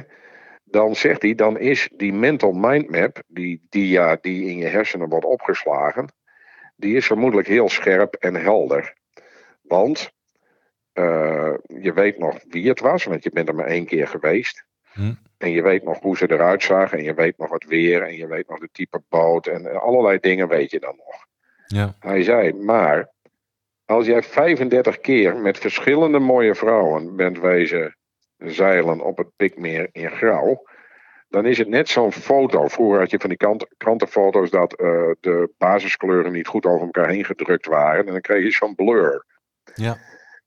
Dan 0.64 0.96
zegt 0.96 1.22
hij, 1.22 1.34
dan 1.34 1.58
is 1.58 1.88
die 1.96 2.12
mental 2.12 2.52
mind 2.52 2.90
map, 2.90 3.22
die 3.26 3.66
dia 3.68 4.16
die 4.20 4.50
in 4.50 4.56
je 4.56 4.66
hersenen 4.66 5.08
wordt 5.08 5.24
opgeslagen, 5.24 6.14
die 6.76 6.96
is 6.96 7.06
vermoedelijk 7.06 7.48
heel 7.48 7.68
scherp 7.68 8.14
en 8.14 8.34
helder. 8.34 8.96
Want 9.62 10.12
uh, 10.94 11.54
je 11.66 11.92
weet 11.92 12.18
nog 12.18 12.38
wie 12.48 12.68
het 12.68 12.80
was, 12.80 13.04
want 13.04 13.22
je 13.22 13.30
bent 13.30 13.48
er 13.48 13.54
maar 13.54 13.66
één 13.66 13.86
keer 13.86 14.08
geweest. 14.08 14.64
Hm. 14.92 15.12
En 15.38 15.50
je 15.50 15.62
weet 15.62 15.84
nog 15.84 16.00
hoe 16.00 16.16
ze 16.16 16.30
eruit 16.30 16.62
zagen. 16.62 16.98
En 16.98 17.04
je 17.04 17.14
weet 17.14 17.38
nog 17.38 17.50
het 17.50 17.64
weer. 17.64 18.02
En 18.02 18.16
je 18.16 18.26
weet 18.26 18.48
nog 18.48 18.58
de 18.58 18.68
type 18.72 19.02
boot. 19.08 19.46
En 19.46 19.80
allerlei 19.80 20.18
dingen 20.18 20.48
weet 20.48 20.70
je 20.70 20.80
dan 20.80 20.96
nog. 20.96 21.26
Ja. 21.66 21.96
Hij 21.98 22.22
zei, 22.22 22.52
maar 22.52 23.10
als 23.84 24.06
jij 24.06 24.22
35 24.22 25.00
keer 25.00 25.36
met 25.36 25.58
verschillende 25.58 26.18
mooie 26.18 26.54
vrouwen 26.54 27.16
bent 27.16 27.38
wezen 27.38 27.96
zeilen 28.38 29.00
op 29.00 29.16
het 29.16 29.28
Pikmeer 29.36 29.88
in 29.92 30.10
Grauw, 30.10 30.62
dan 31.28 31.46
is 31.46 31.58
het 31.58 31.68
net 31.68 31.88
zo'n 31.88 32.12
foto. 32.12 32.68
Vroeger 32.68 32.98
had 32.98 33.10
je 33.10 33.18
van 33.18 33.28
die 33.28 33.38
kant, 33.38 33.66
krantenfoto's 33.76 34.50
dat 34.50 34.80
uh, 34.80 34.88
de 35.20 35.50
basiskleuren 35.58 36.32
niet 36.32 36.46
goed 36.46 36.66
over 36.66 36.86
elkaar 36.86 37.08
heen 37.08 37.24
gedrukt 37.24 37.66
waren. 37.66 38.06
En 38.06 38.12
dan 38.12 38.20
kreeg 38.20 38.44
je 38.44 38.50
zo'n 38.50 38.74
blur. 38.74 39.24
Ja. 39.74 39.98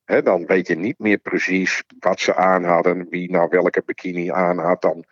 He, 0.06 0.22
dan 0.22 0.46
weet 0.46 0.68
je 0.68 0.76
niet 0.76 1.00
meer 1.00 1.18
precies 1.18 1.84
wat 2.00 2.20
ze 2.20 2.36
aan 2.36 2.64
hadden, 2.64 3.08
wie 3.10 3.32
nou 3.32 3.48
welke 3.50 3.84
bikini 3.86 4.32
aan 4.32 4.58
had. 4.58 4.82
Dan, 4.82 5.06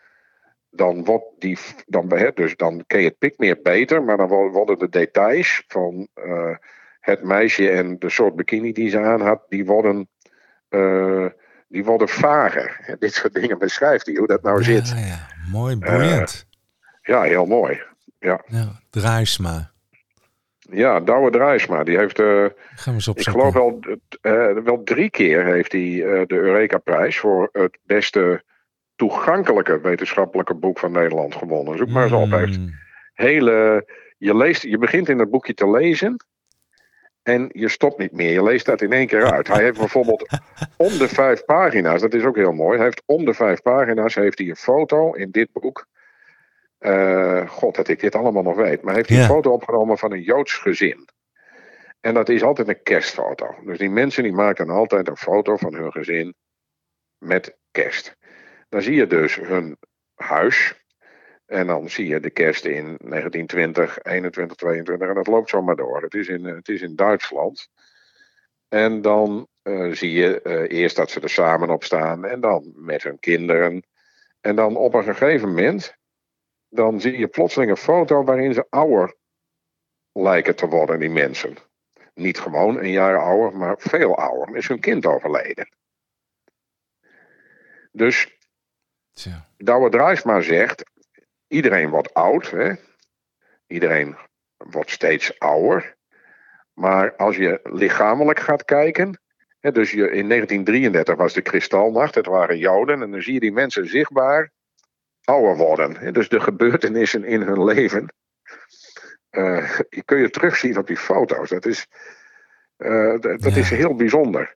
dan 0.70 1.06
wordt 1.06 1.26
die. 1.40 1.58
Dan, 1.86 2.14
he, 2.14 2.32
dus 2.34 2.56
dan 2.56 2.84
ken 2.88 3.00
je 3.00 3.08
het 3.08 3.18
Pikmeer 3.18 3.60
beter, 3.64 4.04
maar 4.04 4.18
dan 4.18 4.28
worden 4.28 4.80
de 4.80 4.90
details 4.90 5.64
van. 5.68 6.08
Uh, 6.16 6.56
het 7.04 7.24
meisje 7.24 7.70
en 7.70 8.00
de 8.00 8.10
soort 8.10 8.36
bikini 8.36 8.72
die 8.72 8.90
ze 8.90 9.00
aan 9.00 9.22
had, 9.22 9.42
die 9.50 9.66
worden, 9.66 10.10
uh, 10.70 11.26
die 11.68 11.84
worden 11.84 12.10
vager. 12.10 12.80
En 12.88 12.96
dit 13.00 13.14
soort 13.14 13.34
dingen 13.34 13.58
beschrijft 13.58 14.06
hij, 14.06 14.16
hoe 14.16 14.28
dat 14.28 14.42
nou 14.42 14.64
zit. 14.64 14.90
Ja, 14.90 15.28
mooi, 15.52 15.78
boeiend. 15.78 16.46
Uh, 17.02 17.16
ja, 17.16 17.22
heel 17.22 17.46
mooi. 17.46 17.82
Ja. 18.20 18.44
ja 18.48 18.82
Draaisma. 18.90 19.72
Ja, 20.72 21.00
Douwe 21.00 21.32
Draaisma. 21.32 21.84
Die 21.84 21.98
heeft, 21.98 22.20
uh, 22.20 22.26
Gaan 22.26 22.54
we 22.86 22.92
eens 22.94 23.08
ik 23.08 23.30
geloof 23.30 23.54
wel, 23.54 23.80
wel 24.64 24.84
drie 24.84 25.10
keer 25.10 25.46
heeft 25.46 25.72
hij 25.72 25.82
de 26.28 26.36
Eureka-prijs 26.36 27.20
voor 27.20 27.50
het 27.52 27.78
beste 27.84 28.44
toegankelijke 28.96 29.80
wetenschappelijke 29.80 30.54
boek 30.54 30.80
van 30.80 30.92
Nederland 30.92 31.36
gewonnen. 31.36 31.78
Zoek 31.78 31.90
maar 31.90 32.04
eens 32.04 32.12
op. 32.12 32.32
Heeft 32.32 32.56
hmm. 32.56 32.74
hele, 33.14 33.88
je, 34.18 34.36
leest, 34.36 34.62
je 34.62 34.78
begint 34.78 35.10
in 35.10 35.20
het 35.20 35.30
boekje 35.30 35.54
te 35.54 35.70
lezen 35.70 36.26
en 37.24 37.50
je 37.52 37.70
stopt 37.70 37.98
niet 37.98 38.12
meer. 38.12 38.32
Je 38.32 38.44
leest 38.44 38.66
dat 38.66 38.82
in 38.82 38.94
één 38.94 39.08
keer 39.08 39.32
uit. 39.32 39.48
Hij 39.48 39.64
heeft 39.64 39.78
bijvoorbeeld 39.78 40.28
om 40.78 40.98
de 40.98 41.08
vijf 41.08 41.46
pagina's, 41.46 42.02
dat 42.02 42.14
is 42.14 42.24
ook 42.24 42.36
heel 42.36 42.52
mooi. 42.52 42.76
Hij 42.76 42.86
heeft 42.86 43.04
om 43.06 43.26
de 43.26 43.34
vijf 43.34 43.62
pagina's 43.62 44.16
heeft 44.16 44.38
hij 44.38 44.50
een 44.50 44.56
foto 44.56 45.12
in 45.12 45.32
dit 45.32 45.50
boek. 45.52 45.88
Uh, 46.86 47.50
God, 47.50 47.76
dat 47.76 47.88
ik 47.88 48.00
dit 48.00 48.16
allemaal 48.16 48.44
nog 48.44 48.56
weet. 48.56 48.82
Maar 48.82 48.96
heeft 48.96 49.10
hij 49.10 49.20
een 49.20 49.26
foto 49.26 49.52
opgenomen 49.52 49.98
van 49.98 50.12
een 50.12 50.22
Joods 50.22 50.54
gezin. 50.54 51.08
En 52.02 52.14
dat 52.14 52.30
is 52.30 52.44
altijd 52.44 52.68
een 52.68 52.84
kerstfoto. 52.84 53.56
Dus 53.66 53.78
die 53.78 53.90
mensen 53.90 54.24
die 54.24 54.32
maken 54.32 54.70
altijd 54.70 55.08
een 55.08 55.18
foto 55.18 55.58
van 55.58 55.74
hun 55.74 55.92
gezin 55.92 56.36
met 57.18 57.58
kerst. 57.72 58.18
Dan 58.70 58.82
zie 58.82 58.96
je 58.96 59.08
dus 59.08 59.36
hun 59.36 59.78
huis. 60.16 60.84
En 61.46 61.68
dan 61.68 61.90
zie 61.90 62.08
je 62.08 62.20
de 62.20 62.30
kerst 62.30 62.66
in 62.66 62.84
1920, 62.84 64.04
21, 64.04 64.58
22 64.58 65.08
en 65.08 65.16
dat 65.16 65.28
loopt 65.28 65.50
zomaar 65.50 65.76
door. 65.76 66.02
Het 66.02 66.14
is 66.14 66.28
in, 66.28 66.46
het 66.46 66.70
is 66.70 66.82
in 66.82 66.96
Duitsland. 66.96 67.70
En 68.70 69.02
dan 69.02 69.48
uh, 69.64 69.94
zie 69.94 70.12
je 70.12 70.40
uh, 70.44 70.80
eerst 70.80 70.96
dat 70.96 71.12
ze 71.12 71.20
er 71.20 71.30
samen 71.30 71.70
op 71.70 71.84
staan 71.84 72.26
en 72.26 72.40
dan 72.40 72.72
met 72.76 73.04
hun 73.04 73.20
kinderen. 73.20 73.84
En 74.42 74.56
dan 74.56 74.76
op 74.76 74.94
een 74.94 75.04
gegeven 75.04 75.48
moment, 75.48 75.98
dan 76.74 77.02
zie 77.02 77.18
je 77.18 77.28
plotseling 77.28 77.72
een 77.72 77.78
foto 77.78 78.24
waarin 78.24 78.54
ze 78.54 78.66
ouder 78.70 79.16
lijken 80.12 80.56
te 80.56 80.68
worden, 80.68 81.00
die 81.00 81.10
mensen. 81.10 81.58
Niet 82.14 82.40
gewoon 82.40 82.78
een 82.78 82.92
jaar 82.92 83.18
ouder, 83.18 83.58
maar 83.58 83.76
veel 83.78 84.18
ouder. 84.18 84.56
Is 84.56 84.68
hun 84.68 84.80
kind 84.80 85.06
overleden. 85.06 85.68
Dus 87.92 88.38
Tja. 89.14 89.46
Douwe 89.58 89.90
Draaisma 89.90 90.42
zegt, 90.42 90.84
iedereen 91.48 91.90
wordt 91.90 92.14
oud. 92.14 92.50
Hè? 92.50 92.74
Iedereen 93.68 94.18
wordt 94.58 94.90
steeds 94.90 95.40
ouder. 95.40 95.96
Maar 96.74 97.16
als 97.16 97.36
je 97.36 97.60
lichamelijk 97.64 98.40
gaat 98.40 98.66
kijken. 98.66 99.22
Hè, 99.60 99.72
dus 99.72 99.92
je, 99.92 100.12
in 100.12 100.30
1933 100.30 101.16
was 101.16 101.34
de 101.34 101.42
kristalnacht, 101.42 102.16
het 102.16 102.26
waren 102.26 102.58
Joden. 102.58 103.02
En 103.02 103.12
dan 103.12 103.22
zie 103.22 103.34
je 103.34 103.40
die 103.40 103.52
mensen 103.52 103.88
zichtbaar 103.88 104.52
ouder 105.24 105.58
worden. 105.58 106.14
Dus 106.14 106.30
de 106.30 106.40
gebeurtenissen 106.40 107.24
in 107.24 107.42
hun 107.42 107.64
leven. 107.64 108.14
Uh, 109.32 109.80
kun 110.06 110.18
je 110.18 110.30
terugzien 110.30 110.78
op 110.78 110.88
die 110.88 110.98
foto's. 110.98 111.50
Dat 111.50 111.66
is, 111.66 111.88
uh, 112.78 113.20
dat, 113.20 113.56
is 113.56 113.70
heel 113.70 113.96
bijzonder. 113.96 114.56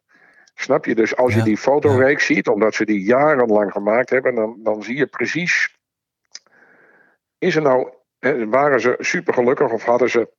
Snap 0.53 0.86
je? 0.86 0.95
Dus 0.95 1.15
als 1.15 1.34
je 1.34 1.43
die 1.43 1.57
fotoreeks 1.57 2.26
ziet, 2.26 2.47
omdat 2.47 2.76
ze 2.76 2.86
die 2.86 3.03
jarenlang 3.03 3.72
gemaakt 3.72 4.09
hebben, 4.09 4.36
dan, 4.36 4.59
dan 4.63 4.84
zie 4.84 4.97
je 4.97 5.07
precies 5.07 5.78
is 7.38 7.55
er 7.55 7.61
nou, 7.61 7.93
waren 8.49 8.82
ze 8.82 8.95
supergelukkig 8.99 9.72
of 9.72 9.84
hadden 9.84 10.09
ze 10.09 10.30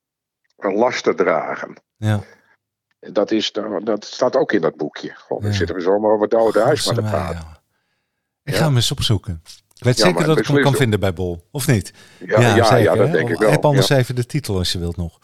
een 0.57 0.75
last 0.75 1.05
te 1.05 1.15
dragen? 1.15 1.75
Ja. 1.97 2.21
Dat, 2.99 3.31
is, 3.31 3.53
dat 3.83 4.05
staat 4.05 4.37
ook 4.37 4.53
in 4.53 4.61
dat 4.61 4.77
boekje. 4.77 5.15
Goh, 5.15 5.43
dan 5.43 5.53
zitten 5.53 5.77
we 5.77 5.83
zomaar 5.83 6.11
over 6.11 6.25
het 6.25 6.35
oude 6.35 6.61
huis 6.61 6.87
maar 6.87 6.95
te 6.95 7.01
praten. 7.01 7.57
Ik 8.43 8.55
ga 8.55 8.65
hem 8.65 8.75
eens 8.75 8.91
opzoeken. 8.91 9.43
Ik 9.79 9.85
weet 9.85 9.99
zeker 9.99 10.25
dat 10.25 10.39
ik 10.39 10.47
hem 10.47 10.63
kan 10.63 10.75
vinden 10.75 11.01
bij 11.01 11.13
Bol, 11.13 11.43
of 11.51 11.67
niet? 11.67 11.93
Ja, 12.27 12.41
ja, 12.41 12.65
zeker, 12.65 12.83
ja 12.83 12.95
dat 12.95 13.13
denk 13.13 13.29
ik 13.29 13.39
wel. 13.39 13.51
Heb 13.51 13.65
anders 13.65 13.89
even 13.89 14.15
de 14.15 14.27
titel 14.27 14.57
als 14.57 14.73
je 14.73 14.79
wilt 14.79 14.97
nog. 14.97 15.19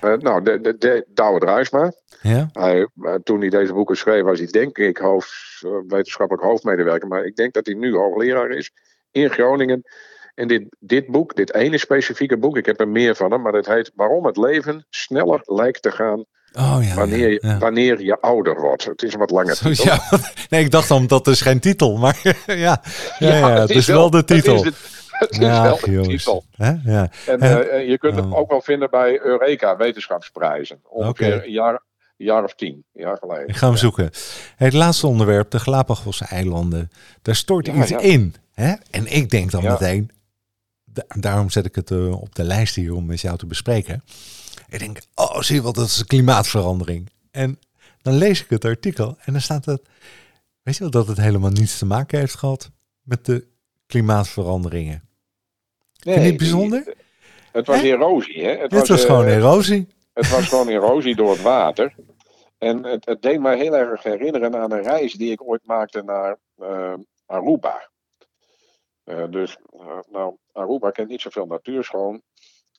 Uh, 0.00 0.16
nou, 0.16 0.42
de, 0.42 0.60
de, 0.60 0.76
de 0.78 1.06
Douwe 1.14 1.40
Druisma. 1.40 1.92
Ja? 2.20 2.48
Hij, 2.52 2.88
uh, 2.96 3.14
toen 3.14 3.40
hij 3.40 3.48
deze 3.48 3.72
boeken 3.72 3.96
schreef, 3.96 4.22
was 4.22 4.38
hij 4.38 4.48
denk 4.48 4.78
ik 4.78 4.98
hoofd, 4.98 5.62
uh, 5.64 5.70
wetenschappelijk 5.88 6.46
hoofdmedewerker. 6.46 7.08
Maar 7.08 7.24
ik 7.24 7.36
denk 7.36 7.52
dat 7.52 7.66
hij 7.66 7.74
nu 7.74 7.94
hoogleraar 7.94 8.50
is 8.50 8.70
in 9.10 9.30
Groningen. 9.30 9.82
En 10.34 10.48
dit, 10.48 10.76
dit 10.78 11.06
boek, 11.06 11.34
dit 11.34 11.54
ene 11.54 11.78
specifieke 11.78 12.38
boek, 12.38 12.56
ik 12.56 12.66
heb 12.66 12.80
er 12.80 12.88
meer 12.88 13.14
van 13.14 13.32
hem, 13.32 13.42
maar 13.42 13.52
het 13.52 13.66
heet 13.66 13.92
Waarom 13.94 14.26
het 14.26 14.36
leven 14.36 14.86
sneller 14.90 15.40
lijkt 15.44 15.82
te 15.82 15.90
gaan 15.90 16.24
Oh, 16.56 16.78
ja, 16.80 16.94
wanneer, 16.94 17.30
je, 17.30 17.56
wanneer 17.58 18.02
je 18.02 18.20
ouder 18.20 18.60
wordt. 18.60 18.84
Het 18.84 19.02
is 19.02 19.12
een 19.12 19.18
wat 19.18 19.30
langer 19.30 19.58
titel. 19.62 19.84
Ja, 19.84 20.00
nee, 20.48 20.64
ik 20.64 20.70
dacht 20.70 20.88
dan 20.88 21.06
dat 21.06 21.26
is 21.26 21.40
geen 21.40 21.60
titel, 21.60 21.96
maar 21.96 22.20
ja, 22.46 22.82
ja, 23.18 23.36
ja, 23.36 23.60
het, 23.60 23.70
is 23.70 23.86
wel, 23.86 24.10
de 24.10 24.24
titel. 24.24 24.64
Het 24.64 24.64
is, 24.64 24.72
het 25.18 25.30
is 25.30 25.38
wel 25.38 25.78
de 25.80 26.00
titel. 26.00 26.44
Ja. 26.84 27.10
En 27.26 27.44
uh, 27.44 27.88
je 27.88 27.98
kunt 27.98 28.16
het 28.16 28.34
ook 28.34 28.50
wel 28.50 28.60
vinden 28.60 28.90
bij 28.90 29.20
Eureka 29.20 29.76
wetenschapsprijzen. 29.76 30.80
Ongeveer 30.82 31.34
okay. 31.34 31.46
een 31.46 31.52
jaar, 31.52 31.82
jaar 32.16 32.44
of 32.44 32.54
tien, 32.54 32.84
jaar 32.92 33.16
geleden. 33.16 33.48
Ik 33.48 33.56
ga 33.56 33.66
hem 33.66 33.76
zoeken. 33.76 34.10
Het 34.56 34.72
laatste 34.72 35.06
onderwerp, 35.06 35.50
de 35.50 35.60
Galapagos-eilanden. 35.60 36.90
Daar 37.22 37.36
stort 37.36 37.68
iets 37.68 37.90
in. 37.90 38.34
Hè? 38.52 38.74
En 38.90 39.06
ik 39.06 39.30
denk 39.30 39.50
dan 39.50 39.62
meteen, 39.64 40.10
da- 40.84 41.06
daarom 41.20 41.50
zet 41.50 41.66
ik 41.66 41.74
het 41.74 41.90
eh, 41.90 42.20
op 42.20 42.34
de 42.34 42.44
lijst 42.44 42.74
hier 42.74 42.94
om 42.94 43.06
met 43.06 43.20
jou 43.20 43.36
te 43.36 43.46
bespreken. 43.46 44.02
Ik 44.68 44.78
denk, 44.78 44.98
oh 45.14 45.40
zie 45.40 45.54
je 45.54 45.62
wel, 45.62 45.72
dat 45.72 45.86
is 45.86 46.04
klimaatverandering. 46.04 47.10
En 47.30 47.58
dan 48.02 48.14
lees 48.14 48.42
ik 48.42 48.50
het 48.50 48.64
artikel 48.64 49.16
en 49.24 49.32
dan 49.32 49.42
staat 49.42 49.64
het, 49.64 49.82
weet 50.62 50.74
je 50.74 50.80
wel, 50.80 50.90
dat 50.90 51.06
het 51.06 51.16
helemaal 51.16 51.50
niets 51.50 51.78
te 51.78 51.86
maken 51.86 52.18
heeft 52.18 52.34
gehad 52.34 52.70
met 53.02 53.24
de 53.24 53.46
klimaatveranderingen. 53.86 55.08
Nee, 56.02 56.14
je 56.14 56.20
die- 56.22 56.36
bijzonder? 56.36 56.94
het 57.52 57.66
was 57.66 57.82
erosie, 57.82 58.44
hè? 58.44 58.50
Het 58.50 58.70
Dit 58.70 58.88
was 58.88 59.00
eh, 59.02 59.06
gewoon 59.06 59.26
erosie. 59.26 59.88
Het 60.12 60.30
was 60.30 60.48
gewoon 60.48 60.68
erosie 60.68 61.16
door 61.16 61.30
het 61.30 61.42
water. 61.42 61.94
En 62.58 62.84
het, 62.84 63.06
het 63.06 63.22
deed 63.22 63.40
mij 63.40 63.56
heel 63.56 63.76
erg 63.76 64.02
herinneren 64.02 64.56
aan 64.56 64.72
een 64.72 64.82
reis 64.82 65.12
die 65.12 65.32
ik 65.32 65.48
ooit 65.48 65.66
maakte 65.66 66.02
naar 66.02 66.36
eh, 66.58 66.94
Aruba. 67.26 67.88
Eh, 69.04 69.24
dus, 69.30 69.56
nou, 70.10 70.36
Aruba 70.52 70.90
kent 70.90 71.08
niet 71.08 71.20
zoveel 71.20 71.46
natuurschoon. 71.46 72.22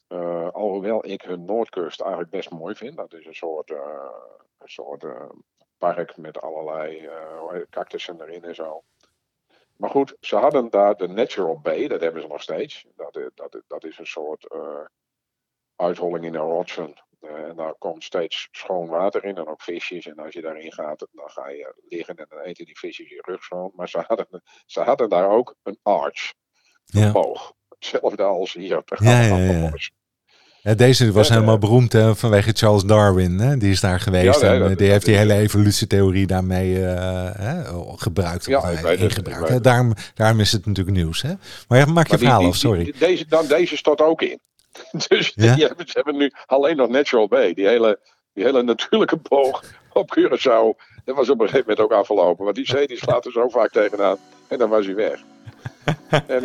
Eh, 0.08 0.50
alhoewel 0.50 1.06
ik 1.06 1.22
hun 1.22 1.46
noordkust 1.46 2.02
eigenlijk 2.02 2.32
best 2.32 2.50
mooi 2.52 2.76
vind. 2.76 2.96
Dat 2.98 3.14
is 3.14 3.26
een 3.26 3.34
soort, 3.36 3.72
eh, 3.72 4.10
een 4.58 4.70
soort 4.70 5.04
eh, 5.04 5.30
park 5.78 6.18
met 6.18 6.42
allerlei 6.42 7.10
cactussen 7.70 8.22
erin 8.22 8.44
en 8.44 8.56
zo. 8.56 8.84
Maar 9.76 9.90
goed, 9.90 10.16
ze 10.20 10.36
hadden 10.36 10.70
daar 10.70 10.96
de 10.96 11.08
Natural 11.08 11.60
Bay, 11.60 11.88
dat 11.88 12.02
hebben 12.02 12.22
ze 12.22 12.28
nog 12.28 12.42
steeds. 12.42 12.86
Dat, 12.96 13.16
is- 13.16 13.30
dat, 13.34 13.62
dat 13.68 13.84
is 13.84 13.98
een 14.00 14.06
soort 14.08 14.48
uitholling 15.76 16.26
in 16.26 16.32
de 16.32 16.38
rotsen. 16.38 16.94
En 17.20 17.56
daar 17.56 17.74
komt 17.78 18.04
steeds 18.04 18.48
schoon 18.52 18.88
water 18.88 19.24
in 19.24 19.38
en 19.38 19.48
ook 19.48 19.62
visjes. 19.62 20.06
En 20.06 20.16
als 20.16 20.34
je 20.34 20.42
daarin 20.42 20.72
gaat, 20.74 21.08
dan 21.12 21.30
ga 21.30 21.50
je 21.50 21.74
liggen 21.88 22.16
en 22.16 22.26
dan 22.30 22.40
eten 22.40 22.66
die 22.66 22.78
visjes 22.78 23.10
je 23.10 23.22
rug 23.26 23.44
schoon. 23.44 23.72
Maar 23.76 23.90
ze 23.90 24.04
hadden, 24.08 24.42
ze 24.66 24.82
hadden 24.82 25.10
daar 25.10 25.30
ook 25.30 25.56
een 25.64 25.80
arch, 25.84 26.34
een 26.86 27.02
Ja. 27.02 27.12
boog. 27.12 27.54
Hetzelfde 27.70 28.24
als 28.24 28.54
hier. 28.54 28.82
gaan 28.86 29.08
ja. 29.14 29.38
Ja, 29.38 29.72
deze 30.76 31.12
was 31.12 31.30
helemaal 31.30 31.58
beroemd 31.58 31.94
hè, 31.94 32.16
vanwege 32.16 32.52
Charles 32.54 32.84
Darwin. 32.84 33.40
Hè? 33.40 33.58
Die 33.58 33.72
is 33.72 33.80
daar 33.82 34.00
geweest 34.00 34.40
Ja, 34.42 34.48
nee, 34.48 34.56
en 34.58 34.62
eh, 34.64 34.70
dat- 34.70 34.78
die 34.78 34.90
heeft 34.90 35.06
die 35.06 35.16
hele 35.16 35.34
evolutietheorie 35.34 36.28
daarmee 36.28 36.86
eh, 36.86 37.30
hè, 37.38 37.62
gebruikt. 37.96 38.46
Ja, 38.46 38.60
of, 38.60 38.70
ik 38.80 38.86
eh, 38.86 39.02
ingebruikt. 39.02 39.50
hè. 39.50 39.62
Daarom, 39.62 39.94
daarom 40.14 40.40
is 40.40 40.52
het 40.52 40.66
natuurlijk 40.66 40.98
nieuws. 40.98 41.22
Hè? 41.22 41.32
Maar 41.68 41.80
ja, 41.80 41.86
maak 41.86 42.06
je 42.06 42.10
Maar 42.12 42.20
verhaal 42.20 42.40
die- 42.40 42.48
af, 42.50 42.56
sorry. 42.56 42.84
die- 42.84 42.94
Deze, 42.98 43.26
dan, 43.28 43.48
deze 43.48 43.78
stort 43.78 44.02
ook 44.02 44.22
in. 44.22 44.40
Dus 45.08 45.34
die 45.34 45.50
hebben, 45.50 45.88
ze 45.88 45.92
hebben 45.94 46.18
nu 46.18 46.32
alleen 46.46 46.76
nog 46.78 46.90
Natural 46.90 47.28
Bay. 47.28 47.54
Die 47.54 47.68
hele, 47.68 48.00
die 48.34 48.44
hele 48.44 48.64
natuurlijke 48.64 49.18
boog 49.30 49.64
op 49.94 50.18
Curaçao. 50.20 50.86
Dat 51.06 51.16
was 51.16 51.30
op 51.30 51.40
een 51.40 51.48
gegeven 51.48 51.70
moment 51.70 51.80
ook 51.80 51.92
afgelopen. 52.00 52.44
Want 52.44 52.56
die 52.56 52.66
zee 52.66 52.88
die 52.88 52.98
slaat 52.98 53.26
er 53.26 53.32
zo 53.32 53.48
vaak 53.50 53.72
tegenaan. 53.72 54.18
En 54.48 54.58
dan 54.58 54.70
was 54.70 54.86
hij 54.86 54.96
weg. 54.96 55.20
en 56.28 56.44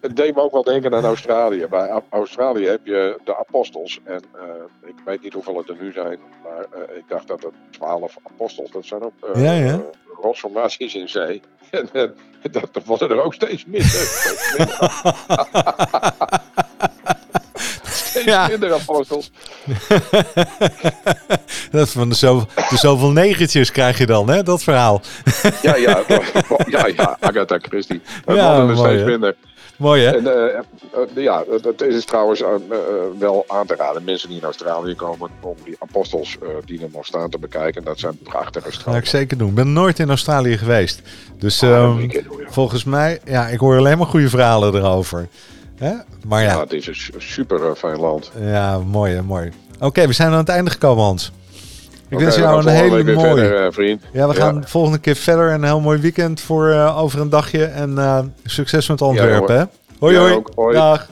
het 0.00 0.16
deed 0.16 0.34
me 0.34 0.40
ook 0.42 0.52
wel 0.52 0.62
denken 0.62 0.94
aan 0.94 1.04
Australië. 1.04 1.66
Bij 1.70 2.02
Australië 2.10 2.66
heb 2.66 2.80
je 2.86 3.18
de 3.24 3.36
apostels. 3.38 4.00
En 4.04 4.22
eh, 4.34 4.42
ik 4.88 4.94
weet 5.04 5.22
niet 5.22 5.32
hoeveel 5.32 5.56
het 5.56 5.68
er 5.68 5.76
nu 5.80 5.92
zijn. 5.92 6.18
Maar 6.42 6.82
eh, 6.82 6.96
ik 6.96 7.04
dacht 7.08 7.28
dat 7.28 7.44
er 7.44 7.50
twaalf 7.70 8.16
apostels. 8.32 8.70
Dat 8.70 8.84
zijn 8.86 9.02
ook 9.02 9.12
eh 9.34 9.42
Ja, 9.44 9.52
ja. 9.52 9.80
rotsformaties 10.22 10.94
in 10.94 11.08
zee. 11.08 11.40
En 12.42 12.50
dat, 12.52 12.68
worden 12.84 13.10
er 13.10 13.22
ook 13.22 13.34
steeds 13.34 13.64
minder. 13.66 13.90
Steeds 13.90 14.54
minder. 14.58 14.90
Steeds 17.84 18.24
Ja. 18.24 18.48
minder 18.48 18.72
apostels. 18.72 19.30
dat 21.70 21.90
van 21.90 22.08
de, 22.08 22.14
zo, 22.14 22.38
de 22.70 22.76
zoveel 22.76 23.10
negentjes 23.10 23.70
krijg 23.72 23.98
je 23.98 24.06
dan, 24.06 24.28
hè? 24.30 24.42
dat 24.42 24.62
verhaal. 24.62 25.00
Ja, 25.62 25.76
ja, 25.76 26.02
ja, 26.66 26.86
ja, 26.86 27.16
Agatha 27.20 27.58
Christie. 27.58 28.00
Het 28.24 28.36
Ja, 28.36 28.56
worden 28.56 28.68
er 28.68 28.74
mooi, 28.76 28.88
steeds 28.88 29.02
hè? 29.02 29.08
minder. 29.08 29.36
Mooi 29.78 30.02
hè? 30.02 30.16
En, 30.16 30.26
eh, 30.26 30.58
eh, 30.58 30.62
ja, 31.24 31.44
dat 31.62 31.82
is 31.82 32.04
trouwens 32.04 32.42
eh, 32.42 32.48
eh, 32.48 32.76
wel 33.18 33.44
aan 33.48 33.66
te 33.66 33.74
raden. 33.74 34.04
Mensen 34.04 34.28
die 34.28 34.38
in 34.38 34.44
Australië 34.44 34.94
komen 34.94 35.30
om 35.40 35.54
die 35.64 35.76
apostels 35.78 36.36
eh, 36.42 36.48
die 36.64 36.82
er 36.82 36.88
nog 36.92 37.06
staan 37.06 37.30
te 37.30 37.38
bekijken. 37.38 37.84
Dat 37.84 37.98
zijn 37.98 38.18
prachtige 38.22 38.64
Dat 38.64 38.72
ga 38.74 38.78
stranden. 38.80 39.02
ik 39.02 39.08
zeker 39.08 39.38
doen. 39.38 39.48
Ik 39.48 39.54
ben 39.54 39.72
nooit 39.72 39.98
in 39.98 40.08
Australië 40.08 40.58
geweest. 40.58 41.02
Dus 41.38 41.62
Ah, 41.62 41.70
ehm, 41.70 41.96
doen, 41.96 42.10
ja. 42.12 42.20
volgens 42.50 42.84
mij, 42.84 43.18
ja, 43.24 43.46
ik 43.48 43.58
hoor 43.58 43.76
alleen 43.76 43.98
maar 43.98 44.06
goede 44.06 44.28
verhalen 44.28 44.74
erover. 44.74 45.28
Hè? 45.76 45.92
Maar 46.26 46.42
Ja, 46.42 46.48
ja, 46.52 46.60
het 46.60 46.72
is 46.72 46.86
een 46.86 46.94
su- 46.94 47.12
super 47.18 47.64
eh, 47.68 47.74
fijn 47.74 47.98
land. 48.00 48.30
ja, 48.40 48.78
mooi 48.78 49.14
hè, 49.14 49.22
mooi. 49.22 49.50
Oké, 49.80 50.06
we 50.06 50.12
zijn 50.12 50.30
aan 50.32 50.38
het 50.38 50.48
einde 50.48 50.70
gekomen 50.70 51.04
Hans. 51.04 51.32
Ik 52.08 52.18
wens 52.18 52.34
we 52.34 52.40
jou 52.40 52.66
een 52.66 52.68
hele 52.68 53.14
mooie... 53.14 53.34
verder, 53.34 53.64
eh, 53.64 53.72
vriend. 53.72 54.02
Ja, 54.12 54.28
we 54.28 54.34
gaan 54.34 54.60
de 54.60 54.68
volgende 54.68 54.98
keer 54.98 55.16
verder. 55.16 55.52
Een 55.52 55.64
heel 55.64 55.80
mooi 55.80 56.00
weekend 56.00 56.40
voor 56.40 56.68
eh, 56.68 56.98
over 56.98 57.20
een 57.20 57.28
dagje. 57.28 57.64
En 57.64 57.98
eh, 57.98 58.20
succes 58.44 58.88
met 58.88 59.02
Antwerpen. 59.02 59.54
Ja, 59.54 59.60
hè? 59.60 59.66
Hoi, 59.98 60.16
hoi. 60.16 60.34
ook. 60.34 60.50
Hoi. 60.54 60.74
Dag. 60.74 61.08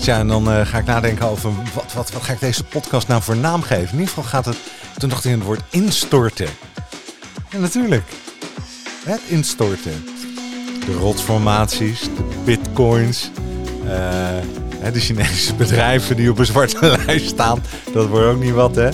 Tja, 0.00 0.18
en 0.18 0.28
dan 0.28 0.66
ga 0.66 0.78
ik 0.78 0.84
nadenken 0.84 1.26
over 1.26 1.50
wat, 1.74 1.92
wat, 1.92 2.12
wat 2.12 2.22
ga 2.22 2.32
ik 2.32 2.40
deze 2.40 2.64
podcast 2.64 3.08
nou 3.08 3.22
voor 3.22 3.36
naam 3.36 3.62
geven. 3.62 3.84
In 3.84 3.92
ieder 3.92 4.08
geval 4.08 4.24
gaat 4.24 4.44
het, 4.44 4.56
toen 4.98 5.08
dacht 5.08 5.24
ik 5.24 5.30
in 5.30 5.38
het 5.38 5.46
woord 5.46 5.62
instorten. 5.70 6.48
Ja, 7.50 7.58
natuurlijk. 7.58 8.04
Het 9.04 9.20
instorten. 9.26 10.11
De 10.86 10.94
rotsformaties, 10.98 12.00
de 12.00 12.22
bitcoins, 12.44 13.30
hè, 14.82 14.90
de 14.90 15.00
Chinese 15.00 15.54
bedrijven 15.64 16.16
die 16.16 16.30
op 16.30 16.38
een 16.38 16.46
zwarte 16.46 16.98
lijst 17.06 17.26
staan. 17.26 17.62
Dat 17.92 18.06
wordt 18.06 18.26
ook 18.26 18.42
niet 18.42 18.52
wat, 18.52 18.74
hè. 18.74 18.88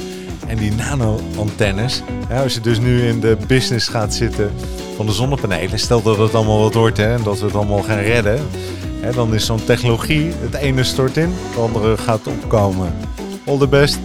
En 0.46 0.56
die 0.56 0.72
nano-antennes. 0.72 2.02
Als 2.42 2.54
je 2.54 2.60
dus 2.60 2.78
nu 2.78 3.06
in 3.06 3.20
de 3.20 3.36
business 3.46 3.88
gaat 3.88 4.14
zitten 4.14 4.52
van 4.96 5.06
de 5.06 5.12
zonnepanelen, 5.12 5.78
stel 5.78 6.02
dat 6.02 6.18
het 6.18 6.34
allemaal 6.34 6.60
wat 6.60 6.74
wordt 6.74 6.96
hè, 6.96 7.14
en 7.14 7.22
dat 7.22 7.38
we 7.38 7.44
het 7.44 7.54
allemaal 7.54 7.82
gaan 7.82 7.98
redden. 7.98 8.40
Hè, 9.00 9.12
dan 9.12 9.34
is 9.34 9.46
zo'n 9.46 9.64
technologie, 9.64 10.32
het 10.40 10.54
ene 10.54 10.84
stort 10.84 11.16
in, 11.16 11.32
het 11.48 11.58
andere 11.62 11.96
gaat 11.96 12.26
opkomen. 12.26 12.94
All 13.46 13.58
the 13.58 13.66
best. 13.68 13.98